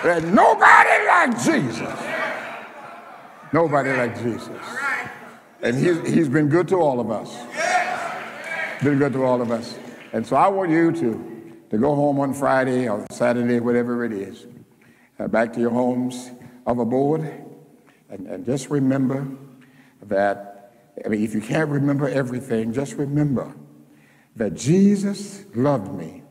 There's 0.01 0.23
nobody 0.23 1.05
like 1.07 1.43
Jesus. 1.43 2.06
Nobody 3.53 3.91
like 3.91 4.21
Jesus. 4.21 4.49
And 5.61 5.75
he's, 5.75 6.07
he's 6.07 6.29
been 6.29 6.49
good 6.49 6.67
to 6.69 6.75
all 6.75 6.99
of 6.99 7.09
us. 7.09 7.35
Been 8.83 8.99
good 8.99 9.13
to 9.13 9.23
all 9.23 9.41
of 9.41 9.51
us. 9.51 9.77
And 10.13 10.25
so 10.25 10.35
I 10.35 10.47
want 10.47 10.71
you 10.71 10.91
to, 10.91 11.53
to 11.71 11.77
go 11.77 11.95
home 11.95 12.19
on 12.19 12.33
Friday 12.33 12.87
or 12.87 13.05
Saturday, 13.11 13.59
whatever 13.59 14.05
it 14.05 14.11
is, 14.11 14.45
uh, 15.19 15.27
back 15.27 15.53
to 15.53 15.59
your 15.59 15.71
homes 15.71 16.31
of 16.65 16.79
abode, 16.79 17.21
and, 18.09 18.27
and 18.27 18.45
just 18.45 18.69
remember 18.69 19.27
that, 20.03 20.71
I 21.03 21.09
mean, 21.09 21.23
if 21.23 21.33
you 21.33 21.41
can't 21.41 21.69
remember 21.69 22.07
everything, 22.07 22.73
just 22.73 22.93
remember 22.93 23.53
that 24.35 24.53
Jesus 24.53 25.45
loved 25.55 25.93
me 25.93 26.23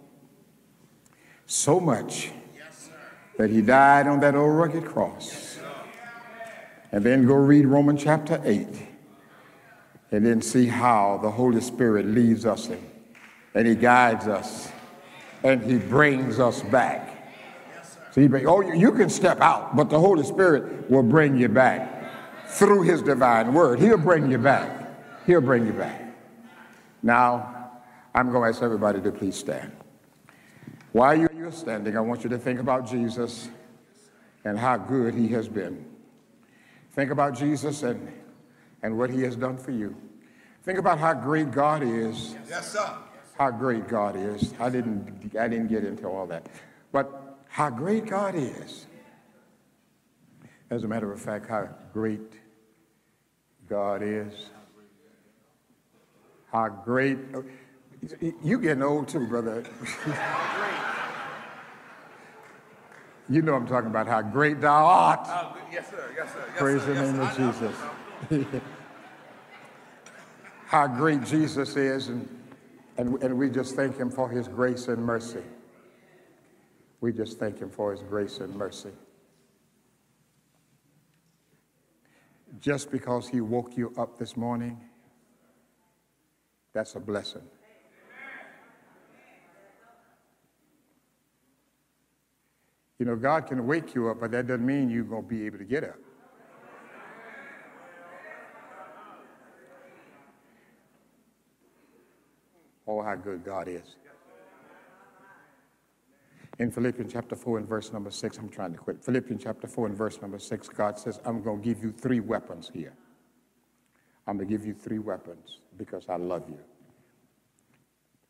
so 1.46 1.80
much 1.80 2.30
that 3.36 3.50
he 3.50 3.60
died 3.60 4.06
on 4.06 4.20
that 4.20 4.34
old 4.34 4.54
rugged 4.54 4.84
cross. 4.84 5.45
And 6.92 7.04
then 7.04 7.26
go 7.26 7.34
read 7.34 7.66
Romans 7.66 8.02
chapter 8.02 8.40
8 8.44 8.68
and 10.12 10.24
then 10.24 10.40
see 10.40 10.66
how 10.66 11.18
the 11.22 11.30
Holy 11.30 11.60
Spirit 11.60 12.06
leads 12.06 12.46
us 12.46 12.68
in, 12.68 12.82
and 13.54 13.66
he 13.66 13.74
guides 13.74 14.28
us 14.28 14.70
and 15.42 15.62
he 15.62 15.78
brings 15.78 16.40
us 16.40 16.62
back. 16.62 17.12
So 18.12 18.22
oh, 18.46 18.60
you, 18.62 18.74
you 18.74 18.92
can 18.92 19.10
step 19.10 19.40
out, 19.40 19.76
but 19.76 19.90
the 19.90 20.00
Holy 20.00 20.24
Spirit 20.24 20.90
will 20.90 21.02
bring 21.02 21.36
you 21.36 21.48
back 21.48 22.10
through 22.46 22.82
his 22.82 23.02
divine 23.02 23.52
word. 23.52 23.78
He'll 23.78 23.98
bring 23.98 24.30
you 24.30 24.38
back. 24.38 25.24
He'll 25.26 25.42
bring 25.42 25.66
you 25.66 25.72
back. 25.72 26.02
Now, 27.02 27.70
I'm 28.14 28.32
going 28.32 28.50
to 28.50 28.56
ask 28.56 28.62
everybody 28.62 29.00
to 29.02 29.12
please 29.12 29.36
stand. 29.36 29.70
While 30.92 31.16
you're 31.16 31.52
standing, 31.52 31.96
I 31.96 32.00
want 32.00 32.24
you 32.24 32.30
to 32.30 32.38
think 32.38 32.58
about 32.58 32.88
Jesus 32.88 33.50
and 34.44 34.58
how 34.58 34.78
good 34.78 35.14
he 35.14 35.28
has 35.28 35.46
been. 35.46 35.84
Think 36.96 37.10
about 37.10 37.36
Jesus 37.36 37.82
and, 37.82 38.10
and 38.82 38.96
what 38.96 39.10
he 39.10 39.20
has 39.20 39.36
done 39.36 39.58
for 39.58 39.70
you. 39.70 39.94
Think 40.64 40.78
about 40.78 40.98
how 40.98 41.12
great 41.12 41.50
God 41.50 41.82
is. 41.82 42.34
Yes, 42.48 42.72
sir. 42.72 42.90
How 43.36 43.50
great 43.50 43.86
God 43.86 44.16
is. 44.16 44.54
I 44.58 44.70
didn't, 44.70 45.36
I 45.38 45.46
didn't 45.46 45.68
get 45.68 45.84
into 45.84 46.08
all 46.08 46.26
that. 46.28 46.48
But 46.92 47.38
how 47.48 47.68
great 47.68 48.06
God 48.06 48.34
is. 48.34 48.86
As 50.70 50.84
a 50.84 50.88
matter 50.88 51.12
of 51.12 51.20
fact, 51.20 51.46
how 51.46 51.68
great 51.92 52.32
God 53.68 54.02
is. 54.02 54.48
How 56.50 56.68
great. 56.70 57.18
You 58.42 58.58
getting 58.58 58.82
old 58.82 59.08
too, 59.08 59.26
brother. 59.26 59.64
You 63.28 63.42
know 63.42 63.54
I'm 63.54 63.66
talking 63.66 63.90
about 63.90 64.06
how 64.06 64.22
great 64.22 64.60
thou 64.60 64.84
art. 64.84 65.26
Oh, 65.28 65.56
yes, 65.72 65.90
sir. 65.90 66.12
Yes, 66.16 66.32
sir. 66.32 66.44
Yes, 66.48 66.58
Praise 66.58 66.82
sir. 66.82 66.94
the 66.94 66.94
yes, 66.94 67.12
name 67.12 67.16
sir. 67.16 67.66
of 68.30 68.40
Jesus. 68.40 68.62
how 70.66 70.86
great 70.86 71.24
Jesus 71.24 71.76
is, 71.76 72.08
and, 72.08 72.28
and, 72.98 73.22
and 73.22 73.36
we 73.38 73.50
just 73.50 73.74
thank 73.74 73.96
him 73.96 74.10
for 74.10 74.28
his 74.28 74.48
grace 74.48 74.88
and 74.88 75.04
mercy. 75.04 75.42
We 77.00 77.12
just 77.12 77.38
thank 77.38 77.58
him 77.58 77.70
for 77.70 77.92
his 77.92 78.02
grace 78.02 78.38
and 78.38 78.54
mercy. 78.54 78.90
Just 82.60 82.90
because 82.90 83.28
he 83.28 83.40
woke 83.40 83.76
you 83.76 83.92
up 83.98 84.18
this 84.18 84.36
morning, 84.36 84.80
that's 86.72 86.94
a 86.94 87.00
blessing. 87.00 87.42
You 92.98 93.06
know, 93.06 93.16
God 93.16 93.46
can 93.46 93.66
wake 93.66 93.94
you 93.94 94.08
up, 94.08 94.20
but 94.20 94.30
that 94.30 94.46
doesn't 94.46 94.64
mean 94.64 94.88
you're 94.88 95.04
going 95.04 95.22
to 95.22 95.28
be 95.28 95.44
able 95.46 95.58
to 95.58 95.64
get 95.64 95.84
up. 95.84 95.96
Oh, 102.88 103.02
how 103.02 103.16
good 103.16 103.44
God 103.44 103.68
is. 103.68 103.96
In 106.58 106.70
Philippians 106.70 107.12
chapter 107.12 107.36
4 107.36 107.58
and 107.58 107.68
verse 107.68 107.92
number 107.92 108.10
6, 108.10 108.38
I'm 108.38 108.48
trying 108.48 108.72
to 108.72 108.78
quit. 108.78 109.04
Philippians 109.04 109.42
chapter 109.42 109.66
4 109.66 109.88
and 109.88 109.96
verse 109.96 110.20
number 110.22 110.38
6, 110.38 110.68
God 110.68 110.98
says, 110.98 111.20
I'm 111.24 111.42
going 111.42 111.60
to 111.60 111.64
give 111.64 111.82
you 111.82 111.92
three 111.92 112.20
weapons 112.20 112.70
here. 112.72 112.94
I'm 114.26 114.38
going 114.38 114.48
to 114.48 114.54
give 114.56 114.64
you 114.64 114.72
three 114.72 114.98
weapons 114.98 115.58
because 115.76 116.08
I 116.08 116.16
love 116.16 116.44
you. 116.48 116.58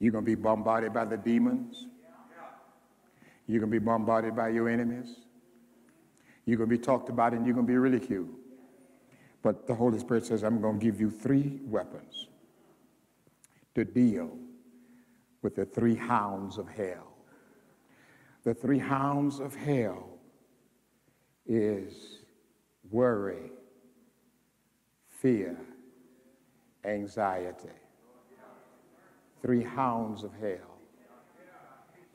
You're 0.00 0.12
going 0.12 0.24
to 0.24 0.26
be 0.26 0.34
bombarded 0.34 0.92
by 0.92 1.04
the 1.04 1.16
demons. 1.16 1.86
You're 3.46 3.60
going 3.60 3.70
to 3.70 3.80
be 3.80 3.84
bombarded 3.84 4.34
by 4.34 4.48
your 4.48 4.68
enemies. 4.68 5.20
You're 6.44 6.58
going 6.58 6.70
to 6.70 6.76
be 6.76 6.82
talked 6.82 7.08
about 7.08 7.32
and 7.32 7.44
you're 7.44 7.54
going 7.54 7.66
to 7.66 7.72
be 7.72 7.78
ridiculed. 7.78 8.30
But 9.42 9.66
the 9.66 9.74
Holy 9.74 9.98
Spirit 9.98 10.26
says, 10.26 10.42
I'm 10.42 10.60
going 10.60 10.78
to 10.78 10.84
give 10.84 11.00
you 11.00 11.10
three 11.10 11.60
weapons 11.64 12.28
to 13.74 13.84
deal 13.84 14.30
with 15.42 15.54
the 15.54 15.64
three 15.64 15.94
hounds 15.94 16.58
of 16.58 16.68
hell. 16.68 17.12
The 18.42 18.54
three 18.54 18.78
hounds 18.78 19.38
of 19.38 19.54
hell 19.54 20.08
is 21.46 22.20
worry, 22.90 23.52
fear, 25.08 25.56
anxiety. 26.84 27.68
Three 29.42 29.62
hounds 29.62 30.24
of 30.24 30.32
hell. 30.40 30.75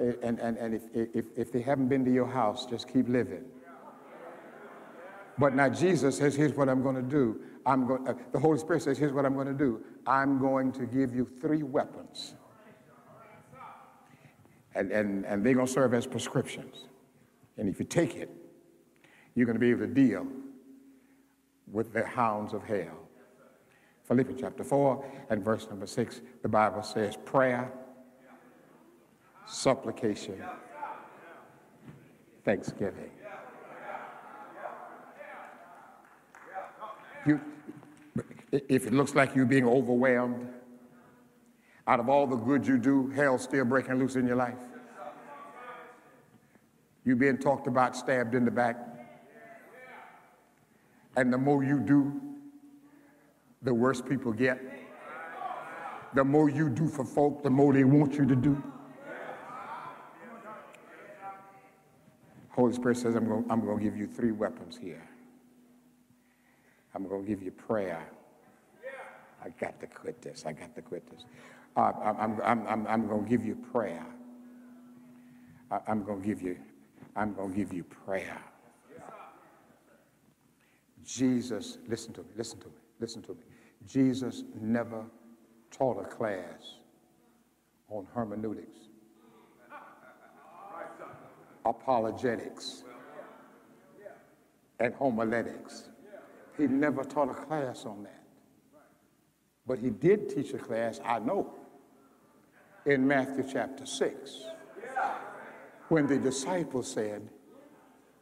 And, 0.01 0.39
and, 0.39 0.57
and 0.57 0.73
if, 0.73 0.81
if, 0.93 1.25
if 1.37 1.51
they 1.51 1.61
haven't 1.61 1.87
been 1.87 2.03
to 2.05 2.11
your 2.11 2.25
house, 2.25 2.65
just 2.65 2.91
keep 2.91 3.07
living. 3.07 3.45
But 5.37 5.55
now 5.55 5.69
Jesus 5.69 6.17
says, 6.17 6.35
here's 6.35 6.53
what 6.53 6.69
I'm 6.69 6.81
going 6.81 6.95
to 6.95 7.01
do. 7.01 7.41
I'm 7.65 7.87
going, 7.87 8.07
uh, 8.07 8.13
the 8.31 8.39
Holy 8.39 8.57
Spirit 8.57 8.81
says, 8.81 8.97
here's 8.97 9.13
what 9.13 9.25
I'm 9.25 9.35
going 9.35 9.47
to 9.47 9.53
do. 9.53 9.83
I'm 10.07 10.39
going 10.39 10.71
to 10.73 10.85
give 10.85 11.13
you 11.13 11.27
three 11.39 11.61
weapons. 11.61 12.33
And, 14.73 14.91
and, 14.91 15.25
and 15.25 15.45
they're 15.45 15.53
going 15.53 15.67
to 15.67 15.71
serve 15.71 15.93
as 15.93 16.07
prescriptions. 16.07 16.85
And 17.57 17.69
if 17.69 17.79
you 17.79 17.85
take 17.85 18.15
it, 18.15 18.29
you're 19.35 19.45
going 19.45 19.55
to 19.55 19.59
be 19.59 19.69
able 19.69 19.81
to 19.81 19.93
deal 19.93 20.25
with 21.71 21.93
the 21.93 22.05
hounds 22.05 22.53
of 22.53 22.63
hell. 22.63 23.07
Philippians 24.07 24.41
chapter 24.41 24.63
4 24.63 25.05
and 25.29 25.45
verse 25.45 25.67
number 25.69 25.85
6, 25.85 26.21
the 26.41 26.49
Bible 26.49 26.83
says 26.83 27.17
prayer, 27.23 27.71
supplication, 29.45 30.43
thanksgiving. 32.43 33.11
You, 37.25 37.39
if 38.51 38.87
it 38.87 38.93
looks 38.93 39.13
like 39.13 39.35
you're 39.35 39.45
being 39.45 39.67
overwhelmed, 39.67 40.47
out 41.87 41.99
of 41.99 42.09
all 42.09 42.25
the 42.27 42.35
good 42.35 42.65
you 42.65 42.77
do, 42.77 43.09
hell's 43.09 43.43
still 43.43 43.65
breaking 43.65 43.95
loose 43.95 44.15
in 44.15 44.25
your 44.25 44.35
life. 44.35 44.57
You're 47.03 47.15
being 47.15 47.37
talked 47.37 47.67
about, 47.67 47.95
stabbed 47.95 48.35
in 48.35 48.45
the 48.45 48.51
back. 48.51 48.77
And 51.15 51.33
the 51.33 51.37
more 51.37 51.63
you 51.63 51.79
do, 51.79 52.21
the 53.61 53.73
worse 53.73 54.01
people 54.01 54.31
get. 54.31 54.59
The 56.13 56.23
more 56.23 56.49
you 56.49 56.69
do 56.69 56.87
for 56.87 57.05
folk, 57.05 57.43
the 57.43 57.49
more 57.49 57.73
they 57.73 57.83
want 57.83 58.15
you 58.15 58.25
to 58.25 58.35
do. 58.35 58.61
Holy 62.61 62.73
Spirit 62.73 62.97
says, 62.97 63.15
I'm 63.15 63.27
going, 63.27 63.43
I'm 63.49 63.65
going 63.65 63.79
to 63.79 63.83
give 63.83 63.97
you 63.97 64.05
three 64.05 64.31
weapons 64.31 64.77
here. 64.77 65.01
I'm 66.93 67.07
going 67.07 67.23
to 67.23 67.27
give 67.27 67.41
you 67.41 67.49
prayer. 67.49 68.07
I 69.43 69.49
got 69.49 69.79
to 69.79 69.87
quit 69.87 70.21
this. 70.21 70.45
I 70.45 70.53
got 70.53 70.75
to 70.75 70.81
quit 70.83 71.09
this. 71.09 71.25
Uh, 71.75 71.91
I'm, 72.03 72.39
I'm, 72.43 72.67
I'm, 72.67 72.85
I'm 72.85 73.07
going 73.07 73.23
to 73.23 73.29
give 73.29 73.43
you 73.43 73.55
prayer. 73.55 74.05
I, 75.71 75.79
I'm 75.87 76.03
going 76.03 76.21
to 76.21 76.27
give 76.27 76.43
you, 76.43 76.55
I'm 77.15 77.33
going 77.33 77.49
to 77.49 77.57
give 77.57 77.73
you 77.73 77.83
prayer. 77.83 78.37
Jesus, 81.03 81.79
listen 81.87 82.13
to 82.13 82.21
me, 82.21 82.27
listen 82.37 82.59
to 82.59 82.67
me, 82.67 82.73
listen 82.99 83.23
to 83.23 83.31
me. 83.31 83.41
Jesus 83.87 84.43
never 84.61 85.03
taught 85.71 85.99
a 85.99 86.07
class 86.07 86.75
on 87.89 88.05
hermeneutics, 88.13 88.90
apologetics 91.65 92.83
and 94.79 94.93
homiletics. 94.95 95.89
He 96.57 96.67
never 96.67 97.03
taught 97.03 97.29
a 97.29 97.33
class 97.33 97.85
on 97.85 98.03
that. 98.03 98.23
But 99.65 99.79
he 99.79 99.89
did 99.89 100.29
teach 100.29 100.53
a 100.53 100.57
class, 100.57 100.99
I 101.05 101.19
know, 101.19 101.53
in 102.85 103.07
Matthew 103.07 103.45
chapter 103.51 103.85
6, 103.85 104.43
when 105.89 106.07
the 106.07 106.17
disciples 106.17 106.91
said, 106.91 107.29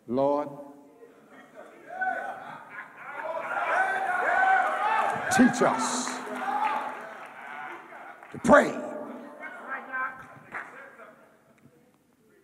Lord, 0.07 0.49
teach 5.31 5.61
us 5.61 6.09
to 8.31 8.37
pray. 8.43 8.75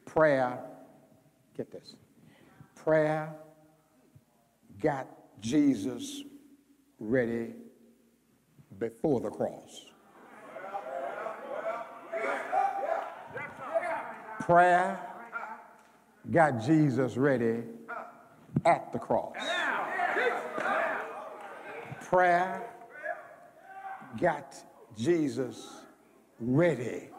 Prayer 0.06 0.58
get 1.56 1.72
this, 1.72 1.96
prayer 2.76 3.34
got 4.82 5.08
Jesus 5.42 6.24
ready 7.00 7.54
before 8.80 9.22
the 9.22 9.30
cross. 9.30 9.86
Prayer 14.40 15.00
got 16.32 16.64
Jesus 16.64 17.18
ready 17.18 17.64
at 18.64 18.92
the 18.92 19.00
cross. 19.00 19.36
Prayer 22.02 22.62
got 24.20 24.56
Jesus 24.96 25.68
ready. 26.40 27.10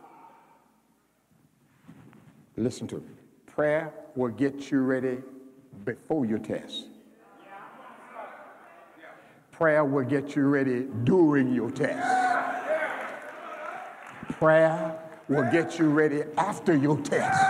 Listen 2.57 2.87
to 2.87 2.97
me. 2.97 3.16
Prayer 3.57 3.91
will 4.15 4.33
get 4.33 4.71
you 4.71 4.81
ready 4.81 5.17
before 5.87 6.27
your 6.27 6.39
test. 6.39 6.89
Prayer 9.51 9.83
will 9.83 10.05
get 10.05 10.37
you 10.37 10.47
ready 10.47 10.89
during 11.05 11.55
your 11.55 11.71
test. 11.71 12.07
Prayer 14.33 14.99
will 15.31 15.51
get 15.51 15.79
you 15.79 15.89
ready 15.89 16.25
after 16.37 16.77
your 16.77 17.01
test. 17.01 17.43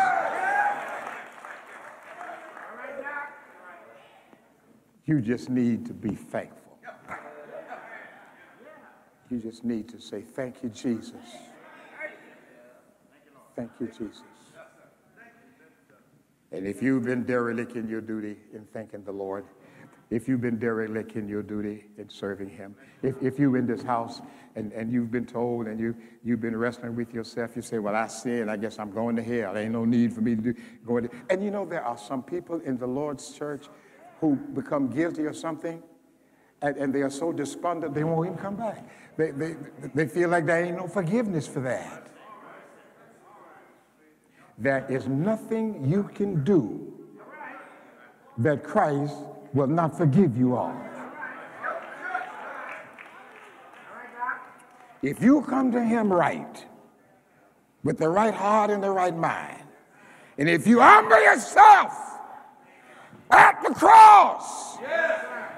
You 5.07 5.21
just 5.21 5.51
need 5.51 5.87
to 5.87 5.93
be 5.93 6.15
thankful. 6.15 6.79
You 9.29 9.41
just 9.41 9.65
need 9.65 9.89
to 9.89 10.01
say, 10.01 10.23
Thank 10.23 10.63
you, 10.63 10.69
Jesus. 10.69 11.15
Thank 13.57 13.73
you, 13.81 13.89
Jesus. 13.89 14.36
And 16.57 16.67
if 16.67 16.83
you've 16.83 17.05
been 17.05 17.25
derelict 17.25 17.77
in 17.77 17.87
your 17.87 18.01
duty 18.01 18.39
in 18.55 18.65
thanking 18.73 19.05
the 19.05 19.13
Lord, 19.13 19.45
if 20.09 20.27
you've 20.27 20.41
been 20.41 20.59
derelict 20.59 21.15
in 21.15 21.29
your 21.29 21.43
duty 21.43 21.85
in 21.99 22.09
serving 22.09 22.49
him, 22.49 22.75
if, 23.03 23.15
if 23.21 23.39
you're 23.39 23.59
in 23.59 23.67
this 23.67 23.83
house 23.83 24.23
and, 24.55 24.73
and 24.73 24.91
you've 24.91 25.11
been 25.11 25.27
told 25.27 25.67
and 25.67 25.79
you, 25.79 25.95
you've 26.25 26.41
been 26.41 26.57
wrestling 26.57 26.97
with 26.97 27.13
yourself, 27.13 27.57
you 27.57 27.61
say, 27.61 27.79
well, 27.79 27.95
I 27.95 28.07
sinned, 28.07 28.51
I 28.51 28.57
guess 28.57 28.79
I'm 28.79 28.91
going 28.91 29.17
to 29.17 29.23
hell. 29.23 29.53
There 29.53 29.65
ain't 29.65 29.73
no 29.73 29.85
need 29.85 30.15
for 30.15 30.23
me 30.23 30.35
to 30.35 30.41
do, 30.41 30.55
go. 30.87 30.97
And 31.29 31.45
you 31.45 31.51
know, 31.51 31.67
there 31.67 31.85
are 31.85 31.99
some 31.99 32.23
people 32.23 32.61
in 32.61 32.79
the 32.79 32.87
Lord's 32.87 33.37
church 33.37 33.67
who 34.23 34.37
become 34.37 34.89
guilty 34.89 35.27
of 35.27 35.37
something 35.37 35.83
and, 36.63 36.77
and 36.79 36.95
they 36.95 37.03
are 37.03 37.11
so 37.11 37.33
despondent 37.33 37.93
they 37.93 38.05
won't 38.05 38.29
even 38.29 38.39
come 38.39 38.57
back. 38.57 38.89
They, 39.19 39.31
they, 39.31 39.57
they 39.95 40.07
feel 40.07 40.31
like 40.31 40.47
there 40.47 40.65
ain't 40.65 40.79
no 40.79 40.89
forgiveness 40.89 41.47
for 41.47 41.61
that. 41.61 42.07
There 44.59 44.87
is 44.89 45.07
nothing 45.07 45.87
you 45.89 46.05
can 46.15 46.43
do 46.43 46.93
that 48.39 48.65
Christ 48.65 49.15
will 49.53 49.67
not 49.67 49.97
forgive 49.97 50.37
you 50.37 50.57
of. 50.57 50.75
If 55.03 55.23
you 55.23 55.43
come 55.43 55.73
to 55.73 55.83
him 55.83 56.13
right, 56.13 56.65
with 57.85 57.99
the 57.99 58.09
right 58.09 58.35
heart 58.35 58.71
and 58.71 58.83
the 58.83 58.91
right 58.91 59.17
mind, 59.17 59.63
and 60.39 60.49
if 60.49 60.67
you 60.67 60.81
humble 60.81 61.23
yourself 61.23 61.93
at 63.31 63.63
the 63.63 63.75
cross, 63.75 64.79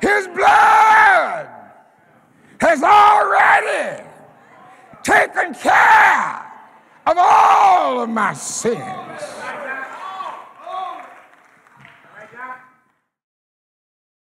his 0.00 0.26
blood 0.28 1.48
has 2.60 2.82
already 2.82 4.04
taken 5.02 5.54
care 5.54 6.37
of 7.08 7.16
all 7.18 8.02
of 8.02 8.10
my 8.10 8.34
sins. 8.34 9.07